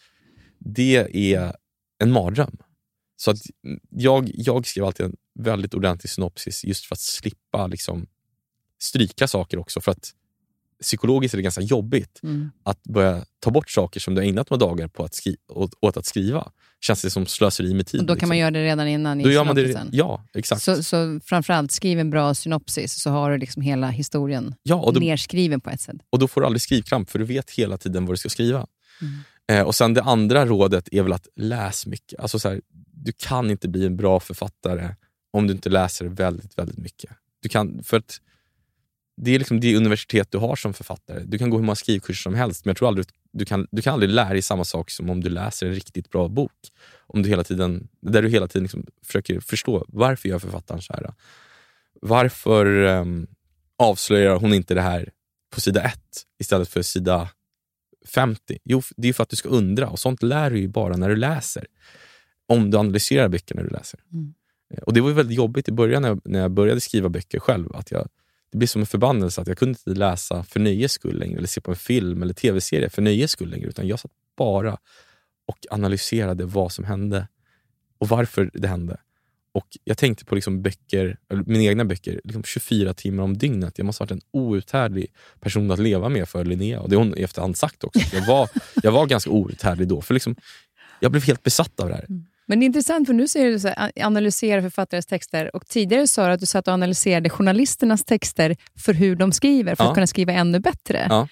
[0.58, 1.56] Det är
[1.98, 2.56] en mardröm.
[3.16, 3.38] Så att
[3.90, 8.06] jag, jag skriver alltid en väldigt ordentlig synopsis just för att slippa liksom
[8.78, 9.80] stryka saker också.
[9.80, 10.10] För att
[10.82, 12.50] psykologiskt är det ganska jobbigt Mm.
[12.62, 15.74] att börja ta bort saker som du har ägnat några dagar på att skri- åt,
[15.80, 16.52] åt att skriva.
[16.80, 18.00] Känns det som slöseri med tid.
[18.00, 18.28] Och då kan liksom.
[18.28, 20.62] man göra det redan innan i Då gör man det, ja, exakt.
[20.62, 24.92] Så, så framförallt, skriv en bra synopsis, så har du liksom hela historien ja, och,
[24.92, 25.96] då, nerskriven på ett sätt.
[26.10, 28.66] och då får du aldrig skrivkramp för du vet hela tiden vad du ska skriva.
[29.00, 29.14] Mm.
[29.48, 32.20] Eh, och sen Det andra rådet är väl att läs mycket.
[32.20, 32.60] Alltså så här,
[32.92, 34.94] du kan inte bli en bra författare
[35.32, 37.10] om du inte läser väldigt, väldigt mycket.
[37.42, 38.20] Du kan, för att
[39.16, 41.22] det är liksom det universitet du har som författare.
[41.24, 43.82] Du kan gå hur många skrivkurser som helst, men jag tror aldrig, du, kan, du
[43.82, 46.52] kan aldrig lära dig samma sak som om du läser en riktigt bra bok.
[47.06, 50.92] Om du hela tiden, där du hela tiden liksom försöker förstå varför gör författaren så
[50.92, 51.14] här?
[52.00, 53.26] Varför um,
[53.76, 55.10] avslöjar hon inte det här
[55.50, 56.00] på sida 1
[56.38, 57.28] istället för sida
[58.06, 58.58] 50?
[58.64, 61.08] Jo, det är för att du ska undra och sånt lär du ju bara när
[61.08, 61.66] du läser.
[62.46, 64.00] Om du analyserar böcker när du läser.
[64.12, 64.34] Mm.
[64.82, 67.38] Och Det var ju väldigt jobbigt i början när jag, när jag började skriva böcker
[67.38, 67.76] själv.
[67.76, 68.08] Att jag,
[68.52, 71.48] det blev som en förbannelse att jag kunde inte läsa för nöjes skull längre eller
[71.48, 73.68] se på en film eller tv-serie för nöjes skull längre.
[73.68, 74.78] Utan jag satt bara
[75.46, 77.28] och analyserade vad som hände
[77.98, 78.96] och varför det hände.
[79.52, 83.78] Och Jag tänkte på liksom böcker, eller mina egna böcker liksom 24 timmar om dygnet.
[83.78, 86.80] Jag måste ha varit en outhärdlig person att leva med för Linnea.
[86.80, 88.16] Och det har hon i efterhand sagt också.
[88.16, 88.48] Jag var,
[88.82, 90.02] jag var ganska outhärdlig då.
[90.02, 90.36] För liksom,
[91.00, 92.06] jag blev helt besatt av det här.
[92.08, 92.26] Mm.
[92.48, 95.56] Men det är intressant, för nu säger du så här, analysera författares texter.
[95.56, 99.74] Och Tidigare sa du att du satt och analyserade journalisternas texter för hur de skriver,
[99.74, 99.88] för Ja.
[99.88, 101.06] att kunna skriva ännu bättre.
[101.08, 101.28] Ja.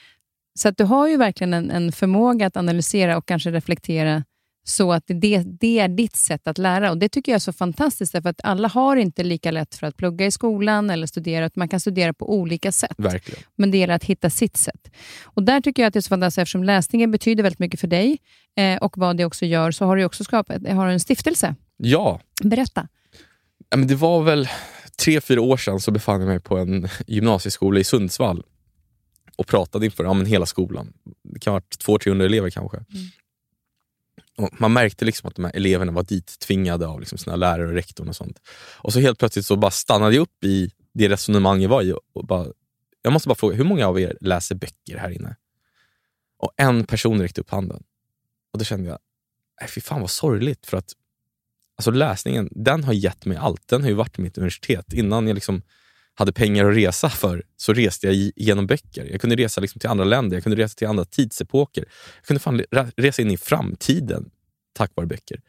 [0.59, 4.25] Så att du har ju verkligen en, en förmåga att analysera och kanske reflektera
[4.65, 6.91] så att det, det är ditt sätt att lära.
[6.91, 9.87] Och Det tycker jag är så fantastiskt, därför att alla har inte lika lätt för
[9.87, 11.51] att plugga i skolan eller studera.
[11.55, 13.43] Man kan studera på olika sätt, Verkligen.
[13.57, 14.91] men det gäller att hitta sitt sätt.
[15.25, 17.89] Och Där tycker jag att det är så fantastiskt, eftersom läsningen betyder väldigt mycket för
[17.89, 18.19] dig
[18.57, 21.55] eh, och vad det också gör, så har du också skapat har en stiftelse.
[21.77, 22.89] Ja, Berätta.
[23.71, 24.49] Ja, men det var väl
[24.99, 28.43] tre, fyra år sedan så befann jag mig på en gymnasieskola i Sundsvall
[29.37, 30.93] och pratade inför ja, men hela skolan.
[31.23, 32.77] Det kan ha varit 200-300 elever kanske.
[32.77, 32.85] Och
[34.59, 37.75] man märkte liksom att de här eleverna var dit tvingade av liksom sina lärare och
[37.75, 38.41] rektorn och sånt.
[38.77, 41.93] Och så helt plötsligt så bara stannade jag upp i det resonemang jag var i
[42.13, 42.47] och bara,
[43.03, 45.37] jag måste bara fråga, hur många av er läser böcker här inne?
[46.39, 47.83] Och en person räckte upp handen.
[48.53, 48.99] Och då kände jag,
[49.61, 50.67] nej fy fan vad sorgligt.
[50.67, 50.93] För att
[51.77, 53.69] alltså läsningen, den har gett mig allt.
[53.69, 54.93] Den har ju varit mitt universitet.
[54.93, 55.63] Innan jag liksom
[56.15, 59.09] hade pengar att resa för så reste jag genom böcker.
[59.11, 61.85] Jag kunde resa liksom till andra länder, jag kunde resa till andra tidsepoker.
[62.17, 62.65] Jag kunde fan
[62.97, 64.31] resa in i framtiden
[64.75, 65.41] tack vare böcker.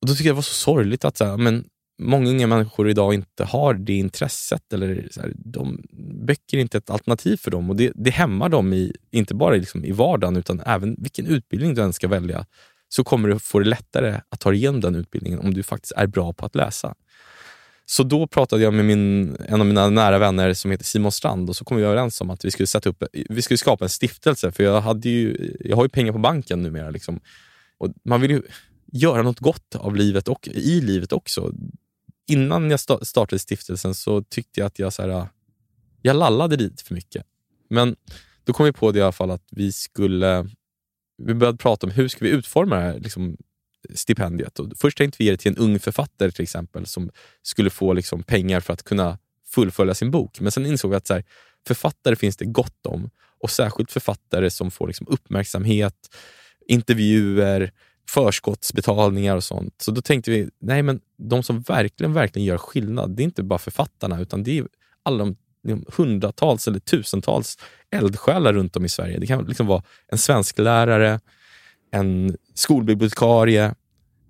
[0.00, 1.64] Och Då tycker jag det var så sorgligt att så här, men
[1.98, 4.72] många unga människor idag inte har det intresset.
[4.72, 5.82] Eller så här, de,
[6.26, 9.54] böcker är inte ett alternativ för dem och det, det hämmar dem, i, inte bara
[9.54, 12.46] liksom, i vardagen utan även vilken utbildning du än ska välja
[12.88, 15.92] så kommer du få det lättare att ta dig igenom den utbildningen om du faktiskt
[15.96, 16.94] är bra på att läsa.
[17.90, 21.48] Så då pratade jag med min, en av mina nära vänner som heter Simon Strand
[21.48, 23.88] och så kom vi överens om att vi skulle, sätta upp, vi skulle skapa en
[23.88, 24.52] stiftelse.
[24.52, 26.90] För jag, hade ju, jag har ju pengar på banken numera.
[26.90, 27.20] Liksom.
[27.78, 28.42] Och man vill ju
[28.92, 31.52] göra något gott av livet och i livet också.
[32.26, 35.28] Innan jag startade stiftelsen så tyckte jag att jag, så här,
[36.02, 37.24] jag lallade dit för mycket.
[37.70, 37.96] Men
[38.44, 40.50] då kom vi på det i alla fall att vi skulle
[41.22, 43.36] vi började prata om hur ska vi utforma det här liksom,
[43.94, 44.58] stipendiet.
[44.58, 47.10] Och först tänkte vi ge det till en ung författare till exempel som
[47.42, 50.40] skulle få liksom, pengar för att kunna fullfölja sin bok.
[50.40, 51.24] Men sen insåg vi att så här,
[51.66, 53.10] författare finns det gott om
[53.40, 56.14] och särskilt författare som får liksom, uppmärksamhet,
[56.66, 57.72] intervjuer,
[58.08, 59.74] förskottsbetalningar och sånt.
[59.82, 63.42] Så då tänkte vi, nej men de som verkligen, verkligen gör skillnad, det är inte
[63.42, 64.66] bara författarna utan det är
[65.02, 65.36] alla de
[65.96, 67.58] hundratals eller tusentals
[67.90, 69.18] eldsjälar runt om i Sverige.
[69.18, 71.20] Det kan liksom vara en svensklärare,
[71.90, 73.74] en skolbibliotekarie,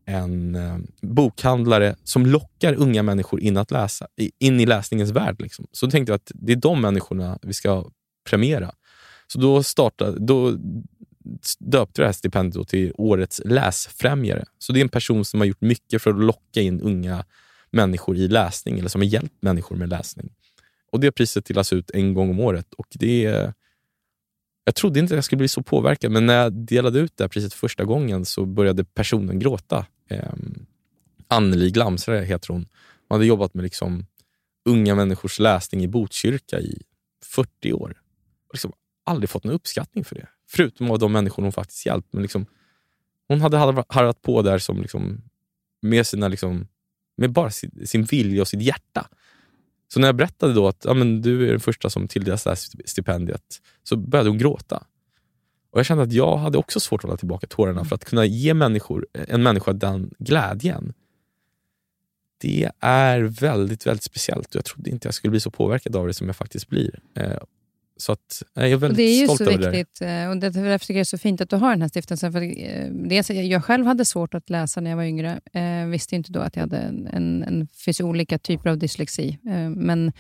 [0.05, 5.37] en eh, bokhandlare som lockar unga människor in, att läsa, i- in i läsningens värld.
[5.43, 5.67] Liksom.
[5.73, 7.85] Så då tänkte jag att det är de människorna vi ska
[8.31, 8.73] premiera.
[9.27, 10.57] Så då, startade, då
[11.59, 14.45] döpte det här stipendiet till Årets läsfrämjare.
[14.59, 17.25] Så det är en person som har gjort mycket för att locka in unga
[17.71, 20.31] människor i läsning, eller som har hjälpt människor med läsning.
[20.93, 22.75] Och Det priset delas ut en gång om året.
[22.79, 23.55] Och det är,
[24.69, 27.29] jag trodde inte jag skulle bli så påverkad, men när jag delade ut det här
[27.29, 29.87] priset första gången så började personen gråta.
[30.09, 30.33] Eh,
[31.29, 32.67] Anneli Glamsare heter hon.
[33.09, 34.07] Hon hade jobbat med liksom
[34.65, 36.83] unga människors läsning i Botkyrka i
[37.25, 37.91] 40 år.
[38.49, 38.73] Och liksom
[39.05, 40.29] aldrig fått någon uppskattning för det.
[40.49, 42.13] Förutom av de människor hon faktiskt hjälpt.
[42.13, 42.47] Men liksom,
[43.29, 45.23] hon hade harrat harvat på där som liksom,
[45.83, 46.69] med, sina, liksom,
[47.17, 49.09] med bara sin, sin vilja och sitt hjärta.
[49.89, 52.51] Så när jag berättade då att ja, men du är den första som tilldelas det
[52.51, 54.85] här stipendiet, så började hon gråta.
[55.71, 58.25] Och Jag kände att jag hade också svårt att hålla tillbaka tårarna för att kunna
[58.25, 60.93] ge människor, en människa den glädjen.
[62.41, 66.07] Det är väldigt, väldigt speciellt och jag trodde inte jag skulle bli så påverkad av
[66.07, 67.01] det som jag faktiskt blir.
[67.15, 67.39] Eh,
[67.99, 69.71] Eh, Så att, jag är Och väldigt det är ju stolt så över det.
[69.71, 71.89] viktigt och det- därför tycker jag det är så fint att du har den här
[71.89, 72.33] stiftelsen.
[72.33, 75.41] För, eh, dels, jag själv hade svårt att läsa när jag var yngre.
[75.53, 79.39] Eh, visste inte då att jag hade en, en, en finns olika typer av dyslexi.
[79.49, 80.13] Eh, men,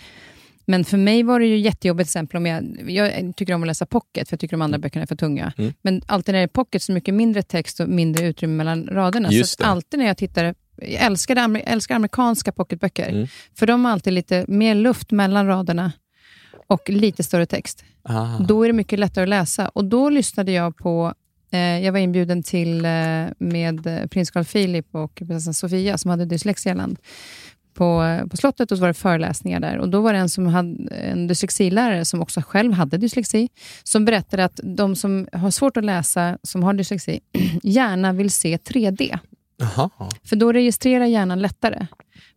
[0.66, 3.66] men för mig var det ju jättejobbigt, till exempel om jag, jag tycker om att
[3.66, 5.52] läsa pocket, för jag tycker de andra böckerna är för tunga.
[5.58, 5.72] Mm.
[5.82, 9.32] Men alltid när det är pocket så mycket mindre text och mindre utrymme mellan raderna.
[9.32, 9.68] Just så det.
[9.68, 10.54] alltid när jag tittar jag
[10.92, 13.26] älskar, det, älskar amerikanska pocketböcker, Mm.
[13.54, 15.92] för de har alltid lite mer luft mellan raderna
[16.68, 17.84] och lite större text.
[18.02, 18.38] Ah.
[18.38, 19.68] Då är det mycket lättare att läsa.
[19.68, 21.14] Och Då lyssnade jag på,
[21.50, 22.90] eh, jag var inbjuden till eh,
[23.38, 26.98] med eh, prins Carl Philip och prinsessan Sofia som hade Dyslexialand
[27.74, 29.78] på, på slottet och så var det föreläsningar där.
[29.78, 33.48] Och Då var det en, som hade, en dyslexilärare som också själv hade dyslexi,
[33.82, 37.20] som berättade att de som har svårt att läsa, som har dyslexi,
[37.62, 39.18] gärna vill se 3D.
[39.62, 39.90] Aha.
[40.24, 41.86] För då registrerar hjärnan lättare.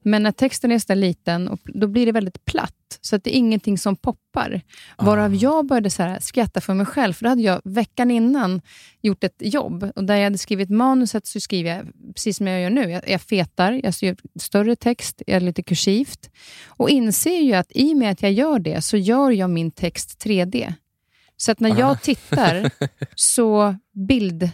[0.03, 2.76] Men när texten är så liten, och då blir det väldigt platt.
[3.02, 4.61] Så att det är ingenting som poppar.
[4.98, 5.35] Varav Ah.
[5.35, 7.14] jag började så här skratta för mig själv.
[7.14, 8.61] För då hade jag veckan innan
[9.02, 9.91] gjort ett jobb.
[9.95, 12.89] Och där jag hade skrivit manuset så skriver jag precis som jag gör nu.
[12.91, 16.30] Jag, jag fetar, jag skriver större text, jag är lite kursivt.
[16.68, 19.72] Och inser ju att i och med att jag gör det så gör jag min
[19.72, 20.73] text 3D.
[21.38, 21.80] Så att när Ah.
[21.80, 22.72] jag tittar
[23.15, 23.76] så
[24.07, 24.49] bild,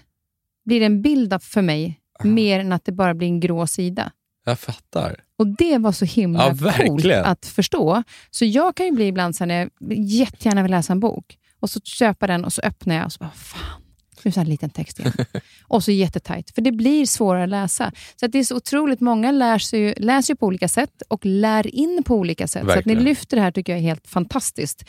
[0.66, 2.07] blir det en bild för mig Ah.
[2.24, 4.12] Mer än att det bara blir en grå sida.
[4.46, 5.16] Jag fattar.
[5.38, 8.04] Och Det var så himla Ja, coolt att förstå.
[8.32, 11.38] Så jag kan ju bli ibland så här när jag jättegärna vill läsa en bok
[11.60, 13.82] och så köpa den och så öppnar jag och så bara, fan,
[14.28, 15.14] nu är det en liten text igen.
[15.68, 17.92] och så jättetajt, för det blir svårare att läsa.
[18.16, 21.26] Så att det är så otroligt många lär sig, läser ju på olika sätt och
[21.26, 22.64] lär in på olika sätt.
[22.64, 22.98] Så att Verkligen.
[22.98, 24.84] ni lyfter det här tycker jag är helt fantastiskt.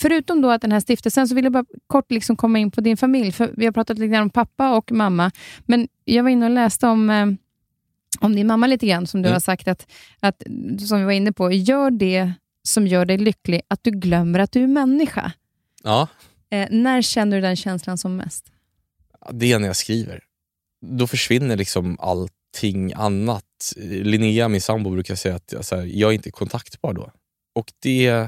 [0.00, 2.80] Förutom då att den här stiftelsen så vill jag bara kort liksom komma in på
[2.80, 3.32] din familj.
[3.32, 5.30] För Vi har pratat lite grann om pappa och mamma,
[5.66, 7.26] men jag var inne och läste om eh,
[8.20, 9.34] om din mamma lite grann, som du Mm.
[9.34, 9.86] har sagt, att,
[10.20, 10.42] att,
[10.88, 12.32] som vi var inne på, gör det
[12.62, 15.32] som gör dig lycklig, att du glömmer att du är människa.
[15.82, 16.08] Ja,
[16.50, 18.44] Eh, när känner du den känslan som mest?
[19.32, 20.24] Det är när jag skriver.
[20.80, 23.72] Då försvinner liksom allting annat.
[23.76, 27.12] Linnea, min sambo, brukar säga att jag, så här, jag är inte kontaktbar då.
[27.54, 28.26] Och det,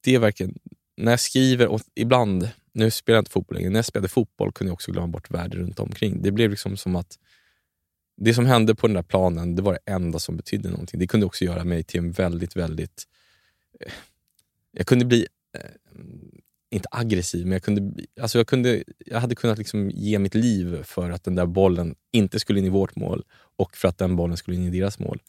[0.00, 0.58] det är verkligen,
[0.96, 4.52] när jag skriver, och ibland, nu spelar jag inte fotboll längre, när jag spelade fotboll
[4.52, 6.22] kunde jag också glömma bort världen runt omkring.
[6.22, 7.18] Det blev liksom som att
[8.16, 11.00] det som hände på den där planen, det var det enda som betydde någonting.
[11.00, 13.04] Det kunde också göra mig till en väldigt, väldigt...
[13.80, 13.92] Eh,
[14.72, 15.26] jag kunde bli,
[15.58, 15.70] eh,
[16.72, 20.82] inte aggressiv, men jag, kunde, alltså jag, kunde, jag hade kunnat liksom ge mitt liv
[20.82, 23.24] för att den där bollen inte skulle in i vårt mål
[23.56, 25.20] och för att den bollen skulle in i deras mål.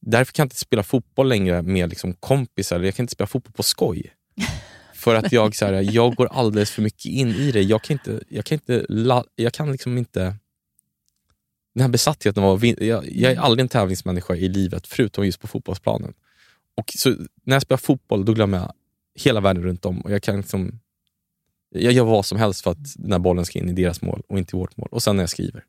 [0.00, 2.80] Därför kan jag inte spela fotboll längre med liksom kompisar.
[2.80, 4.14] Jag kan inte spela fotboll på skoj.
[4.94, 7.62] För att jag, så här, jag går alldeles för mycket in i det.
[7.62, 8.86] Jag kan inte, jag kan inte,
[9.34, 10.34] jag kan liksom inte
[11.74, 15.46] den här besattheten av jag, jag är aldrig en tävlingsmänniska i livet förutom just på
[15.46, 16.14] fotbollsplanen.
[16.74, 17.10] Och så,
[17.44, 18.72] när jag spelar fotboll då glömmer jag
[19.24, 20.00] hela världen runt om.
[20.00, 20.80] Och jag, kan liksom,
[21.70, 24.22] jag gör vad som helst för att den här bollen ska in i deras mål
[24.28, 24.88] och inte i vårt mål.
[24.90, 25.64] Och sen när jag skriver.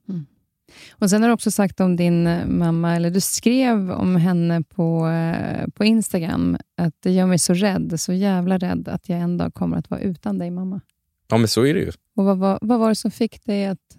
[0.92, 4.64] Och Sen har du också sagt om din eh, mamma, eller du skrev om henne
[4.64, 9.20] på, eh, på Instagram, att det gör mig så rädd, så jävla rädd att jag
[9.20, 10.82] en dag kommer att vara utan dig mamma.
[11.28, 11.92] Ja men så är det ju.
[12.16, 13.98] Och vad, var, vad var det som fick dig att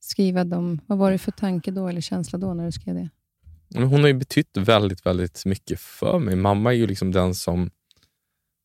[0.00, 0.80] skriva dem?
[0.86, 3.08] Vad var det för tanke då, eller känsla då, när du skrev det?
[3.68, 6.36] Men hon har ju betytt väldigt, väldigt mycket för mig.
[6.36, 7.70] Mamma är ju liksom den som...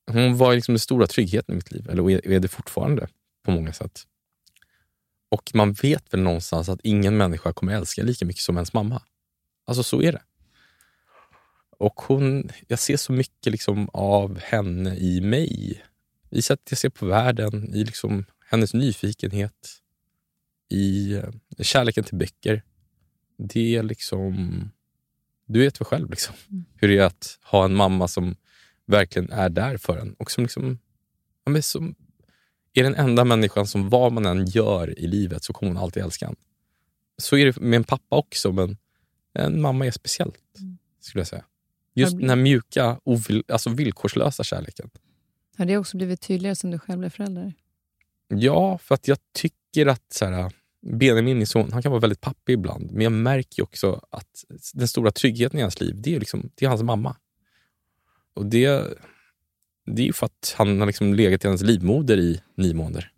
[0.09, 3.07] Hon var liksom den stora tryggheten i mitt liv, eller är- är det fortfarande
[3.43, 4.03] på många sätt.
[5.29, 9.01] Och man vet väl någonstans att ingen människa kommer älska lika mycket som ens mamma.
[9.65, 10.21] Alltså så är det.
[11.77, 15.83] Och hon, jag ser så mycket liksom av henne i mig.
[16.29, 19.69] I sättet jag ser på världen, i liksom hennes nyfikenhet,
[20.69, 21.29] i eh,
[21.59, 22.63] kärleken till böcker.
[23.37, 24.61] Det är liksom...
[25.45, 26.35] Du vet väl själv liksom,
[26.75, 28.35] hur det är att ha en mamma som
[28.89, 30.79] verkligen är där för en och som, liksom,
[31.43, 31.95] ja, som
[32.73, 36.03] är den enda människan som vad man än gör i livet så kommer hon alltid
[36.03, 36.35] älska en.
[37.17, 38.77] Så är det med en pappa också, men
[39.33, 40.39] en mamma är speciellt,
[40.99, 41.45] skulle jag säga.
[41.93, 44.89] Just den här mjuka, ovil, alltså villkorslösa kärleken.
[45.57, 47.53] Har det också blivit tydligare sen du själv blev förälder?
[48.27, 50.51] Ja, för att jag tycker att så här,
[50.81, 52.91] Benjamin, min son, han kan vara väldigt pappig ibland.
[52.91, 56.65] Men jag märker också att den stora tryggheten i hans liv, det är, liksom, det
[56.65, 57.15] är hans mamma.
[58.39, 58.83] Och det,
[59.85, 63.11] det är ju för att han har liksom legat i hans livmoder i nio månader.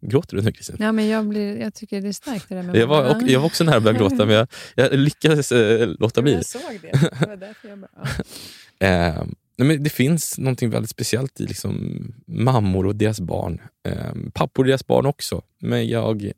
[0.00, 0.76] Gråter du nu Kristin?
[0.78, 3.22] Ja, men jag, blir, jag tycker det är starkt det där med Jag var, och,
[3.28, 6.32] jag var också nära att börja gråta, men jag, jag lyckades eh, låta bli.
[6.32, 6.90] Jag såg det.
[7.20, 7.90] Det var därför jag bara...
[7.96, 8.06] Ja.
[8.86, 9.24] Eh,
[9.56, 13.60] nej, men det finns något väldigt speciellt i liksom mammor och deras barn.
[13.88, 15.42] Eh, pappor och deras barn också.
[15.58, 16.32] Men jag...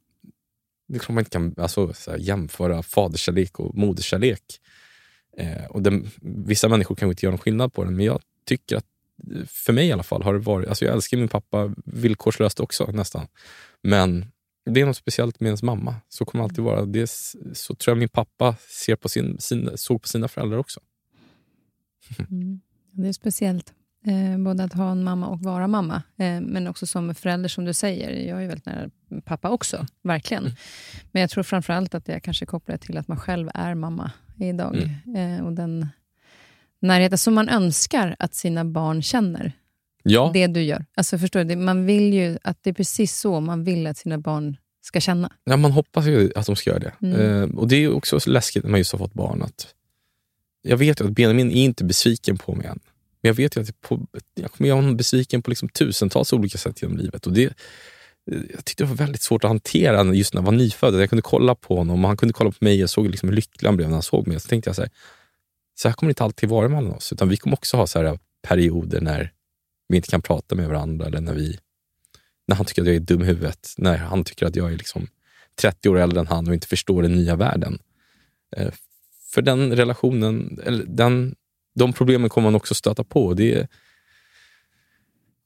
[0.89, 4.43] Det är klart man inte kan alltså, så här, jämföra faderskärlek och moderskärlek.
[5.39, 8.77] Eh, och den, vissa människor kan inte göra någon skillnad på den, men jag tycker
[8.77, 8.87] att
[9.47, 10.69] för mig i alla fall har det varit...
[10.69, 13.27] Alltså jag älskar min pappa villkorslöst också nästan.
[13.83, 14.27] Men
[14.71, 15.95] det är något speciellt med ens mamma.
[16.09, 16.85] Så kommer det alltid vara.
[16.85, 17.07] Det är,
[17.55, 20.81] så tror jag min pappa ser på sin, sin, såg på sina föräldrar också.
[22.31, 22.61] Mm.
[22.93, 23.75] Det är speciellt.
[24.07, 26.03] Eh, både att ha en mamma och vara mamma.
[26.17, 28.29] Eh, men också som förälder, som du säger.
[28.29, 28.91] Jag är väldigt nära
[29.25, 30.43] pappa också, verkligen.
[30.43, 30.57] Mm.
[31.13, 34.77] Men jag tror framförallt att det kanske kopplar till att man själv är mamma idag.
[35.07, 35.39] Mm.
[35.39, 35.87] Eh, och den
[36.81, 39.53] närheten som man önskar att sina barn känner.
[40.03, 40.85] Ja, Det du gör.
[40.95, 41.57] Alltså förstår du?
[41.57, 45.33] Man vill ju att det är precis så man vill att sina barn ska känna.
[45.45, 46.93] Ja, man hoppas ju att de ska göra det.
[47.07, 47.43] Mm.
[47.43, 49.43] Eh, och Det är också så läskigt när man just har fått barn.
[49.43, 49.75] Att
[50.63, 52.81] jag vet ju att Benjamin är inte besviken på mig än.
[53.21, 56.33] Men jag vet ju att jag, på, jag kommer göra honom besviken på liksom tusentals
[56.33, 57.27] olika sätt genom livet.
[57.27, 57.55] Och det,
[58.25, 61.01] jag tyckte det var väldigt svårt att hantera just när jag var nyfödd.
[61.03, 63.37] Jag kunde kolla på honom och han kunde kolla på mig och såg liksom hur
[63.37, 64.41] lycklig han blev när han såg mig.
[64.41, 64.91] Så tänkte jag så här,
[65.79, 67.13] så här kommer det inte alltid vara mellan oss.
[67.13, 69.33] Utan vi kommer också ha så här perioder när
[69.89, 71.07] vi inte kan prata med varandra.
[71.07, 71.59] Eller när, vi,
[72.49, 73.75] när han tycker att jag är dum i huvudet.
[73.77, 75.07] När han tycker att jag är liksom
[75.61, 77.79] 30 år äldre än han och inte förstår den nya världen.
[78.57, 78.73] Eh,
[79.31, 81.35] för den relationen, eller den,
[81.75, 83.35] de problemen kommer man också stöta på.
[83.35, 83.69] Det,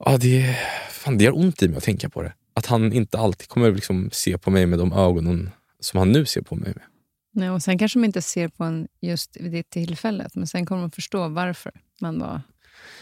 [0.05, 0.59] ja, det,
[0.91, 2.33] fan, det gör ont i mig att tänka på det.
[2.55, 5.51] Att han inte alltid kommer liksom se på mig med de ögonen
[5.81, 6.85] som han nu ser på mig med.
[7.33, 10.67] Nej, och sen kanske man inte ser på en just vid det tillfället, men sen
[10.67, 12.41] kommer man förstå varför man var...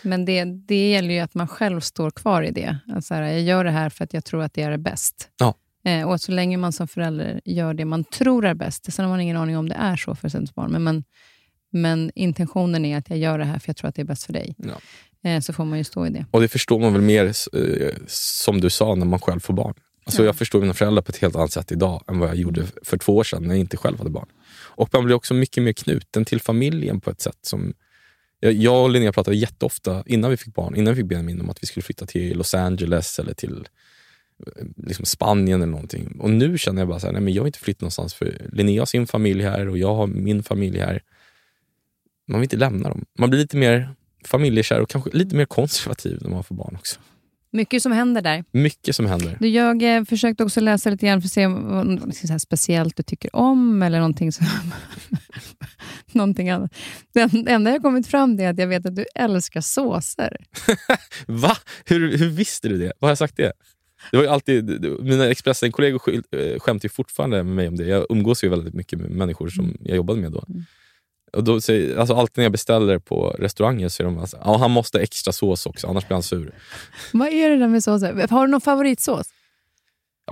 [0.02, 2.78] Men det, det gäller ju att man själv står kvar i det.
[2.88, 4.78] Att så här, jag gör det här för att jag tror att det är det
[4.78, 5.28] bäst.
[5.38, 5.54] Ja.
[5.84, 9.12] Eh, och så länge man som förälder gör det man tror är bäst, sen har
[9.12, 11.04] man ingen aning om det är så för ens barn, men, man,
[11.70, 14.24] men intentionen är att jag gör det här för jag tror att det är bäst
[14.24, 14.54] för dig.
[14.58, 14.80] Ja.
[15.30, 16.26] Eh, så får man ju stå i det.
[16.30, 19.74] Och det förstår man väl mer, eh, som du sa, när man själv får barn.
[20.04, 20.26] Alltså Ja.
[20.26, 22.98] Jag förstår mina föräldrar på ett helt annat sätt idag än vad jag gjorde för
[22.98, 24.28] två år sedan när jag inte själv hade barn.
[24.56, 27.74] Och man blir också mycket mer knuten till familjen på ett sätt som...
[28.40, 31.50] Jag, jag och Linnea pratade jätteofta innan vi fick barn, innan vi fick Benjamin, om
[31.50, 33.68] att vi skulle flytta till Los Angeles eller till
[34.46, 36.16] eh, liksom Spanien eller någonting.
[36.20, 38.48] Och nu känner jag bara så här, nej men jag vill inte flytta någonstans för
[38.52, 41.02] Linnea har sin familj här och jag har min familj här.
[42.28, 43.04] Man vill inte lämna dem.
[43.18, 43.94] Man blir lite mer
[44.24, 47.00] familjekär och kanske lite mer konservativ när man får barn också.
[47.52, 48.44] Mycket som händer där.
[48.52, 49.36] Mycket som händer.
[49.40, 52.96] Du, Jag eh, försökte också läsa lite grann för att se vad så här speciellt
[52.96, 54.46] du tycker om eller någonting, som,
[56.12, 56.74] någonting annat.
[57.14, 59.60] Det en- det enda jag kommit fram till är att jag vet att du älskar
[59.60, 60.36] såser.
[61.26, 61.56] Va?
[61.84, 62.92] Hur, hur visste du det?
[62.98, 63.52] Vad har jag sagt det?
[64.10, 66.02] Det var alltid, mina Expressen-kollegor
[66.32, 67.84] eh, skämtar ju fortfarande med mig om det.
[67.84, 70.44] Jag umgås ju väldigt mycket med människor som jag jobbade med då.
[70.48, 70.64] Mm.
[71.32, 74.56] Och då säger, alltså alltid när jag beställer på restauranger så är de alltså, ja,
[74.56, 76.54] han måste ha extra sås också, annars blir han sur.
[77.12, 78.28] Vad är det där med såser?
[78.30, 79.26] Har du någon favoritsås?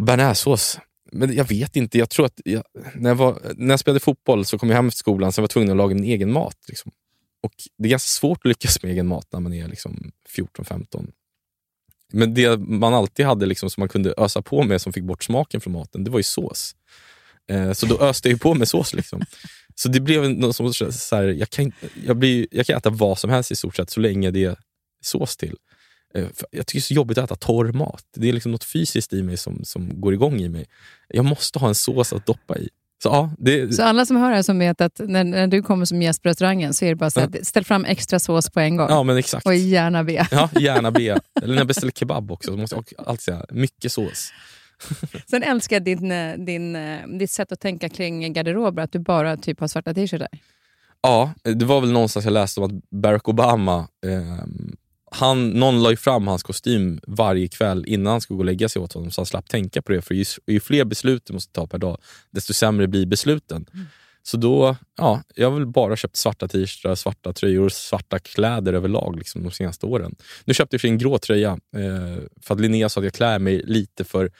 [0.00, 0.78] Bearnaisesås.
[1.12, 2.62] Men jag vet inte, jag tror att jag,
[2.94, 5.42] när, jag var, när jag spelade fotboll så kom jag hem efter skolan så jag
[5.42, 6.56] var tvungen att laga min egen mat.
[6.68, 6.92] Liksom.
[7.42, 11.10] Och Det är ganska svårt att lyckas med egen mat när man är liksom 14-15.
[12.12, 15.24] Men det man alltid hade liksom, som man kunde ösa på med som fick bort
[15.24, 16.76] smaken från maten, det var ju sås.
[17.50, 18.94] Eh, så då öste jag på med sås.
[18.94, 19.22] Liksom.
[19.78, 21.72] Så det blev något som, så här, jag, kan,
[22.06, 24.56] jag, blir, jag kan äta vad som helst i stort sett så länge det är
[25.04, 25.56] sås till.
[26.14, 28.04] Eh, Jag tycker det är så jobbigt att äta torr mat.
[28.16, 30.66] Det är liksom något fysiskt i mig som, som går igång i mig.
[31.08, 32.68] Jag måste ha en sås att doppa i.
[33.02, 35.62] Så ja, det, Så alla som hör det här som vet att när, när du
[35.62, 37.24] kommer som gäst på restaurangen så är det bara så Ja.
[37.24, 38.86] att ställ fram extra sås på en gång.
[38.90, 39.46] ja men exakt.
[39.46, 40.28] Och gärna be.
[40.30, 41.02] Ja, gärna be.
[41.42, 44.32] Eller när jag beställer kebab också, så måste jag alltid säga mycket sås.
[45.30, 48.98] Sen älskar jag din, eh, din, eh, ditt sätt att tänka kring garderober, att du
[48.98, 50.28] bara typ har svarta t-shirtar.
[51.02, 54.44] Ja, det var väl någonstans jag läste om att Barack Obama, eh,
[55.10, 58.68] han, någon la ju fram hans kostym varje kväll innan han skulle gå och lägga
[58.68, 60.02] sig åt honom så han slapp tänka på det.
[60.02, 61.98] För ju, ju fler beslut du måste ta per dag,
[62.30, 63.66] desto sämre blir besluten.
[64.22, 69.16] Så då, ja, jag har väl bara köpt svarta t-shirtar, svarta tröjor, svarta kläder överlag
[69.16, 70.14] liksom, de senaste åren.
[70.44, 73.38] Nu köpte jag för en grå tröja eh, för att Linnea sa att jag klär
[73.38, 74.30] mig lite för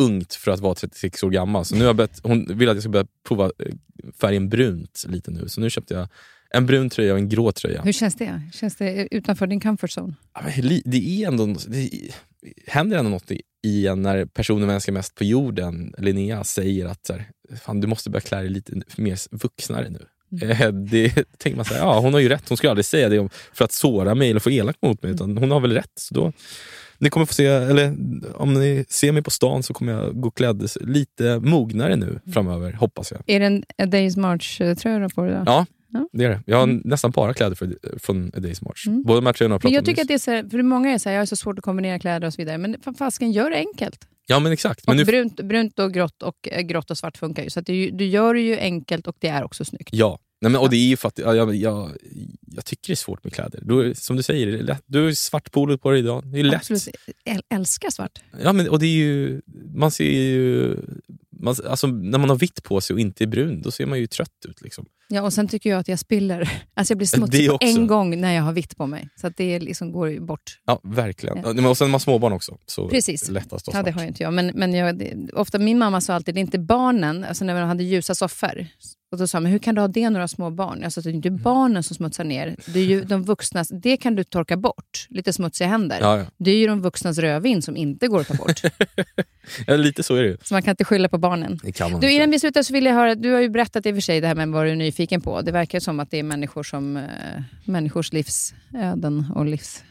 [0.00, 1.64] ungt för att vara 36 år gammal.
[1.64, 3.74] Så nu har jag börjat, hon vill att jag ska börja prova eh,
[4.20, 5.48] färgen brunt lite nu.
[5.48, 6.08] Så nu köpte jag
[6.54, 7.82] en brun tröja och en grå tröja.
[7.82, 8.42] Hur känns det?
[8.52, 10.14] Känns det utanför din comfort zone?
[10.84, 11.90] Det, är ändå, det
[12.66, 17.06] händer ändå något i- en när personen jag älskar mest på jorden, Linnea, säger att
[17.06, 17.24] så här,
[17.64, 20.06] Fan, du måste börja klä dig lite mer vuxnare nu.
[20.48, 21.08] Eh, Det
[21.38, 22.48] tänker man så här, ja hon har ju rätt.
[22.48, 25.12] Hon skulle aldrig säga det för att såra mig eller få elak mot mig.
[25.12, 25.92] Utan hon har väl rätt.
[25.94, 26.32] Så då,
[27.00, 27.96] ni kommer få se, eller
[28.34, 32.72] om ni ser mig på stan så kommer jag gå klädd lite mognare nu framöver,
[32.72, 33.22] hoppas jag.
[33.26, 35.42] Är det en A Days March-tröja på dig?
[35.46, 36.08] Ja, Ja.
[36.12, 36.42] det är det.
[36.46, 38.86] Jag har nästan bara kläder för, från A Days March.
[38.86, 39.02] Mm.
[39.02, 41.08] Båda tröjorna har pratat jag tycker att det är så här, för många är så
[41.08, 42.58] här, jag har så svårt att kombinera kläder och så vidare.
[42.58, 44.06] Men fasken, gör det enkelt.
[44.26, 44.80] Ja men exakt.
[44.80, 47.50] Och Men nu, brunt, brunt och grått och eh, grått och svart funkar ju.
[47.50, 49.88] Så att du, du gör det ju enkelt och det är också snyggt.
[49.92, 51.96] Ja, Nej, men, och det är ju för att ja, jag, jag,
[52.46, 53.60] jag tycker det är svårt med kläder.
[53.62, 54.82] Du, som du säger, det är lätt.
[54.86, 56.22] du har svart polo på dig idag.
[56.26, 56.54] Det är lätt.
[56.54, 56.88] Absolut.
[57.24, 58.18] Äl- älskar svart.
[58.42, 59.40] Ja, men, och det är ju,
[59.74, 60.76] man ser ju...
[61.42, 63.98] Man, alltså, när man har vitt på sig och inte är brun, då ser man
[63.98, 64.62] ju trött ut.
[64.62, 64.86] Liksom.
[65.08, 66.52] Ja, och sen tycker jag att jag spiller.
[66.74, 69.08] Alltså jag blir smutsig på en gång när jag har vitt på mig.
[69.16, 70.60] Så att det liksom går ju bort.
[70.66, 71.38] Ja, verkligen.
[71.44, 71.54] Ja.
[71.56, 71.68] Ja.
[71.68, 72.58] Och sen har man småbarn också.
[72.66, 73.28] Så Precis.
[73.28, 74.32] lättast Ja, det har ju inte jag.
[74.32, 77.54] Men, men jag, det, ofta, min mamma sa alltid, det är inte barnen, alltså när
[77.54, 78.66] man hade ljusa soffor.
[79.10, 80.84] Och då sa men hur kan du ha det några små barn?
[80.84, 82.56] Alltså, det är inte barnen som smutsar ner.
[82.66, 85.06] Det är ju de vuxnas, det kan du torka bort.
[85.08, 85.98] Lite smutsiga händer.
[86.00, 86.24] Ja, ja.
[86.36, 88.62] Det är ju de vuxnas rödvin som inte går att ta bort.
[89.66, 90.36] ja, lite så är det ju.
[90.42, 91.60] så man kan inte skylla på barnen.
[91.62, 93.86] Det kan man Du, innan vi slutar så vill jag höra, du har ju berättat
[93.86, 95.42] i och för sig det här med vad du är nyfiken på.
[95.42, 97.02] Det verkar som att det är människor som, eh,
[97.64, 99.86] människors livsöden och livsliv.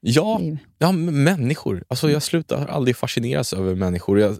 [0.00, 0.40] Ja,
[0.78, 1.84] ja, människor.
[1.88, 4.20] Alltså, jag slutar aldrig fascineras över människor.
[4.20, 4.36] Jag,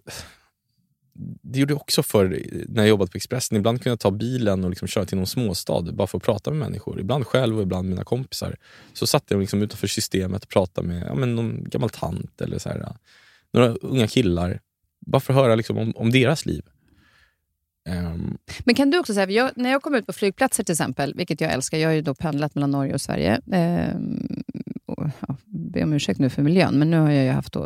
[1.42, 3.58] det gjorde jag också förr när jag jobbade på Expressen.
[3.58, 6.50] Ibland kunde jag ta bilen och liksom köra till någon småstad bara för att prata
[6.50, 7.00] med människor.
[7.00, 8.56] Ibland själv och ibland med mina kompisar.
[8.92, 12.58] Så satt jag liksom utanför systemet och pratade med ja, men någon gammal tant eller
[12.58, 12.96] så här,
[13.52, 14.60] några unga killar.
[15.06, 16.62] Bara för att höra liksom om, om deras liv.
[17.88, 21.14] Um, Men kan du också säga, jag, när jag kommer ut på flygplatser till exempel,
[21.14, 23.40] vilket jag älskar, jag har ju då pendlat mellan Norge och Sverige.
[23.46, 24.42] Um,
[25.28, 27.56] ja, be om ursäkt nu för miljön, men nu har jag ju haft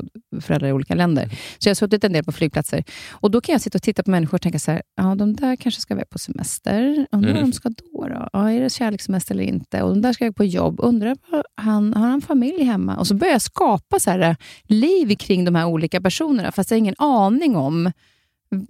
[0.41, 1.29] föräldrar i olika länder.
[1.59, 2.85] Så jag har suttit en del på flygplatser.
[3.11, 5.37] Och Då kan jag sitta och titta på människor och tänka så här, ja, de
[5.37, 7.07] där kanske ska iväg på semester.
[7.13, 7.43] Undrar mm.
[7.43, 8.09] de ska då?
[8.09, 8.29] då?
[8.33, 9.83] Ja, är det kärlekssemester eller inte?
[9.83, 10.81] Och de där ska iväg på jobb.
[10.83, 11.17] Undrar,
[11.55, 12.97] han, har han familj hemma?
[12.97, 16.77] Och så börjar jag skapa så här, liv kring de här olika personerna, fast jag
[16.77, 17.93] har ingen aning om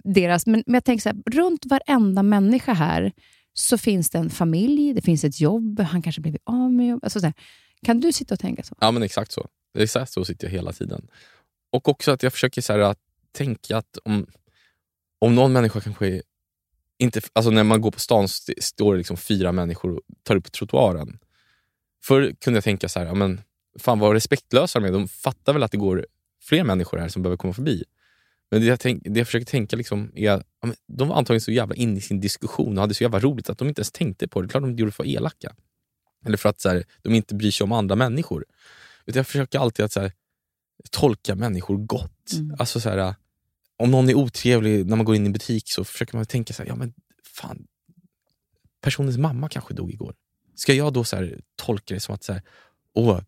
[0.03, 0.45] deras...
[0.45, 3.11] Men, men jag tänker så här, runt varenda människa här
[3.53, 6.99] så finns det en familj, det finns ett jobb, han kanske blivit av med jobb.
[7.03, 7.33] Alltså så här,
[7.85, 8.75] kan du sitta och tänka så?
[8.81, 9.47] Ja, men exakt så.
[9.77, 11.07] Exakt så sitter jag hela tiden.
[11.71, 12.99] Och också att jag försöker så här, att
[13.31, 14.27] tänka att om,
[15.19, 16.21] om någon människa kanske
[16.97, 17.21] inte...
[17.33, 18.27] Alltså när man går på stan
[18.61, 21.19] står det liksom fyra människor och tar upp trottoaren.
[22.03, 23.41] Förr kunde jag tänka så här, ja, men
[23.79, 24.91] fan vad respektlösa de är.
[24.91, 26.07] De fattar väl att det går
[26.41, 27.83] fler människor här som behöver komma förbi.
[28.51, 31.41] Men det jag, tänk, det jag försöker tänka liksom är att ja, de var antagligen
[31.41, 33.91] så jävla inne i sin diskussion och hade så jävla roligt att de inte ens
[33.91, 34.47] tänkte på det.
[34.47, 35.55] Klart de gjorde det för att elaka.
[36.25, 38.45] Eller för att så här, de inte bryr sig om andra människor.
[39.05, 40.11] Utan jag försöker alltid att så här,
[40.91, 42.33] tolka människor gott.
[42.33, 42.55] Mm.
[42.59, 43.15] Alltså så här,
[43.77, 46.53] Om någon är otrevlig när man går in i en butik så försöker man tänka
[46.53, 46.93] så här, ja men
[47.23, 47.67] fan,
[48.81, 50.15] personens mamma kanske dog igår.
[50.55, 52.41] Ska jag då så tolka det som att, så här,
[52.93, 53.21] åh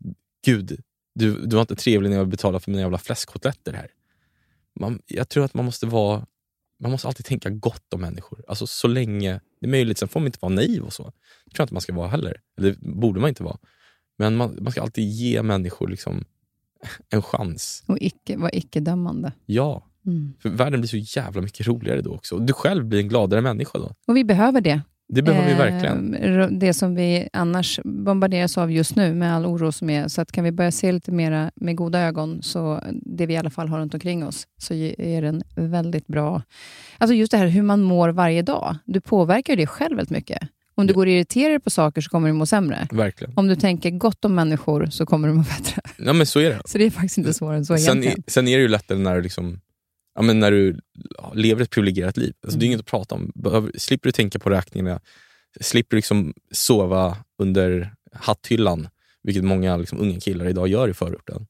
[0.46, 0.84] gud,
[1.16, 3.92] du, du var inte trevlig när jag betalade för mina jävla fläskkotletter här
[4.80, 6.26] man, jag tror att man måste vara
[6.82, 8.44] man måste alltid tänka gott om människor.
[8.48, 9.98] Alltså så länge det är möjligt.
[9.98, 11.04] Sen får man inte vara naiv och så.
[11.04, 11.10] Det
[11.52, 12.42] tror jag inte man ska vara heller.
[12.58, 13.58] Eller det borde man inte vara.
[14.18, 16.24] Men man, man ska alltid ge människor liksom
[17.10, 17.84] en chans.
[17.88, 19.34] Och icke, vara icke-dömande.
[19.46, 19.88] Ja.
[20.06, 20.34] Mm.
[20.40, 22.38] För världen blir så jävla mycket roligare då också.
[22.38, 23.96] Du själv blir en gladare människa då.
[24.08, 24.82] Och vi behöver det.
[25.14, 26.14] Det behöver vi verkligen.
[26.14, 30.08] Eh, det som vi annars bombarderas av just nu med all oro som är.
[30.08, 33.38] Så att kan vi börja se lite mer med goda ögon, så det vi i
[33.38, 36.42] alla fall har runt omkring oss, så är det en väldigt bra...
[36.98, 38.76] Alltså just det här hur man mår varje dag.
[38.86, 40.42] Du påverkar det själv väldigt mycket.
[40.76, 42.88] Om du går och irriterar dig på saker så kommer du må sämre.
[42.92, 43.34] Verkligen.
[43.36, 45.82] Om du tänker gott om människor så kommer du må bättre.
[45.98, 46.62] Ja, men så är det.
[46.66, 48.24] Så det är faktiskt inte svårare än så sen, egentligen.
[48.28, 49.60] Sen är det ju lättare när du liksom
[50.16, 50.80] ja, men när du
[51.34, 52.34] lever ett privilegierat liv.
[52.44, 52.60] Alltså, mm.
[52.60, 52.72] Det är mm.
[52.72, 53.32] inget att prata om.
[53.36, 55.00] Behöver, slipper du tänka på räkningarna,
[55.62, 58.88] slipper liksom sova under hatthyllan,
[59.24, 61.48] vilket många liksom unga killar idag gör i förorten,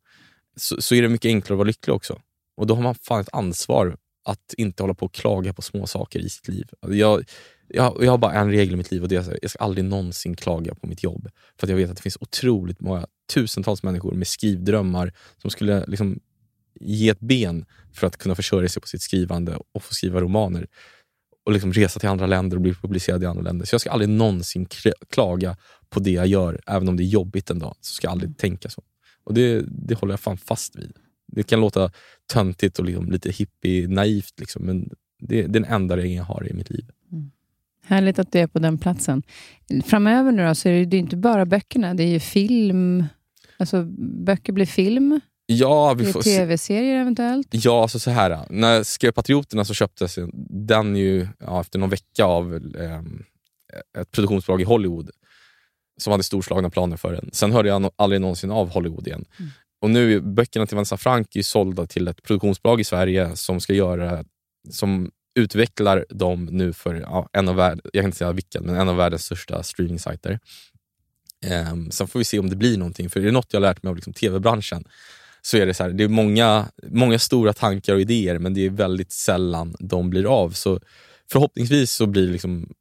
[0.55, 2.21] så, så är det mycket enklare att vara lycklig också.
[2.57, 5.87] Och då har man fan ett ansvar att inte hålla på och klaga på små
[5.87, 6.69] saker i sitt liv.
[6.81, 7.23] Alltså, jag,
[7.67, 9.63] jag, jag har bara en regel i mitt liv och det är att jag ska
[9.63, 11.29] aldrig någonsin klaga på mitt jobb.
[11.59, 15.85] För att jag vet att det finns otroligt många, tusentals människor med skrivdrömmar som skulle
[15.87, 16.19] liksom
[16.79, 20.67] ge ett ben för att kunna försörja sig på sitt skrivande och få skriva romaner
[21.45, 23.65] och liksom resa till andra länder och bli publicerad i andra länder.
[23.65, 24.67] Så jag ska aldrig någonsin
[25.09, 25.57] klaga
[25.89, 27.75] på det jag gör, även om det är jobbigt en dag.
[27.81, 28.83] Så ska jag aldrig tänka så.
[29.23, 30.91] Och det, det håller jag fan fast vid.
[31.27, 31.91] Det kan låta
[32.33, 34.89] töntigt och liksom lite hippie-naivt, liksom, men
[35.19, 36.85] det, det är den enda regeln jag har i mitt liv.
[37.11, 37.31] Mm.
[37.85, 39.23] Härligt att du är på den platsen.
[39.85, 43.05] Framöver nu då, så är det inte bara böckerna, det är ju film.
[43.57, 43.83] Alltså,
[44.25, 45.19] böcker blir film.
[45.51, 47.47] Ja, vi får Tv-serier eventuellt?
[47.51, 48.45] Ja, alltså så här.
[48.49, 50.19] När skrev Patrioterna så köptes
[50.49, 53.01] den ju ja, efter någon vecka av eh,
[54.01, 55.09] ett produktionsbolag i Hollywood
[56.01, 57.29] som hade storslagna planer för den.
[57.33, 59.25] Sen hörde jag aldrig någonsin av Hollywood igen.
[59.39, 59.51] Mm.
[59.81, 63.73] Och nu böckerna till Vanessa Frank är sålda till ett produktionsbolag i Sverige som ska
[63.73, 64.25] göra
[64.69, 68.75] som utvecklar dem nu för ja, en av värld, jag kan inte säga vilken, men
[68.75, 70.39] en av världens största streamingsajter.
[71.71, 73.83] Um, sen får vi se om det blir någonting, för det är något jag lärt
[73.83, 74.83] mig av liksom, tv-branschen
[75.41, 78.65] så är det så här, det är många, många stora tankar och idéer men det
[78.65, 80.51] är väldigt sällan de blir av.
[80.51, 80.79] Så
[81.31, 82.73] förhoppningsvis så, blir liksom,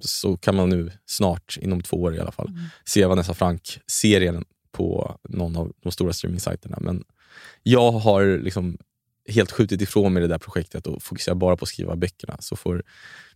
[0.00, 2.60] så kan man nu snart, inom två år i alla fall, mm.
[2.84, 6.78] se Vanessa Frank-serien på någon av de stora streamingsajterna.
[6.80, 7.04] Men
[7.62, 8.78] jag har liksom
[9.28, 12.36] helt skjutit ifrån mig det där projektet och fokuserar bara på att skriva böckerna.
[12.40, 12.82] Så får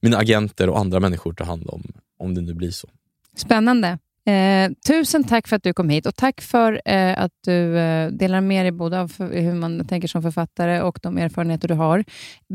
[0.00, 2.88] mina agenter och andra människor ta hand om, om det nu blir så.
[3.36, 3.98] Spännande.
[4.28, 8.10] Eh, tusen tack för att du kom hit och tack för eh, att du eh,
[8.10, 12.04] delar med dig både av hur man tänker som författare och de erfarenheter du har.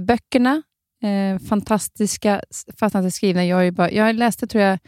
[0.08, 0.62] Böckerna,
[1.04, 2.42] eh, fantastiska,
[2.80, 3.46] fantastiskt skrivna.
[3.46, 4.80] Jag, bara, jag läste, tror jag,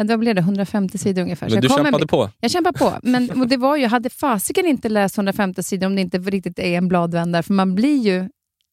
[0.00, 1.50] Ja, då blev det 150 sidor ungefär.
[1.50, 2.30] Men du kämpade med, på?
[2.40, 2.92] Jag kämpade på.
[3.02, 6.58] Men det var ju, jag hade fasiken inte läst 150 sidor om det inte riktigt
[6.58, 8.28] är en bladvändare, för man blir ju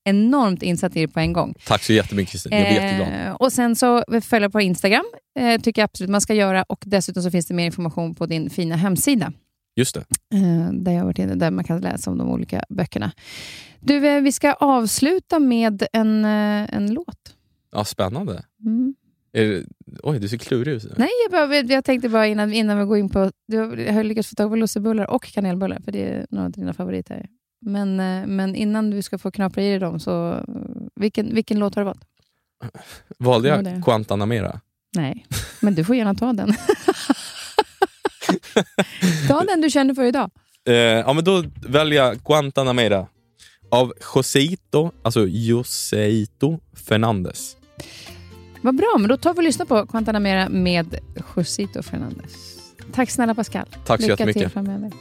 [0.05, 1.53] enormt insatt i det på en gång.
[1.67, 3.35] Tack så jättemycket Kristin, jag blir eh, jätteglad.
[3.39, 5.05] Och sen så följa på Instagram,
[5.39, 6.63] eh, tycker jag absolut man ska göra.
[6.63, 9.33] Och Dessutom så finns det mer information på din fina hemsida.
[9.75, 10.05] Just det.
[10.33, 13.11] eh, där jag varit inne, där man kan läsa om de olika böckerna.
[13.79, 17.35] Du, eh, vi ska avsluta med en, eh, en låt.
[17.71, 18.43] Ja, spännande.
[18.65, 18.95] Mm.
[19.33, 19.63] Det,
[20.03, 20.97] oj, du ser klurig ut.
[20.97, 23.31] Nej, jag, bara, jag tänkte bara innan, innan vi går in på...
[23.47, 26.51] Du jag har lyckats få tag på lussebullar och kanelbullar, för det är några av
[26.51, 27.25] dina favoriter.
[27.65, 30.43] Men, eh, men innan du ska få knapra i dig dem, så
[30.95, 32.01] vilken, vilken låt har du valt?
[33.19, 33.81] Valde Ja, jag.
[33.83, 34.59] Guantanamera?
[34.97, 35.25] Nej,
[35.59, 36.49] men du får gärna ta den.
[39.27, 40.31] ta den du känner för idag.
[40.67, 43.07] Eh, ja, men då väljer jag Guantanamera
[43.71, 47.57] av Joseito, alltså Joseito Fernandez.
[48.61, 50.95] Vad bra, men då tar vi och lyssnar på Guantanamera med
[51.35, 52.31] Josito Fernandez.
[52.93, 53.65] Tack snälla Pascal.
[53.85, 54.53] Tack så Lycka till jättemycket.
[54.53, 54.91] framöver.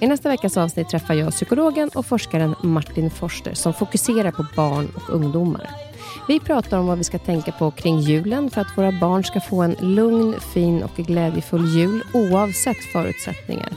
[0.00, 4.88] I nästa veckas avsnitt träffar jag psykologen och forskaren Martin Forster som fokuserar på barn
[4.94, 5.70] och ungdomar.
[6.28, 9.40] Vi pratar om vad vi ska tänka på kring julen för att våra barn ska
[9.40, 13.68] få en lugn, fin och glädjefull jul oavsett förutsättningar.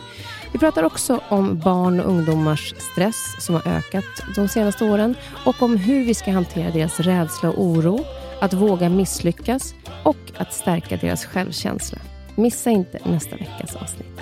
[0.57, 4.05] Vi pratar också om barn och ungdomars stress som har ökat
[4.35, 5.15] de senaste åren
[5.45, 7.99] och om hur vi ska hantera deras rädsla och oro,
[8.41, 11.99] att våga misslyckas och att stärka deras självkänsla.
[12.35, 14.21] Missa inte nästa veckas avsnitt.